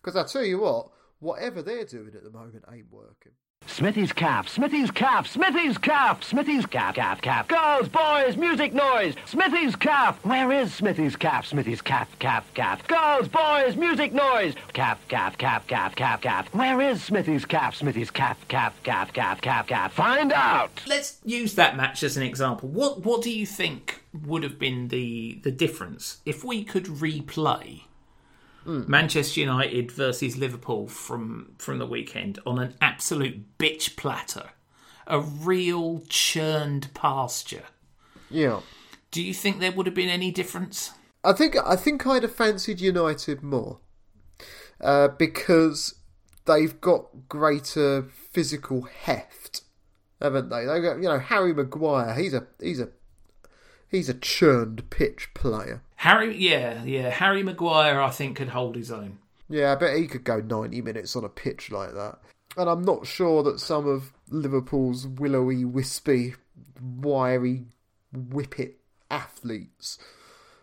Because 0.00 0.16
I 0.16 0.24
tell 0.24 0.44
you 0.44 0.60
what, 0.60 0.88
whatever 1.20 1.62
they're 1.62 1.84
doing 1.84 2.12
at 2.14 2.24
the 2.24 2.30
moment 2.30 2.64
ain't 2.72 2.90
working. 2.90 3.32
Smithy's 3.66 4.12
calf, 4.12 4.48
Smithy's 4.48 4.90
calf, 4.90 5.26
Smithy's 5.28 5.78
calf, 5.78 6.24
Smithy's 6.24 6.64
calf, 6.66 6.94
calf, 6.94 7.20
calf. 7.20 7.46
Girls, 7.48 7.88
boys, 7.88 8.36
music 8.36 8.72
noise. 8.72 9.14
Smithy's 9.26 9.76
calf. 9.76 10.24
Where 10.24 10.50
is 10.50 10.72
Smithy's 10.74 11.16
calf? 11.16 11.46
Smithy's 11.46 11.82
calf, 11.82 12.08
calf, 12.18 12.44
calf. 12.54 12.86
Girls, 12.88 13.28
boys, 13.28 13.76
music 13.76 14.12
noise. 14.12 14.54
Calf, 14.72 15.06
calf, 15.08 15.36
calf, 15.38 15.66
calf, 15.66 15.94
calf, 15.94 16.20
calf. 16.22 16.54
Where 16.54 16.80
is 16.80 17.02
Smithy's 17.02 17.44
calf? 17.44 17.76
Smithy's 17.76 18.10
calf, 18.10 18.38
calf, 18.48 18.74
calf, 18.82 19.12
calf, 19.12 19.40
calf, 19.40 19.66
calf. 19.66 19.92
Find 19.92 20.32
out. 20.32 20.82
Let's 20.86 21.18
use 21.24 21.54
that 21.54 21.76
match 21.76 22.02
as 22.02 22.16
an 22.16 22.22
example. 22.22 22.68
What 22.68 23.04
what 23.04 23.22
do 23.22 23.30
you 23.30 23.46
think 23.46 24.02
would 24.26 24.42
have 24.42 24.58
been 24.58 24.88
the 24.88 25.40
the 25.44 25.52
difference 25.52 26.18
if 26.24 26.42
we 26.42 26.64
could 26.64 26.86
replay 26.86 27.82
Manchester 28.68 29.40
United 29.40 29.90
versus 29.90 30.36
Liverpool 30.36 30.88
from 30.88 31.54
from 31.58 31.78
the 31.78 31.86
weekend 31.86 32.38
on 32.46 32.58
an 32.58 32.74
absolute 32.80 33.58
bitch 33.58 33.96
platter 33.96 34.50
a 35.06 35.20
real 35.20 36.02
churned 36.10 36.92
pasture, 36.92 37.64
Yeah. 38.30 38.60
do 39.10 39.22
you 39.22 39.32
think 39.32 39.58
there 39.58 39.72
would 39.72 39.86
have 39.86 39.94
been 39.94 40.10
any 40.10 40.30
difference? 40.30 40.92
I 41.24 41.32
think 41.32 41.56
I 41.64 41.76
think 41.76 42.06
I'd 42.06 42.22
have 42.22 42.34
fancied 42.34 42.80
United 42.80 43.42
more 43.42 43.80
uh, 44.80 45.08
because 45.08 45.94
they've 46.44 46.78
got 46.80 47.28
greater 47.28 48.02
physical 48.02 48.82
heft, 48.82 49.62
haven't 50.20 50.50
they? 50.50 50.66
They 50.66 50.80
got 50.80 50.96
you 50.98 51.08
know 51.08 51.18
Harry 51.18 51.54
Maguire. 51.54 52.14
He's 52.14 52.34
a 52.34 52.46
he's 52.60 52.80
a 52.80 52.90
he's 53.88 54.08
a 54.10 54.14
churned 54.14 54.90
pitch 54.90 55.32
player. 55.32 55.82
Harry, 55.98 56.36
yeah, 56.36 56.84
yeah. 56.84 57.10
Harry 57.10 57.42
Maguire, 57.42 58.00
I 58.00 58.10
think, 58.10 58.36
could 58.36 58.50
hold 58.50 58.76
his 58.76 58.92
own. 58.92 59.18
Yeah, 59.48 59.72
I 59.72 59.74
bet 59.74 59.96
he 59.96 60.06
could 60.06 60.22
go 60.22 60.40
ninety 60.40 60.80
minutes 60.80 61.16
on 61.16 61.24
a 61.24 61.28
pitch 61.28 61.72
like 61.72 61.92
that. 61.94 62.18
And 62.56 62.68
I'm 62.68 62.82
not 62.82 63.06
sure 63.06 63.42
that 63.42 63.58
some 63.58 63.88
of 63.88 64.12
Liverpool's 64.28 65.06
willowy, 65.06 65.64
wispy, 65.64 66.34
wiry, 66.80 67.66
whippet 68.12 68.76
athletes 69.10 69.98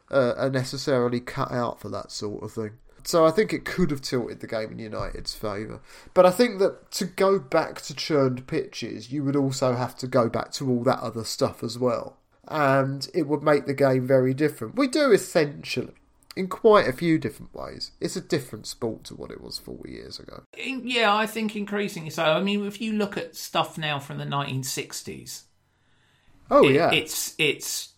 uh, 0.09 0.35
are 0.37 0.49
necessarily 0.49 1.19
cut 1.19 1.51
out 1.51 1.81
for 1.81 1.89
that 1.89 2.11
sort 2.11 2.41
of 2.41 2.53
thing. 2.53 2.71
So 3.03 3.25
I 3.25 3.31
think 3.31 3.51
it 3.51 3.65
could 3.65 3.91
have 3.91 4.01
tilted 4.01 4.39
the 4.39 4.47
game 4.47 4.71
in 4.71 4.79
United's 4.79 5.35
favour. 5.35 5.81
But 6.13 6.25
I 6.25 6.31
think 6.31 6.59
that 6.59 6.91
to 6.91 7.05
go 7.05 7.39
back 7.39 7.81
to 7.83 7.93
churned 7.93 8.47
pitches, 8.47 9.11
you 9.11 9.23
would 9.23 9.35
also 9.35 9.73
have 9.73 9.95
to 9.97 10.07
go 10.07 10.29
back 10.29 10.51
to 10.53 10.69
all 10.69 10.83
that 10.83 10.99
other 10.99 11.23
stuff 11.23 11.61
as 11.61 11.77
well. 11.77 12.17
And 12.47 13.07
it 13.13 13.23
would 13.27 13.41
make 13.43 13.65
the 13.65 13.73
game 13.73 14.05
very 14.07 14.33
different. 14.33 14.75
We 14.75 14.87
do 14.87 15.11
essentially, 15.11 15.93
in 16.35 16.47
quite 16.47 16.87
a 16.87 16.93
few 16.93 17.17
different 17.17 17.53
ways. 17.55 17.91
It's 17.99 18.15
a 18.15 18.21
different 18.21 18.67
sport 18.67 19.03
to 19.05 19.15
what 19.15 19.31
it 19.31 19.41
was 19.41 19.57
40 19.57 19.89
years 19.91 20.19
ago. 20.19 20.43
Yeah, 20.57 21.15
I 21.15 21.25
think 21.25 21.55
increasingly 21.55 22.09
so. 22.11 22.23
I 22.23 22.41
mean, 22.41 22.65
if 22.65 22.79
you 22.79 22.93
look 22.93 23.17
at 23.17 23.35
stuff 23.35 23.77
now 23.77 23.99
from 23.99 24.17
the 24.19 24.25
1960s, 24.25 25.43
Oh, 26.51 26.67
it- 26.67 26.75
yeah. 26.75 26.91
it's 26.91 27.33
it's 27.39 27.93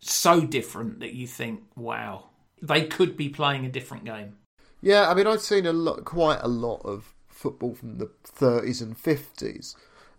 so 0.00 0.40
different 0.42 1.00
that 1.00 1.14
you 1.14 1.26
think, 1.26 1.62
wow, 1.76 2.30
they 2.62 2.86
could 2.86 3.16
be 3.16 3.28
playing 3.28 3.64
a 3.66 3.70
different 3.70 4.04
game. 4.04 4.36
Yeah, 4.80 5.10
I 5.10 5.14
mean, 5.14 5.26
I've 5.26 5.40
seen 5.40 5.66
a 5.66 5.72
lot, 5.72 6.04
quite 6.04 6.40
a 6.42 6.48
lot 6.48 6.80
of 6.84 7.14
football 7.28 7.74
from 7.74 7.96
the 7.98 8.10
30s 8.24 8.80
and 8.82 8.96
50s, 8.96 9.74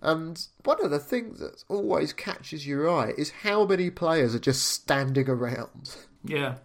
and 0.06 0.48
one 0.64 0.84
of 0.84 0.92
the 0.92 1.00
things 1.00 1.40
that 1.40 1.64
always 1.68 2.14
catches 2.14 2.66
your 2.68 2.90
eye 2.90 3.14
is 3.18 3.32
how 3.44 3.66
many 3.66 3.90
players 3.90 4.34
are 4.36 4.40
just 4.40 4.64
standing 4.68 5.30
around, 5.30 5.96
Yeah. 6.24 6.56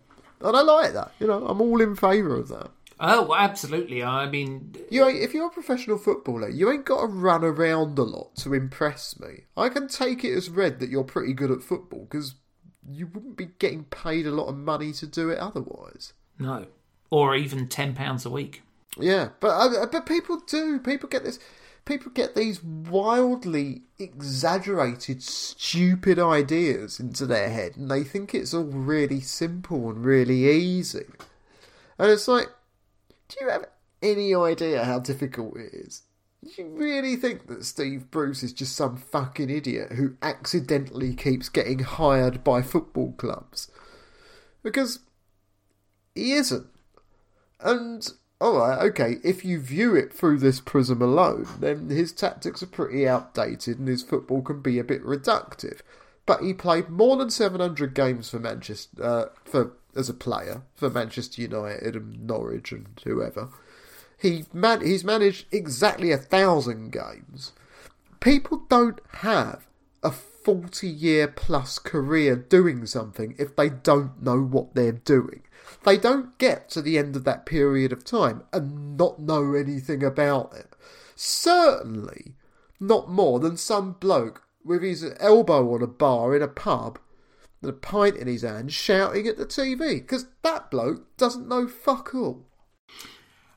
and 0.41 0.57
I 0.57 0.61
like 0.62 0.93
that. 0.93 1.12
You 1.18 1.26
know, 1.26 1.47
I'm 1.47 1.61
all 1.61 1.80
in 1.80 1.97
favour 1.97 2.36
of 2.36 2.49
that. 2.49 2.70
Oh, 3.03 3.34
absolutely. 3.34 4.03
I 4.05 4.28
mean, 4.28 4.74
You 4.91 5.07
ain't, 5.07 5.22
if 5.22 5.32
you're 5.32 5.47
a 5.47 5.51
professional 5.51 5.97
footballer, 5.97 6.51
you 6.51 6.70
ain't 6.70 6.84
got 6.84 7.01
to 7.01 7.07
run 7.07 7.43
around 7.43 7.99
a 7.99 8.03
lot 8.03 8.36
to 8.36 8.53
impress 8.53 9.18
me. 9.18 9.45
I 9.57 9.70
can 9.70 9.88
take 9.88 10.22
it 10.22 10.36
as 10.36 10.51
read 10.51 10.80
that 10.80 10.91
you're 10.91 11.03
pretty 11.05 11.32
good 11.32 11.51
at 11.51 11.62
football 11.62 12.01
because 12.11 12.34
you 12.91 13.07
wouldn't 13.07 13.38
be 13.38 13.47
getting 13.59 13.84
paid 13.84 14.26
a 14.26 14.30
lot 14.30 14.49
of 14.49 14.57
money 14.57 14.93
to 14.93 15.07
do 15.07 15.30
it 15.30 15.38
otherwise. 15.38 16.12
no. 16.38 16.66
Or 17.12 17.34
even 17.34 17.66
ten 17.68 17.95
pounds 17.95 18.24
a 18.24 18.30
week. 18.30 18.62
Yeah, 18.99 19.30
but 19.41 19.49
uh, 19.49 19.86
but 19.86 20.07
people 20.07 20.38
do. 20.47 20.78
People 20.78 21.09
get 21.09 21.24
this. 21.24 21.41
People 21.85 22.12
get 22.12 22.35
these 22.35 22.62
wildly 22.62 23.83
exaggerated, 23.99 25.22
stupid 25.22 26.18
ideas 26.18 27.01
into 27.01 27.26
their 27.26 27.49
head, 27.49 27.76
and 27.76 27.91
they 27.91 28.05
think 28.05 28.35
it's 28.35 28.55
all 28.55 28.64
really 28.64 29.20
simple 29.20 29.91
and 29.91 30.05
really 30.05 30.49
easy. 30.51 31.07
And 31.99 32.11
it's 32.11 32.28
like, 32.28 32.49
do 33.28 33.37
you 33.41 33.49
have 33.49 33.66
any 34.03 34.35
idea 34.35 34.85
how 34.85 34.99
difficult 35.01 35.57
it 35.57 35.74
is? 35.74 36.03
Do 36.43 36.51
you 36.62 36.68
really 36.68 37.16
think 37.16 37.49
that 37.49 37.64
Steve 37.64 38.11
Bruce 38.11 38.43
is 38.43 38.53
just 38.53 38.74
some 38.74 38.97
fucking 38.97 39.51
idiot 39.51 39.93
who 39.93 40.16
accidentally 40.22 41.14
keeps 41.14 41.49
getting 41.49 41.81
hired 41.81 42.43
by 42.43 42.62
football 42.62 43.12
clubs? 43.12 43.70
Because 44.62 45.01
he 46.14 46.33
isn't. 46.33 46.66
And 47.61 48.11
alright, 48.41 48.78
okay, 48.91 49.16
if 49.22 49.45
you 49.45 49.61
view 49.61 49.95
it 49.95 50.12
through 50.12 50.38
this 50.38 50.61
prism 50.61 51.03
alone, 51.03 51.47
then 51.59 51.91
his 51.91 52.12
tactics 52.12 52.62
are 52.62 52.66
pretty 52.66 53.07
outdated 53.07 53.78
and 53.78 53.88
his 53.88 54.03
football 54.03 54.43
can 54.43 54.61
be 54.61 54.78
a 54.78 54.84
bit 54.84 55.05
reductive. 55.05 55.80
But 56.26 56.43
he 56.43 56.55
played 56.55 56.88
more 56.88 57.16
than 57.16 57.30
700 57.30 57.95
games 57.95 58.30
for 58.30 58.38
Manchester, 58.38 59.03
uh, 59.03 59.26
for 59.45 59.72
as 59.97 60.09
a 60.09 60.14
player 60.14 60.62
for 60.74 60.91
Manchester 60.91 61.43
United 61.43 61.97
and 61.97 62.26
Norwich 62.26 62.72
and 62.72 62.86
whoever. 63.05 63.49
He 64.18 64.45
man, 64.53 64.82
he's 64.82 65.05
managed 65.05 65.47
exactly 65.51 66.12
a 66.12 66.18
thousand 66.18 66.93
games. 66.93 67.53
People 68.20 68.64
don't 68.68 69.01
have 69.18 69.66
a 70.03 70.11
40 70.11 70.86
year 70.88 71.28
plus 71.28 71.78
career 71.78 72.36
doing 72.36 72.86
something 72.86 73.34
if 73.38 73.57
they 73.57 73.68
don't 73.68 74.22
know 74.22 74.41
what 74.41 74.74
they're 74.74 74.93
doing. 74.93 75.43
They 75.85 75.97
don't 75.97 76.37
get 76.39 76.68
to 76.71 76.83
the 76.83 76.99
end 76.99 77.16
of 77.16 77.25
that 77.25 77.47
period 77.47 77.93
of 77.93 78.05
time 78.05 78.43
and 78.53 78.97
not 78.97 79.18
know 79.18 79.55
anything 79.55 80.03
about 80.03 80.55
it. 80.55 80.75
Certainly 81.16 82.35
not 82.79 83.11
more 83.11 83.39
than 83.39 83.57
some 83.57 83.93
bloke 83.93 84.45
with 84.64 84.83
his 84.83 85.05
elbow 85.18 85.75
on 85.75 85.83
a 85.83 85.87
bar 85.87 86.35
in 86.35 86.43
a 86.43 86.49
pub 86.49 86.99
and 87.61 87.71
a 87.71 87.75
pint 87.75 88.16
in 88.16 88.27
his 88.27 88.43
hand 88.43 88.73
shouting 88.73 89.27
at 89.27 89.37
the 89.37 89.47
TV 89.47 89.95
because 89.95 90.27
that 90.43 90.71
bloke 90.71 91.16
doesn't 91.16 91.49
know 91.49 91.68
fuck 91.68 92.14
all. 92.14 92.47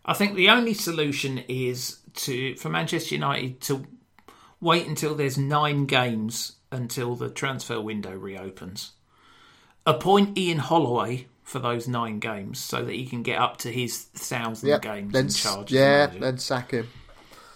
I 0.06 0.14
think 0.14 0.36
the 0.36 0.50
only 0.50 0.74
solution 0.74 1.40
is 1.48 2.00
to 2.16 2.56
for 2.58 2.70
Manchester 2.70 3.16
United 3.16 3.62
to 3.62 3.86
wait 4.60 4.86
until 4.88 5.16
there's 5.16 5.38
nine 5.38 5.86
games 5.86 6.58
until 6.72 7.16
the 7.16 7.30
transfer 7.30 7.80
window 7.80 8.12
reopens. 8.12 8.94
Appoint 9.86 10.38
Ian 10.38 10.60
Holloway 10.60 11.28
for 11.44 11.60
those 11.60 11.88
nine 11.88 12.20
games 12.20 12.60
so 12.60 12.84
that 12.84 12.94
he 12.94 13.06
can 13.06 13.22
get 13.24 13.40
up 13.40 13.58
to 13.58 13.72
his 13.72 14.04
thousand 14.04 14.70
Yep, 14.70 14.82
games 14.82 15.14
then 15.14 15.26
in 15.26 15.32
charge. 15.32 15.72
Yeah, 15.72 16.08
then 16.08 16.38
sack 16.38 16.72
him. 16.72 16.90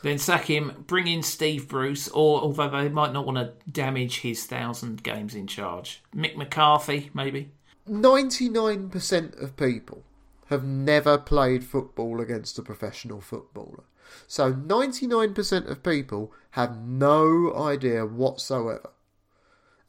Then 0.03 0.19
sack 0.19 0.45
him, 0.45 0.85
bring 0.87 1.07
in 1.07 1.23
Steve 1.23 1.67
Bruce, 1.67 2.07
or 2.09 2.39
although 2.41 2.69
they 2.69 2.89
might 2.89 3.13
not 3.13 3.25
want 3.25 3.37
to 3.37 3.53
damage 3.69 4.19
his 4.19 4.45
thousand 4.45 5.03
games 5.03 5.33
in 5.33 5.47
charge, 5.47 6.03
Mick 6.15 6.35
McCarthy 6.35 7.09
maybe. 7.13 7.51
99% 7.89 9.41
of 9.41 9.55
people 9.57 10.03
have 10.47 10.63
never 10.63 11.17
played 11.17 11.63
football 11.63 12.21
against 12.21 12.59
a 12.59 12.61
professional 12.61 13.21
footballer. 13.21 13.83
So 14.27 14.53
99% 14.53 15.69
of 15.69 15.83
people 15.83 16.31
have 16.51 16.77
no 16.77 17.53
idea 17.55 18.05
whatsoever. 18.05 18.91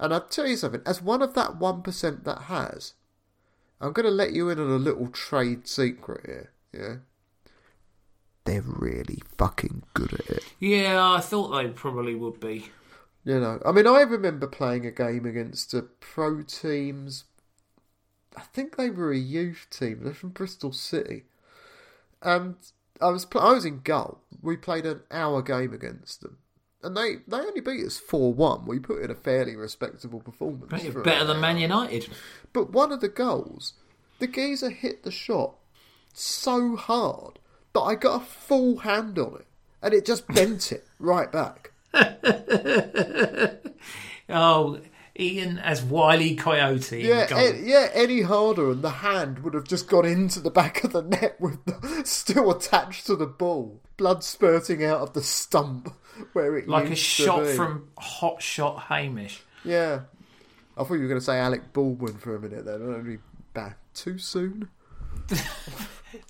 And 0.01 0.15
I'll 0.15 0.27
tell 0.27 0.47
you 0.47 0.57
something, 0.57 0.83
as 0.87 1.03
one 1.03 1.23
of 1.23 1.35
that 1.35 1.59
1% 1.59 2.25
that 2.25 2.43
has, 2.43 2.95
I'm 3.81 3.93
going 3.93 4.07
to 4.07 4.11
let 4.11 4.33
you 4.33 4.51
in 4.51 4.59
on 4.59 4.71
a 4.71 4.77
little 4.77 5.09
trade 5.09 5.69
secret 5.69 6.27
here, 6.27 6.53
yeah? 6.73 6.97
They're 8.45 8.63
really 8.63 9.23
fucking 9.37 9.83
good 9.95 10.15
at 10.15 10.29
it. 10.31 10.45
Yeah, 10.59 11.13
I 11.13 11.21
thought 11.21 11.51
they 11.51 11.69
probably 11.69 12.15
would 12.15 12.41
be. 12.41 12.71
You 13.25 13.41
know, 13.41 13.61
I 13.65 13.73
mean, 13.73 13.87
I 13.87 14.01
remember 14.01 14.47
playing 14.47 14.87
a 14.87 14.91
game 14.91 15.27
against 15.27 15.75
a 15.75 15.83
pro 15.83 16.43
teams. 16.43 17.25
I 18.37 18.41
think 18.41 18.77
they 18.77 18.89
were 18.89 19.13
a 19.13 19.19
youth 19.19 19.67
team. 19.71 20.01
They're 20.03 20.15
from 20.15 20.31
Bristol 20.31 20.73
City, 20.73 21.25
and 22.23 22.55
I 23.01 23.11
was 23.11 23.27
pl- 23.27 23.43
I 23.43 23.53
was 23.53 23.65
in 23.67 23.81
goal. 23.81 24.21
We 24.41 24.57
played 24.57 24.87
an 24.87 25.03
hour 25.11 25.43
game 25.43 25.75
against 25.75 26.23
them, 26.23 26.39
and 26.83 26.97
they 26.97 27.17
they 27.27 27.39
only 27.39 27.61
beat 27.61 27.85
us 27.85 27.99
four 27.99 28.33
one. 28.33 28.67
We 28.67 28.79
put 28.79 29.03
in 29.03 29.11
a 29.11 29.15
fairly 29.15 29.57
respectable 29.57 30.21
performance. 30.21 30.83
for 30.85 31.03
Better 31.03 31.25
than. 31.25 31.41
Man 31.41 31.59
United. 31.59 32.09
But 32.53 32.71
one 32.71 32.93
of 32.93 33.01
the 33.01 33.09
goals, 33.09 33.75
the 34.19 34.27
geezer 34.27 34.71
hit 34.71 35.03
the 35.03 35.11
shot 35.11 35.55
so 36.13 36.77
hard 36.77 37.39
that 37.73 37.81
I 37.81 37.95
got 37.95 38.23
a 38.23 38.25
full 38.25 38.79
hand 38.79 39.19
on 39.19 39.37
it, 39.41 39.47
and 39.83 39.93
it 39.95 40.05
just 40.07 40.27
bent 40.29 40.73
it 40.73 40.87
right 40.99 41.31
back. 41.31 41.73
Oh, 44.31 44.81
Ian 45.19 45.59
as 45.59 45.83
Wiley 45.83 46.35
Coyote. 46.35 47.01
Yeah, 47.01 47.53
yeah, 47.65 47.89
any 47.95 48.23
harder, 48.23 48.71
and 48.71 48.83
the 48.83 48.91
hand 48.91 49.39
would 49.41 49.55
have 49.55 49.65
just 49.65 49.89
gone 49.89 50.05
into 50.05 50.41
the 50.41 50.51
back 50.51 50.85
of 50.85 50.93
the 50.93 51.03
net 51.03 51.41
with 51.41 51.65
the, 51.65 52.03
still 52.05 52.51
attached 52.51 53.07
to 53.07 53.17
the 53.17 53.27
ball, 53.27 53.81
blood 53.97 54.23
spurting 54.23 54.85
out 54.85 55.01
of 55.01 55.15
the 55.15 55.23
stump 55.23 55.95
where 56.33 56.57
it 56.57 56.69
like 56.69 56.91
a 56.91 56.97
shot 56.97 57.47
from 57.47 57.89
Hot 57.99 58.43
Shot 58.43 58.79
Hamish. 58.85 59.43
Yeah, 59.65 60.01
I 60.77 60.85
thought 60.85 60.95
you 60.95 61.01
were 61.03 61.09
going 61.09 61.21
to 61.21 61.25
say 61.25 61.39
Alec 61.39 61.73
Baldwin 61.73 62.19
for 62.19 62.37
a 62.37 62.41
minute. 62.41 62.65
Then 62.65 62.95
I'd 62.95 63.05
be 63.05 63.19
back 63.55 63.79
too 63.95 64.19
soon. 64.19 64.69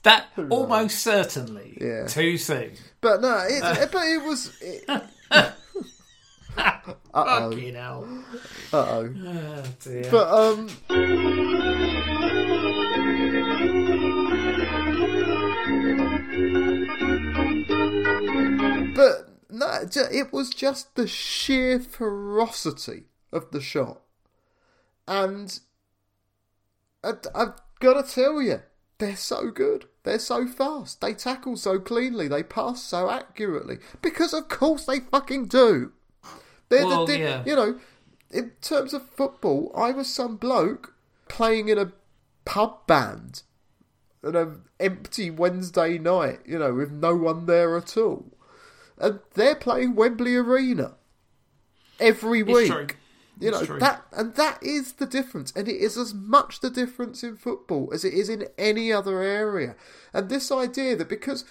That 0.02 0.26
almost 0.50 0.98
certainly 0.98 1.78
Yeah. 1.80 2.08
too 2.08 2.36
soon. 2.36 2.72
But 3.00 3.20
no, 3.20 3.44
it, 3.48 3.92
but 3.92 4.06
it 4.08 4.22
was. 4.24 4.52
It, 4.60 4.84
uh 5.30 5.50
oh, 7.14 7.50
Fucking 7.52 7.74
hell. 7.74 8.24
uh 8.72 8.76
oh. 8.76 9.14
Oh, 9.24 9.62
dear. 9.84 10.10
But 10.10 10.28
um. 10.32 10.68
But 18.94 19.27
no, 19.50 19.82
it 19.94 20.32
was 20.32 20.50
just 20.50 20.94
the 20.94 21.06
sheer 21.06 21.80
ferocity 21.80 23.04
of 23.32 23.50
the 23.50 23.60
shot, 23.60 24.02
and 25.06 25.60
I, 27.02 27.12
I've 27.34 27.54
got 27.80 28.04
to 28.04 28.14
tell 28.14 28.42
you, 28.42 28.62
they're 28.98 29.16
so 29.16 29.50
good. 29.50 29.86
They're 30.02 30.18
so 30.18 30.46
fast. 30.46 31.00
They 31.00 31.14
tackle 31.14 31.56
so 31.56 31.78
cleanly. 31.78 32.28
They 32.28 32.42
pass 32.42 32.82
so 32.82 33.10
accurately. 33.10 33.78
Because 34.02 34.32
of 34.32 34.48
course 34.48 34.86
they 34.86 35.00
fucking 35.00 35.46
do. 35.46 35.92
They're 36.68 36.86
Well, 36.86 37.06
the, 37.06 37.18
yeah. 37.18 37.42
you 37.46 37.54
know, 37.54 37.78
in 38.30 38.52
terms 38.60 38.92
of 38.92 39.08
football, 39.08 39.72
I 39.76 39.90
was 39.90 40.12
some 40.12 40.36
bloke 40.36 40.94
playing 41.28 41.68
in 41.68 41.78
a 41.78 41.92
pub 42.44 42.86
band 42.86 43.42
on 44.24 44.34
an 44.34 44.62
empty 44.80 45.30
Wednesday 45.30 45.98
night, 45.98 46.40
you 46.44 46.58
know, 46.58 46.74
with 46.74 46.90
no 46.90 47.14
one 47.14 47.46
there 47.46 47.76
at 47.76 47.96
all. 47.96 48.32
And 49.00 49.20
they're 49.34 49.54
playing 49.54 49.94
Wembley 49.94 50.34
Arena 50.36 50.96
every 52.00 52.42
week. 52.42 52.96
You 53.40 53.48
It's 53.48 53.60
know 53.60 53.66
true. 53.66 53.78
that, 53.78 54.04
and 54.12 54.34
that 54.34 54.60
is 54.62 54.94
the 54.94 55.06
difference, 55.06 55.52
and 55.54 55.68
it 55.68 55.76
is 55.76 55.96
as 55.96 56.12
much 56.12 56.58
the 56.60 56.70
difference 56.70 57.22
in 57.22 57.36
football 57.36 57.88
as 57.92 58.04
it 58.04 58.12
is 58.12 58.28
in 58.28 58.48
any 58.58 58.92
other 58.92 59.22
area. 59.22 59.76
And 60.12 60.28
this 60.28 60.50
idea 60.50 60.96
that 60.96 61.08
because 61.08 61.44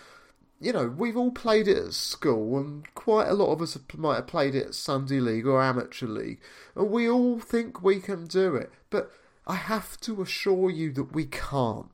you 0.59 0.73
know 0.73 0.87
we've 0.87 1.15
all 1.15 1.31
played 1.31 1.67
it 1.67 1.77
at 1.77 1.93
school, 1.93 2.57
and 2.57 2.93
quite 2.93 3.29
a 3.29 3.33
lot 3.33 3.53
of 3.53 3.61
us 3.61 3.77
might 3.95 4.15
have 4.15 4.27
played 4.27 4.53
it 4.53 4.67
at 4.67 4.75
Sunday 4.75 5.21
league 5.21 5.47
or 5.47 5.63
amateur 5.63 6.07
league, 6.07 6.41
and 6.75 6.89
we 6.89 7.09
all 7.09 7.39
think 7.39 7.81
we 7.81 8.01
can 8.01 8.25
do 8.25 8.55
it, 8.55 8.69
but 8.89 9.09
I 9.45 9.55
have 9.55 9.97
to 10.01 10.21
assure 10.21 10.69
you 10.69 10.91
that 10.91 11.13
we 11.13 11.25
can't. 11.25 11.87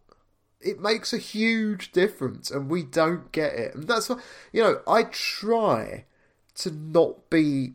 It 0.63 0.79
makes 0.79 1.13
a 1.13 1.17
huge 1.17 1.91
difference, 1.91 2.49
and 2.49 2.69
we 2.69 2.83
don't 2.83 3.31
get 3.31 3.53
it, 3.53 3.75
and 3.75 3.87
that's 3.87 4.09
why 4.09 4.19
you 4.51 4.63
know 4.63 4.81
I 4.87 5.03
try 5.03 6.05
to 6.55 6.71
not 6.71 7.29
be 7.29 7.73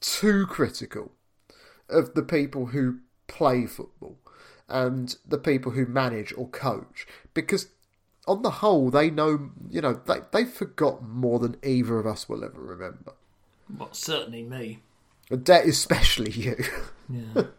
too 0.00 0.46
critical 0.46 1.12
of 1.88 2.14
the 2.14 2.22
people 2.22 2.66
who 2.66 2.98
play 3.26 3.66
football 3.66 4.18
and 4.68 5.16
the 5.26 5.38
people 5.38 5.72
who 5.72 5.86
manage 5.86 6.32
or 6.36 6.48
coach 6.48 7.06
because 7.34 7.68
on 8.26 8.42
the 8.42 8.50
whole 8.50 8.90
they 8.90 9.10
know 9.10 9.50
you 9.70 9.80
know 9.80 10.00
they, 10.06 10.18
they've 10.32 10.52
forgotten 10.52 11.08
more 11.08 11.38
than 11.38 11.56
either 11.64 11.98
of 11.98 12.06
us 12.06 12.28
will 12.28 12.44
ever 12.44 12.60
remember 12.60 13.12
Well, 13.76 13.92
certainly 13.92 14.42
me. 14.42 14.80
and 15.30 15.44
that 15.46 15.66
especially 15.66 16.30
you 16.30 16.56
Yeah. 17.08 17.42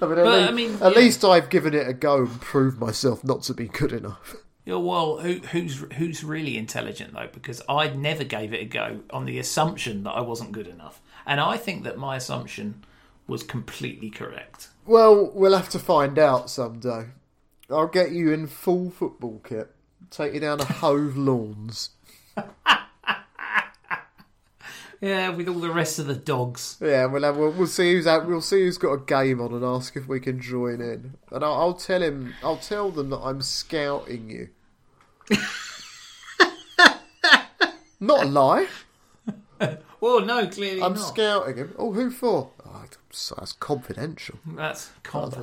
I 0.00 0.06
mean, 0.06 0.18
at, 0.18 0.24
But, 0.24 0.26
least, 0.26 0.48
I 0.48 0.52
mean, 0.52 0.74
at 0.74 0.80
yeah. 0.92 0.98
least 0.98 1.24
I've 1.24 1.48
given 1.50 1.74
it 1.74 1.88
a 1.88 1.92
go 1.92 2.18
and 2.18 2.40
proved 2.40 2.78
myself 2.78 3.24
not 3.24 3.42
to 3.44 3.54
be 3.54 3.68
good 3.68 3.92
enough. 3.92 4.36
Yeah, 4.64 4.76
well, 4.76 5.18
who, 5.18 5.34
who's 5.38 5.84
who's 5.94 6.22
really 6.22 6.56
intelligent 6.56 7.14
though? 7.14 7.28
Because 7.32 7.62
I 7.68 7.88
never 7.88 8.22
gave 8.22 8.52
it 8.52 8.60
a 8.60 8.64
go 8.64 9.00
on 9.10 9.24
the 9.24 9.38
assumption 9.40 10.04
that 10.04 10.12
I 10.12 10.20
wasn't 10.20 10.52
good 10.52 10.68
enough, 10.68 11.00
and 11.26 11.40
I 11.40 11.56
think 11.56 11.82
that 11.82 11.98
my 11.98 12.16
assumption 12.16 12.84
was 13.26 13.42
completely 13.42 14.08
correct. 14.08 14.68
Well, 14.86 15.30
we'll 15.34 15.56
have 15.56 15.68
to 15.70 15.78
find 15.80 16.16
out 16.18 16.48
someday. 16.48 17.06
I'll 17.70 17.88
get 17.88 18.12
you 18.12 18.32
in 18.32 18.46
full 18.46 18.90
football 18.90 19.40
kit, 19.44 19.70
take 20.10 20.34
you 20.34 20.40
down 20.40 20.58
to 20.58 20.64
Hove 20.64 21.16
Lawns. 21.16 21.90
Yeah, 25.02 25.30
with 25.30 25.48
all 25.48 25.58
the 25.58 25.72
rest 25.72 25.98
of 25.98 26.06
the 26.06 26.14
dogs. 26.14 26.76
Yeah, 26.80 27.06
we'll 27.06 27.24
have, 27.24 27.36
we'll, 27.36 27.50
we'll 27.50 27.66
see 27.66 27.92
who's 27.92 28.06
out. 28.06 28.24
We'll 28.28 28.40
see 28.40 28.60
who's 28.60 28.78
got 28.78 28.92
a 28.92 28.98
game 29.04 29.40
on 29.40 29.52
and 29.52 29.64
ask 29.64 29.96
if 29.96 30.06
we 30.06 30.20
can 30.20 30.40
join 30.40 30.80
in. 30.80 31.14
And 31.32 31.44
I'll, 31.44 31.54
I'll 31.54 31.74
tell 31.74 32.00
him. 32.00 32.32
I'll 32.42 32.56
tell 32.56 32.92
them 32.92 33.10
that 33.10 33.18
I'm 33.18 33.42
scouting 33.42 34.30
you. 34.30 34.48
Not 38.00 38.24
a 38.24 38.26
lie. 38.26 38.66
Well, 40.00 40.20
no, 40.20 40.46
clearly 40.48 40.82
I'm 40.82 40.94
not. 40.94 40.98
scouting 41.00 41.56
him. 41.56 41.74
Oh, 41.78 41.92
who 41.92 42.10
for? 42.10 42.50
Oh, 42.66 42.84
that's 43.36 43.52
confidential. 43.52 44.38
That's 44.46 44.90
I 45.04 45.08
can't. 45.08 45.36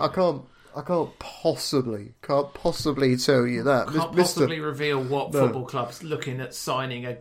I 0.00 0.08
can't. 0.08 0.42
I 0.76 0.82
can't 0.82 1.18
possibly. 1.20 2.14
Can't 2.22 2.52
possibly 2.54 3.16
tell 3.16 3.46
you 3.46 3.62
that, 3.64 3.88
Can't 3.88 4.14
Mis- 4.14 4.32
possibly 4.34 4.58
reveal 4.60 5.02
what 5.02 5.32
No. 5.32 5.40
football 5.46 5.64
club's 5.64 6.02
looking 6.02 6.40
at 6.40 6.54
signing 6.54 7.04
a 7.06 7.18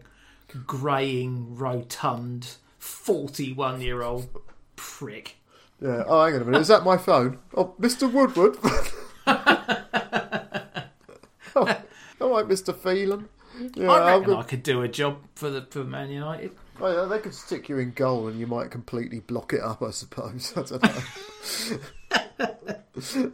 greying, 0.66 1.56
rotund, 1.56 2.56
forty-one-year-old 2.78 4.30
prick. 4.76 5.36
Yeah. 5.82 6.04
Oh, 6.08 6.24
hang 6.26 6.36
on 6.36 6.42
a 6.42 6.46
minute. 6.46 6.62
Is 6.62 6.68
that 6.68 6.84
my 6.84 6.98
phone? 6.98 7.40
Oh, 7.56 7.74
Mr. 7.80 8.12
Woodward. 8.12 8.58
oh, 11.56 11.84
all 12.22 12.30
right, 12.32 12.48
Mr. 12.48 12.76
Phelan. 12.76 13.30
Yeah, 13.76 13.92
I 13.92 14.18
reckon 14.18 14.34
I 14.36 14.44
could 14.44 14.64
do 14.64 14.82
a 14.82 14.88
job 14.88 15.18
for 15.36 15.50
the 15.50 15.62
for 15.70 15.84
Man 15.84 16.10
United. 16.10 16.52
Oh, 16.82 17.02
yeah, 17.02 17.06
they 17.06 17.20
could 17.20 17.34
stick 17.34 17.68
you 17.68 17.78
in 17.78 17.92
goal 17.92 18.28
and 18.30 18.40
you 18.40 18.48
might 18.48 18.72
completely 18.72 19.20
block 19.20 19.52
it 19.54 19.62
up, 19.62 19.82
I 19.82 19.92
suppose. 19.92 20.54
I 20.58 20.64
don't 20.64 20.84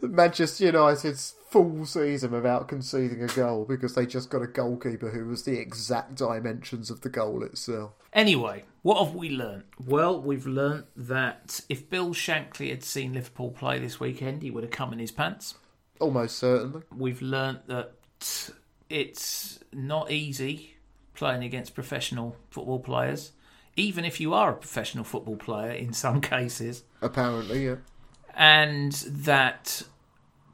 Manchester 0.08 0.64
United's 0.64 1.34
full 1.56 1.86
season 1.86 2.32
without 2.32 2.68
conceding 2.68 3.22
a 3.22 3.26
goal 3.28 3.64
because 3.64 3.94
they 3.94 4.04
just 4.06 4.28
got 4.30 4.42
a 4.42 4.46
goalkeeper 4.46 5.10
who 5.10 5.26
was 5.26 5.44
the 5.44 5.58
exact 5.58 6.14
dimensions 6.14 6.90
of 6.90 7.00
the 7.00 7.08
goal 7.08 7.42
itself. 7.42 7.92
Anyway, 8.12 8.64
what 8.82 9.02
have 9.02 9.14
we 9.14 9.30
learnt? 9.30 9.64
Well, 9.84 10.20
we've 10.20 10.46
learnt 10.46 10.86
that 10.96 11.60
if 11.68 11.88
Bill 11.88 12.10
Shankly 12.10 12.70
had 12.70 12.82
seen 12.82 13.14
Liverpool 13.14 13.50
play 13.50 13.78
this 13.78 13.98
weekend, 13.98 14.42
he 14.42 14.50
would 14.50 14.64
have 14.64 14.70
come 14.70 14.92
in 14.92 14.98
his 14.98 15.10
pants. 15.10 15.54
Almost 15.98 16.38
certainly. 16.38 16.82
We've 16.94 17.22
learnt 17.22 17.66
that 17.68 17.92
it's 18.90 19.58
not 19.72 20.10
easy 20.10 20.74
playing 21.14 21.42
against 21.42 21.74
professional 21.74 22.36
football 22.50 22.80
players, 22.80 23.32
even 23.76 24.04
if 24.04 24.20
you 24.20 24.34
are 24.34 24.50
a 24.50 24.56
professional 24.56 25.04
football 25.04 25.36
player 25.36 25.70
in 25.70 25.94
some 25.94 26.20
cases, 26.36 26.84
Apparently, 27.00 27.64
yeah. 27.64 27.76
and 28.34 28.92
that 28.92 29.82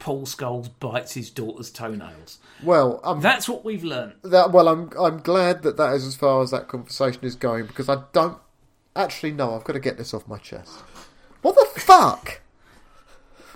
Paul 0.03 0.25
Scholes 0.25 0.69
bites 0.81 1.13
his 1.13 1.29
daughter's 1.29 1.71
toenails. 1.71 2.39
Well, 2.61 2.99
I'm 3.05 3.21
That's 3.21 3.47
what 3.47 3.63
we've 3.63 3.85
learned. 3.85 4.15
that. 4.23 4.51
Well, 4.51 4.67
I'm 4.67 4.89
I'm 4.99 5.19
glad 5.19 5.63
that 5.63 5.77
that 5.77 5.93
is 5.93 6.05
as 6.05 6.13
far 6.13 6.43
as 6.43 6.51
that 6.51 6.67
conversation 6.67 7.23
is 7.23 7.37
going 7.37 7.67
because 7.67 7.87
I 7.87 8.03
don't 8.11 8.37
actually 8.97 9.31
know. 9.31 9.55
I've 9.55 9.63
got 9.63 9.73
to 9.73 9.79
get 9.79 9.97
this 9.97 10.13
off 10.13 10.27
my 10.27 10.39
chest. 10.39 10.73
What 11.41 11.55
the 11.55 11.79
fuck? 11.79 12.41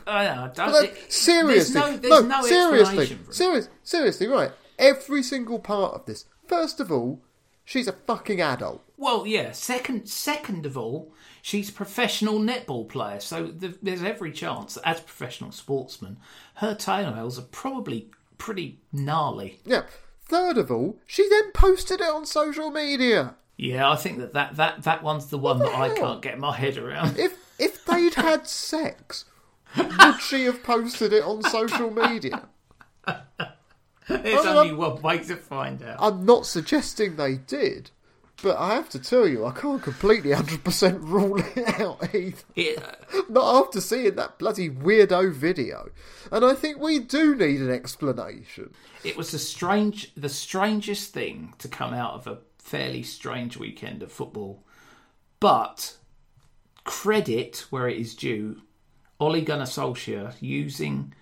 I 0.07 0.23
know, 0.23 0.29
I 0.29 0.45
uh, 0.45 0.47
don't, 0.47 0.71
Like, 0.71 1.05
seriously, 1.09 1.73
there's 1.73 1.73
no, 1.73 1.97
there's 1.97 2.23
no, 2.23 2.41
seriously, 2.43 2.79
explanation 2.79 3.17
for 3.25 3.31
it. 3.31 3.35
serious, 3.35 3.69
seriously, 3.83 4.27
right? 4.27 4.51
Every 4.79 5.23
single 5.23 5.59
part 5.59 5.95
of 5.95 6.05
this. 6.05 6.23
First 6.47 6.79
of 6.79 6.93
all, 6.93 7.19
she's 7.65 7.89
a 7.89 7.91
fucking 7.91 8.39
adult. 8.39 8.85
Well, 8.95 9.27
yeah. 9.27 9.51
Second, 9.51 10.07
second 10.07 10.65
of 10.65 10.77
all, 10.77 11.11
she's 11.47 11.69
a 11.69 11.73
professional 11.73 12.39
netball 12.39 12.89
player, 12.89 13.21
so 13.21 13.47
there's 13.47 14.03
every 14.03 14.33
chance 14.33 14.73
that 14.73 14.85
as 14.85 14.99
a 14.99 15.03
professional 15.03 15.53
sportsman, 15.53 16.17
her 16.55 16.75
toenails 16.75 17.39
are 17.39 17.43
probably 17.53 18.09
pretty 18.37 18.79
gnarly. 18.91 19.61
Yeah. 19.65 19.83
Third 20.25 20.57
of 20.57 20.69
all, 20.69 20.99
she 21.05 21.29
then 21.29 21.53
posted 21.53 22.01
it 22.01 22.09
on 22.09 22.25
social 22.25 22.69
media. 22.69 23.35
Yeah, 23.55 23.89
I 23.89 23.95
think 23.95 24.17
that 24.17 24.33
that, 24.33 24.57
that, 24.57 24.83
that 24.83 25.03
one's 25.03 25.27
the 25.27 25.37
one 25.37 25.59
that 25.59 25.73
I 25.73 25.95
can't 25.95 26.21
get 26.21 26.37
my 26.37 26.53
head 26.53 26.77
around. 26.77 27.17
If 27.17 27.37
if 27.57 27.85
they'd 27.85 28.15
had 28.15 28.45
sex, 28.45 29.23
would 29.77 30.19
she 30.19 30.43
have 30.43 30.63
posted 30.63 31.13
it 31.13 31.23
on 31.23 31.43
social 31.43 31.89
media? 31.89 32.49
There's 34.09 34.45
only 34.45 34.73
one 34.73 35.01
way 35.01 35.19
to 35.19 35.37
find 35.37 35.81
out. 35.81 35.95
I'm 36.01 36.25
not 36.25 36.45
suggesting 36.45 37.15
they 37.15 37.35
did, 37.35 37.91
but 38.43 38.57
I 38.57 38.75
have 38.75 38.89
to 38.89 38.99
tell 38.99 39.27
you, 39.27 39.45
I 39.45 39.51
can't 39.51 39.81
completely 39.81 40.31
100% 40.31 40.99
rule 41.01 41.39
it 41.39 41.79
out 41.79 42.13
either. 42.13 42.37
It, 42.55 42.83
Not 43.29 43.65
after 43.65 43.81
seeing 43.81 44.15
that 44.15 44.37
bloody 44.37 44.69
weirdo 44.69 45.33
video. 45.33 45.89
And 46.31 46.45
I 46.45 46.53
think 46.53 46.77
we 46.79 46.99
do 46.99 47.35
need 47.35 47.61
an 47.61 47.71
explanation. 47.71 48.73
it 49.03 49.17
was 49.17 49.31
the 49.31 49.39
strange, 49.39 50.13
the 50.15 50.29
strangest 50.29 51.13
thing 51.13 51.53
to 51.57 51.67
come 51.67 51.93
out 51.93 52.13
of 52.13 52.27
a 52.27 52.39
fairly 52.59 53.03
strange 53.03 53.57
weekend 53.57 54.03
of 54.03 54.11
football. 54.11 54.63
But 55.39 55.97
credit 56.83 57.65
where 57.69 57.87
it 57.87 57.97
is 57.97 58.15
due, 58.15 58.61
Ole 59.19 59.41
Gunnar 59.41 59.65
Solskjaer 59.65 60.35
using 60.39 61.13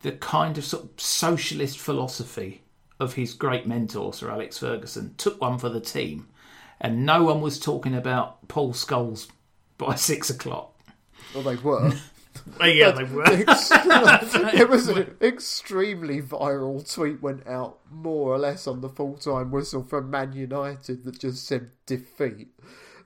the 0.00 0.12
kind 0.12 0.56
of 0.56 0.64
sort 0.64 0.84
of 0.84 0.90
socialist 1.00 1.78
philosophy 1.78 2.62
of 3.00 3.14
his 3.14 3.34
great 3.34 3.66
mentor 3.66 4.12
Sir 4.12 4.30
Alex 4.30 4.58
Ferguson 4.58 5.14
took 5.16 5.40
one 5.40 5.58
for 5.58 5.68
the 5.68 5.80
team, 5.80 6.28
and 6.80 7.04
no 7.06 7.24
one 7.24 7.40
was 7.40 7.58
talking 7.58 7.94
about 7.94 8.46
Paul 8.48 8.72
Scholes 8.72 9.28
by 9.76 9.94
six 9.96 10.30
o'clock. 10.30 10.74
Well, 11.34 11.42
they 11.44 11.56
were. 11.56 11.92
Well, 12.58 12.68
yeah, 12.68 12.90
they 12.92 13.04
were. 13.04 13.24
it 13.28 14.68
was 14.68 14.88
an 14.88 15.16
extremely 15.20 16.22
viral 16.22 16.90
tweet 16.92 17.20
went 17.22 17.46
out 17.46 17.78
more 17.90 18.32
or 18.34 18.38
less 18.38 18.66
on 18.66 18.80
the 18.80 18.88
full 18.88 19.16
time 19.16 19.50
whistle 19.50 19.82
from 19.82 20.10
Man 20.10 20.32
United 20.32 21.04
that 21.04 21.18
just 21.18 21.46
said 21.46 21.70
defeat. 21.86 22.48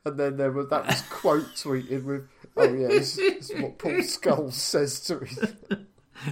And 0.05 0.19
then 0.19 0.37
there 0.37 0.51
was 0.53 0.69
that 0.69 0.87
was 0.87 1.01
quote 1.03 1.47
tweeted 1.55 2.05
with 2.05 2.29
oh 2.57 2.65
yeah, 2.65 2.89
it's, 2.91 3.17
this 3.17 3.51
is 3.51 3.63
what 3.63 3.79
Paul 3.79 3.93
Scholes 3.93 4.53
says 4.55 5.01
to 5.03 5.21
his 5.21 5.53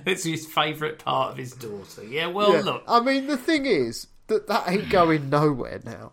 It's 0.06 0.24
his 0.24 0.46
favourite 0.46 0.98
part 0.98 1.32
of 1.32 1.38
his 1.38 1.52
daughter. 1.52 2.04
Yeah, 2.04 2.26
well, 2.26 2.52
Yeah. 2.52 2.60
look, 2.62 2.82
I 2.86 3.00
mean 3.00 3.26
the 3.28 3.36
thing 3.36 3.66
is 3.66 4.08
that 4.26 4.46
that 4.48 4.68
ain't 4.68 4.90
going 4.90 5.30
nowhere 5.30 5.80
now. 5.84 6.12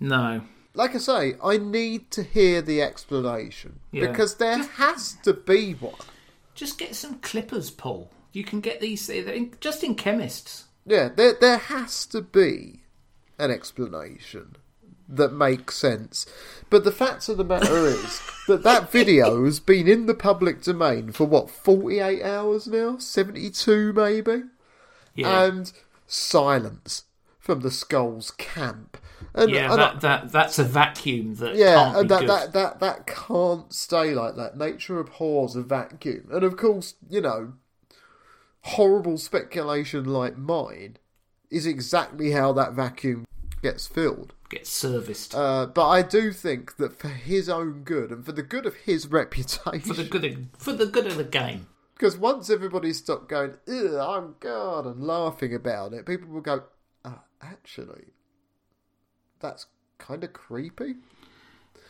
No. 0.00 0.42
Like 0.74 0.94
I 0.94 0.98
say, 0.98 1.34
I 1.42 1.56
need 1.56 2.10
to 2.12 2.22
hear 2.22 2.60
the 2.60 2.82
explanation 2.82 3.80
Yeah. 3.92 4.08
because 4.08 4.34
there 4.36 4.58
has 4.62 5.16
to 5.22 5.32
be 5.32 5.72
one. 5.72 5.94
Just 6.54 6.78
get 6.78 6.94
some 6.94 7.18
clippers, 7.20 7.70
Paul. 7.70 8.10
You 8.32 8.44
can 8.44 8.60
get 8.60 8.80
these 8.80 9.06
they're 9.06 9.28
in, 9.30 9.54
just 9.60 9.82
in 9.82 9.94
chemists. 9.94 10.64
Yeah, 10.84 11.08
there 11.08 11.34
there 11.40 11.56
has 11.58 12.04
to 12.06 12.20
be 12.20 12.82
an 13.38 13.50
explanation 13.50 14.56
that 15.08 15.32
makes 15.32 15.76
sense. 15.76 16.26
But 16.68 16.84
the 16.84 16.92
fact 16.92 17.28
of 17.28 17.38
the 17.38 17.44
matter 17.44 17.86
is 17.86 18.20
that 18.48 18.62
that 18.64 18.90
video 18.92 19.44
has 19.46 19.60
been 19.60 19.88
in 19.88 20.06
the 20.06 20.14
public 20.14 20.62
domain 20.62 21.12
for 21.12 21.26
what 21.26 21.50
forty 21.50 22.00
eight 22.00 22.22
hours 22.22 22.66
now, 22.66 22.98
seventy 22.98 23.48
two 23.50 23.92
maybe, 23.94 24.42
Yeah. 25.14 25.44
and 25.44 25.72
silence 26.06 27.04
from 27.38 27.60
the 27.60 27.68
Scholes 27.70 28.36
camp. 28.36 28.98
And, 29.34 29.50
yeah, 29.50 29.64
and 29.72 29.80
I- 29.80 29.92
that, 29.92 30.00
that 30.00 30.32
that's 30.32 30.58
a 30.58 30.64
vacuum 30.64 31.34
that 31.36 31.54
yeah, 31.56 31.98
and 31.98 32.08
that, 32.08 32.26
that 32.26 32.52
that 32.52 32.80
that 32.80 33.06
can't 33.06 33.72
stay 33.72 34.14
like 34.14 34.36
that. 34.36 34.56
Nature 34.56 34.98
abhors 34.98 35.56
a 35.56 35.62
vacuum, 35.62 36.28
and 36.32 36.42
of 36.44 36.56
course, 36.56 36.94
you 37.08 37.20
know, 37.20 37.52
horrible 38.62 39.18
speculation 39.18 40.04
like 40.04 40.36
mine 40.36 40.96
is 41.50 41.66
exactly 41.66 42.32
how 42.32 42.52
that 42.52 42.72
vacuum 42.72 43.24
gets 43.62 43.86
filled. 43.86 44.34
gets 44.50 44.70
serviced 44.70 45.34
Uh, 45.34 45.66
but 45.66 45.88
I 45.88 46.02
do 46.02 46.32
think 46.32 46.76
that 46.76 46.98
for 46.98 47.08
his 47.08 47.48
own 47.48 47.82
good 47.84 48.10
and 48.10 48.24
for 48.24 48.32
the 48.32 48.42
good 48.42 48.66
of 48.66 48.74
his 48.74 49.06
reputation, 49.10 49.80
for 49.80 49.94
the 49.94 50.04
good 50.04 50.24
of, 50.24 50.36
for 50.58 50.72
the 50.72 50.86
good 50.86 51.06
of 51.06 51.16
the 51.16 51.24
game. 51.24 51.66
because 51.94 52.16
once 52.16 52.50
everybody 52.50 52.92
stopped 52.92 53.28
going, 53.28 53.54
"Ugh, 53.68 53.94
I'm 53.94 54.34
God," 54.40 54.86
and 54.86 55.02
laughing 55.04 55.54
about 55.54 55.92
it, 55.92 56.06
people 56.06 56.28
will 56.28 56.40
go, 56.40 56.64
uh, 57.04 57.10
"Actually, 57.40 58.06
that's 59.40 59.66
kind 59.98 60.24
of 60.24 60.32
creepy." 60.32 60.96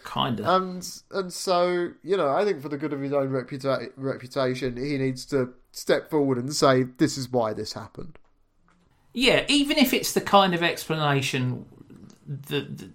Kind 0.05 0.39
of. 0.39 0.47
and 0.47 0.89
and 1.11 1.33
so 1.33 1.91
you 2.03 2.17
know, 2.17 2.29
I 2.31 2.45
think 2.45 2.63
for 2.63 2.69
the 2.69 2.77
good 2.79 2.93
of 2.93 3.01
his 3.01 3.13
own 3.13 3.31
reputa- 3.31 3.91
reputation, 3.97 4.77
he 4.77 4.97
needs 4.99 5.27
to 5.27 5.53
step 5.73 6.11
forward 6.11 6.39
and 6.39 6.55
say, 6.55 6.85
"This 6.85 7.19
is 7.19 7.29
why 7.31 7.53
this 7.53 7.73
happened." 7.73 8.19
Yeah, 9.13 9.45
even 9.49 9.79
if 9.79 9.93
it's 9.95 10.13
the 10.13 10.21
kind 10.21 10.55
of 10.55 10.63
explanation 10.63 11.65
that 12.27 12.79
the, 12.79 12.91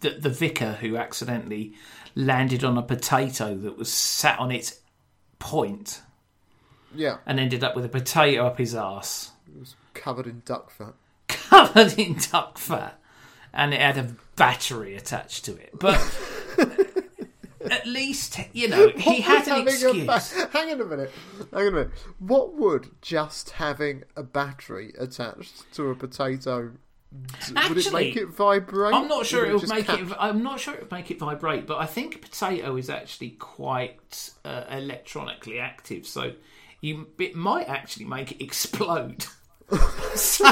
the, 0.00 0.10
the 0.18 0.30
vicar 0.30 0.72
who 0.80 0.96
accidentally 0.96 1.74
landed 2.14 2.64
on 2.64 2.76
a 2.76 2.82
potato 2.82 3.54
that 3.56 3.78
was 3.78 3.92
sat 3.92 4.38
on 4.40 4.50
its 4.50 4.80
point 5.38 6.02
Yeah, 6.94 7.18
and 7.26 7.38
ended 7.38 7.62
up 7.62 7.76
with 7.76 7.84
a 7.84 7.88
potato 7.88 8.46
up 8.46 8.58
his 8.58 8.74
arse, 8.74 9.30
It 9.46 9.58
was 9.60 9.76
covered 9.94 10.26
in 10.26 10.42
duck 10.44 10.70
fat. 10.70 10.94
covered 11.28 11.92
in 11.98 12.14
duck 12.32 12.58
fat, 12.58 13.00
and 13.52 13.72
it 13.74 13.80
had 13.80 13.98
a 13.98 14.14
battery 14.36 14.94
attached 14.96 15.44
to 15.46 15.52
it. 15.56 15.70
But 15.78 16.00
at 17.70 17.86
least, 17.86 18.38
you 18.52 18.68
know, 18.68 18.88
he 18.96 19.20
had 19.20 19.46
an 19.48 19.60
a 19.60 19.64
ba- 19.64 19.70
excuse. 19.70 20.32
hang 20.52 20.72
on 20.72 20.80
a 20.80 20.84
minute. 20.84 21.12
Hang 21.52 21.62
on 21.62 21.66
a 21.68 21.70
minute. 21.72 21.90
What 22.18 22.54
would 22.54 22.90
just 23.02 23.50
having 23.50 24.04
a 24.16 24.22
battery 24.22 24.92
attached 24.98 25.72
to 25.74 25.90
a 25.90 25.94
potato? 25.94 26.72
d- 27.46 27.54
would 27.68 27.78
it 27.78 27.92
make 27.92 28.16
it 28.16 28.28
vibrate? 28.28 28.94
I'm 28.94 29.08
not 29.08 29.24
sure 29.26 29.40
Would 29.40 29.48
it'll 29.48 29.60
just 29.60 29.72
make 29.72 29.86
catch- 29.86 30.00
it. 30.00 30.12
I'm 30.18 30.42
not 30.42 30.60
sure 30.60 30.74
it 30.74 30.80
would 30.80 30.92
make 30.92 31.10
it 31.10 31.18
vibrate, 31.18 31.66
but 31.66 31.78
I 31.78 31.86
think 31.86 32.14
a 32.14 32.18
potato 32.18 32.76
is 32.76 32.90
actually 32.90 33.30
quite 33.30 34.30
uh, 34.44 34.64
electronically 34.70 35.58
active, 35.58 36.06
so 36.06 36.32
you 36.80 37.08
it 37.18 37.34
might 37.34 37.68
actually 37.68 38.04
make 38.04 38.32
it 38.32 38.42
explode. 38.44 39.24
so, 40.14 40.48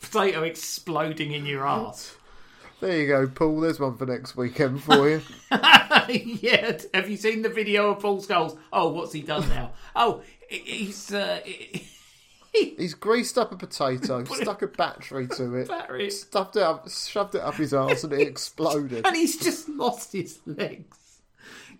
potato 0.00 0.42
exploding 0.42 1.32
in 1.32 1.46
your 1.46 1.66
ass. 1.66 2.16
There 2.80 2.96
you 2.98 3.08
go, 3.08 3.26
Paul. 3.28 3.60
There's 3.60 3.78
one 3.78 3.98
for 3.98 4.06
next 4.06 4.38
weekend 4.38 4.82
for 4.82 5.06
you. 5.06 5.20
yeah, 6.08 6.78
have 6.94 7.10
you 7.10 7.18
seen 7.18 7.42
the 7.42 7.50
video 7.50 7.90
of 7.90 8.00
Paul 8.00 8.22
Scholes? 8.22 8.56
Oh, 8.72 8.88
what's 8.88 9.12
he 9.12 9.20
done 9.20 9.46
now? 9.50 9.72
Oh, 9.94 10.22
he's 10.48 11.12
uh, 11.12 11.40
He's 12.54 12.94
greased 12.94 13.36
up 13.36 13.52
a 13.52 13.56
potato, 13.56 14.24
stuck 14.24 14.62
a 14.62 14.66
battery 14.66 15.28
to 15.28 15.56
it, 15.56 15.68
Battery. 15.68 16.10
stuffed 16.10 16.56
it 16.56 16.62
up, 16.62 16.88
shoved 16.90 17.34
it 17.34 17.42
up 17.42 17.56
his 17.56 17.74
ass, 17.74 18.02
and 18.02 18.14
it 18.14 18.26
exploded. 18.26 19.06
and 19.06 19.14
he's 19.14 19.36
just 19.36 19.68
lost 19.68 20.12
his 20.14 20.38
legs. 20.46 21.20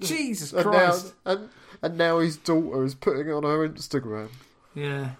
Jesus 0.00 0.52
And 0.52 0.66
now, 0.66 0.70
Christ! 0.90 1.14
and, 1.24 1.48
and 1.80 1.96
now 1.96 2.18
his 2.18 2.36
daughter 2.36 2.84
is 2.84 2.94
putting 2.94 3.26
it 3.26 3.32
on 3.32 3.44
her 3.44 3.66
Instagram. 3.66 4.28
Yeah. 4.74 5.12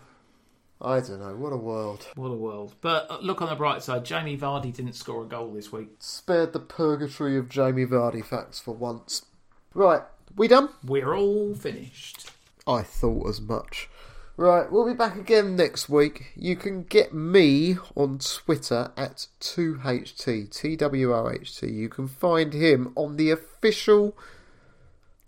I 0.82 1.00
don't 1.00 1.20
know. 1.20 1.34
What 1.36 1.52
a 1.52 1.56
world. 1.56 2.06
What 2.14 2.28
a 2.28 2.36
world. 2.36 2.74
But 2.80 3.10
uh, 3.10 3.18
look 3.20 3.42
on 3.42 3.48
the 3.48 3.54
bright 3.54 3.82
side, 3.82 4.04
Jamie 4.04 4.38
Vardy 4.38 4.72
didn't 4.74 4.94
score 4.94 5.22
a 5.22 5.26
goal 5.26 5.52
this 5.52 5.70
week. 5.70 5.88
Spared 5.98 6.52
the 6.52 6.60
purgatory 6.60 7.36
of 7.36 7.48
Jamie 7.48 7.84
Vardy 7.84 8.24
facts 8.24 8.58
for 8.58 8.74
once. 8.74 9.26
Right, 9.74 10.02
we 10.36 10.48
done? 10.48 10.70
We're 10.84 11.14
all 11.14 11.54
finished. 11.54 12.30
I 12.66 12.82
thought 12.82 13.28
as 13.28 13.40
much. 13.40 13.88
Right, 14.36 14.72
we'll 14.72 14.86
be 14.86 14.94
back 14.94 15.16
again 15.16 15.54
next 15.54 15.90
week. 15.90 16.32
You 16.34 16.56
can 16.56 16.84
get 16.84 17.12
me 17.12 17.76
on 17.94 18.20
Twitter 18.20 18.90
at 18.96 19.26
2HT, 19.40 20.50
T-W-O-H-T. 20.50 21.66
You 21.66 21.88
can 21.90 22.08
find 22.08 22.54
him 22.54 22.92
on 22.96 23.16
the 23.16 23.30
official 23.30 24.16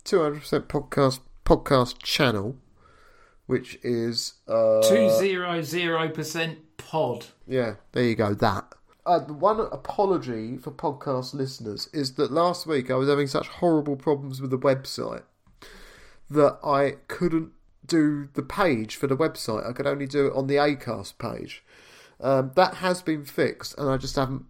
200% 0.03 0.63
podcast 0.63 1.19
podcast 1.45 2.01
channel, 2.01 2.55
which 3.45 3.77
is... 3.83 4.33
Uh, 4.47 4.81
200% 4.83 6.57
pod. 6.77 7.25
Yeah, 7.47 7.75
there 7.91 8.03
you 8.03 8.15
go. 8.15 8.33
That. 8.33 8.73
Uh, 9.05 9.19
one 9.19 9.59
apology 9.59 10.57
for 10.57 10.71
podcast 10.71 11.33
listeners 11.33 11.89
is 11.91 12.13
that 12.13 12.31
last 12.31 12.65
week 12.65 12.89
I 12.89 12.95
was 12.95 13.09
having 13.09 13.27
such 13.27 13.47
horrible 13.47 13.97
problems 13.97 14.41
with 14.41 14.49
the 14.49 14.57
website 14.57 15.23
that 16.29 16.57
I 16.63 16.95
couldn't 17.07 17.51
do 17.85 18.29
the 18.33 18.43
page 18.43 18.95
for 18.95 19.07
the 19.07 19.17
website. 19.17 19.67
I 19.69 19.73
could 19.73 19.87
only 19.87 20.05
do 20.05 20.27
it 20.27 20.33
on 20.33 20.47
the 20.47 20.55
Acast 20.55 21.17
page. 21.17 21.63
Um, 22.19 22.51
that 22.55 22.75
has 22.75 23.01
been 23.01 23.25
fixed, 23.25 23.77
and 23.77 23.89
I 23.89 23.97
just 23.97 24.15
haven't 24.15 24.45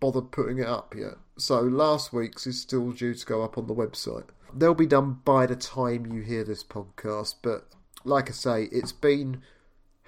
bothered 0.00 0.30
putting 0.30 0.58
it 0.58 0.66
up 0.66 0.94
yet. 0.96 1.14
So 1.36 1.60
last 1.60 2.12
week's 2.12 2.46
is 2.46 2.60
still 2.60 2.92
due 2.92 3.14
to 3.14 3.26
go 3.26 3.42
up 3.42 3.58
on 3.58 3.66
the 3.66 3.74
website. 3.74 4.24
They'll 4.54 4.74
be 4.74 4.86
done 4.86 5.20
by 5.24 5.46
the 5.46 5.56
time 5.56 6.06
you 6.06 6.22
hear 6.22 6.44
this 6.44 6.64
podcast, 6.64 7.36
but 7.42 7.68
like 8.04 8.28
I 8.28 8.32
say, 8.32 8.68
it's 8.70 8.92
been 8.92 9.42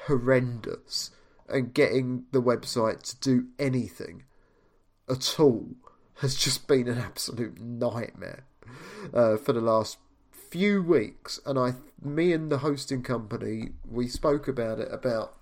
horrendous, 0.07 1.11
and 1.49 1.75
getting 1.75 2.25
the 2.33 2.43
website 2.43 3.03
to 3.03 3.17
do 3.19 3.47
anything 3.59 4.25
at 5.09 5.39
all 5.41 5.69
has 6.17 6.37
just 6.37 6.69
been 6.69 6.87
an 6.87 6.99
absolute 6.99 7.61
nightmare 7.61 8.45
uh, 9.13 9.37
for 9.37 9.53
the 9.53 9.61
last 9.61 9.99
few 10.31 10.83
weeks. 10.83 11.41
And 11.45 11.59
I, 11.59 11.75
me 12.03 12.33
and 12.33 12.51
the 12.51 12.59
hosting 12.59 13.03
company, 13.03 13.71
we 13.89 14.07
spoke 14.07 14.47
about 14.47 14.79
it 14.79 14.89
about 14.93 15.37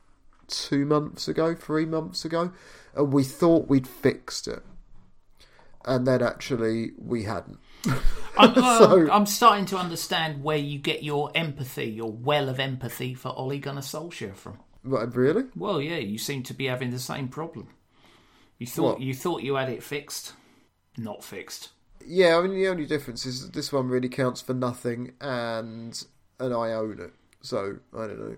two 0.47 0.87
months 0.87 1.29
ago, 1.29 1.55
three 1.55 1.85
months 1.85 2.25
ago, 2.25 2.53
and 2.95 3.13
we 3.13 3.25
thought 3.25 3.69
we'd 3.69 3.87
fixed 3.87 4.49
it, 4.49 4.63
and 5.85 6.07
then 6.07 6.23
actually 6.23 6.93
we 6.97 7.25
hadn't. 7.25 7.59
I'm, 8.39 8.51
uh, 8.57 8.79
So- 8.79 9.11
I'm 9.11 9.27
starting 9.27 9.67
to 9.67 9.77
understand 9.77 10.43
where 10.43 10.57
you 10.57 10.79
get 10.79 11.03
your 11.03 11.31
empathy, 11.35 11.87
your 11.87 12.11
well 12.13 12.49
of 12.49 12.61
empathy 12.61 13.15
for 13.15 13.33
Ole 13.37 13.59
Gunnar 13.59 13.81
Solskjaer 13.83 14.35
from. 14.35 14.59
Really, 14.85 15.45
Well, 15.57 15.81
yeah, 15.83 15.97
you 15.97 16.19
seem 16.19 16.43
to 16.45 16.55
be 16.55 16.67
having 16.67 16.91
the 16.91 16.99
same 16.99 17.29
problem. 17.29 17.69
You 18.59 18.67
thought 18.67 18.95
What? 18.95 19.01
you 19.01 19.13
thought 19.15 19.43
you 19.43 19.57
had 19.57 19.69
it 19.69 19.83
fixed, 19.83 20.33
not 20.97 21.23
fixed. 21.23 21.71
yeah. 22.05 22.37
I 22.39 22.43
mean, 22.43 22.55
the 22.55 22.69
only 22.69 22.87
difference 22.87 23.27
is 23.27 23.43
that 23.43 23.53
this 23.53 23.73
one 23.73 23.89
really 23.89 24.09
counts 24.09 24.41
for 24.41 24.55
nothing, 24.55 25.13
and 25.21 26.01
and 26.41 26.55
I 26.55 26.73
own 26.73 27.01
it. 27.01 27.13
So 27.43 27.79
I 27.95 28.07
don't 28.07 28.19
know, 28.19 28.37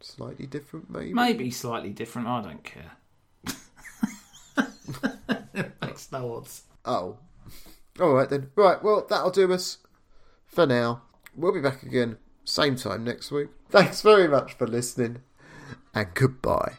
slightly 0.00 0.46
different 0.46 0.90
maybe. 0.90 1.14
Maybe 1.14 1.50
slightly 1.50 1.90
different. 1.90 2.28
I 2.28 2.42
don't 2.42 2.62
care. 2.64 2.92
it 5.54 5.72
Makes 5.82 6.12
no 6.12 6.34
odds. 6.36 6.62
Oh. 6.84 7.16
All 8.00 8.14
right 8.14 8.28
then. 8.28 8.50
Right, 8.56 8.82
well, 8.82 9.06
that'll 9.08 9.30
do 9.30 9.52
us 9.52 9.78
for 10.46 10.66
now. 10.66 11.02
We'll 11.36 11.52
be 11.52 11.60
back 11.60 11.82
again, 11.82 12.16
same 12.44 12.76
time 12.76 13.04
next 13.04 13.30
week. 13.30 13.48
Thanks 13.68 14.00
very 14.02 14.26
much 14.26 14.54
for 14.54 14.66
listening, 14.66 15.18
and 15.94 16.08
goodbye. 16.14 16.78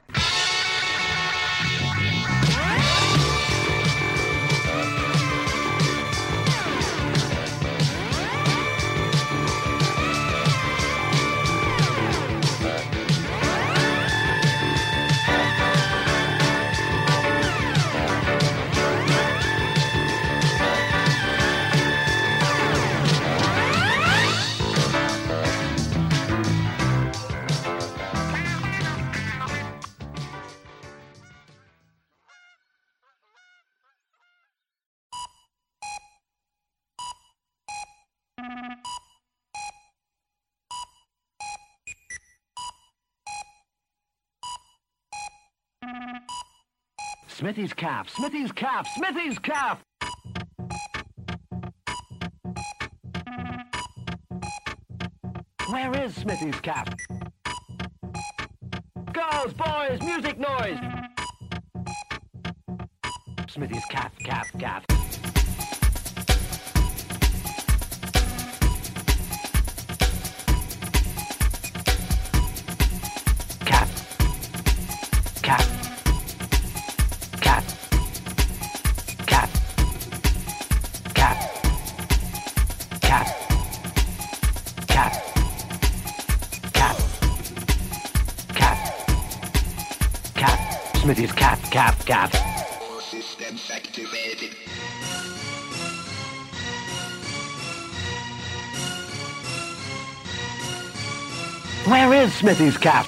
Smithy's 47.41 47.73
cap, 47.73 48.07
Smithy's 48.07 48.51
cap, 48.51 48.85
Smithy's 48.95 49.39
cap! 49.39 49.81
Where 55.71 56.03
is 56.03 56.13
Smithy's 56.13 56.59
cap? 56.59 56.95
Girls, 59.11 59.53
boys, 59.53 59.99
music 60.03 60.37
noise! 60.37 60.77
Smithy's 63.47 63.85
cap, 63.85 64.13
cap, 64.19 64.45
cap. 64.59 64.90
Where 101.85 102.13
is 102.13 102.33
Smithy's 102.33 102.77
cap? 102.77 103.05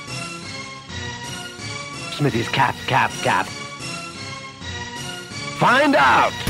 Smithy's 2.13 2.47
cap, 2.47 2.75
cap, 2.87 3.11
cap. 3.23 3.45
Find 5.59 5.95
out! 5.95 6.42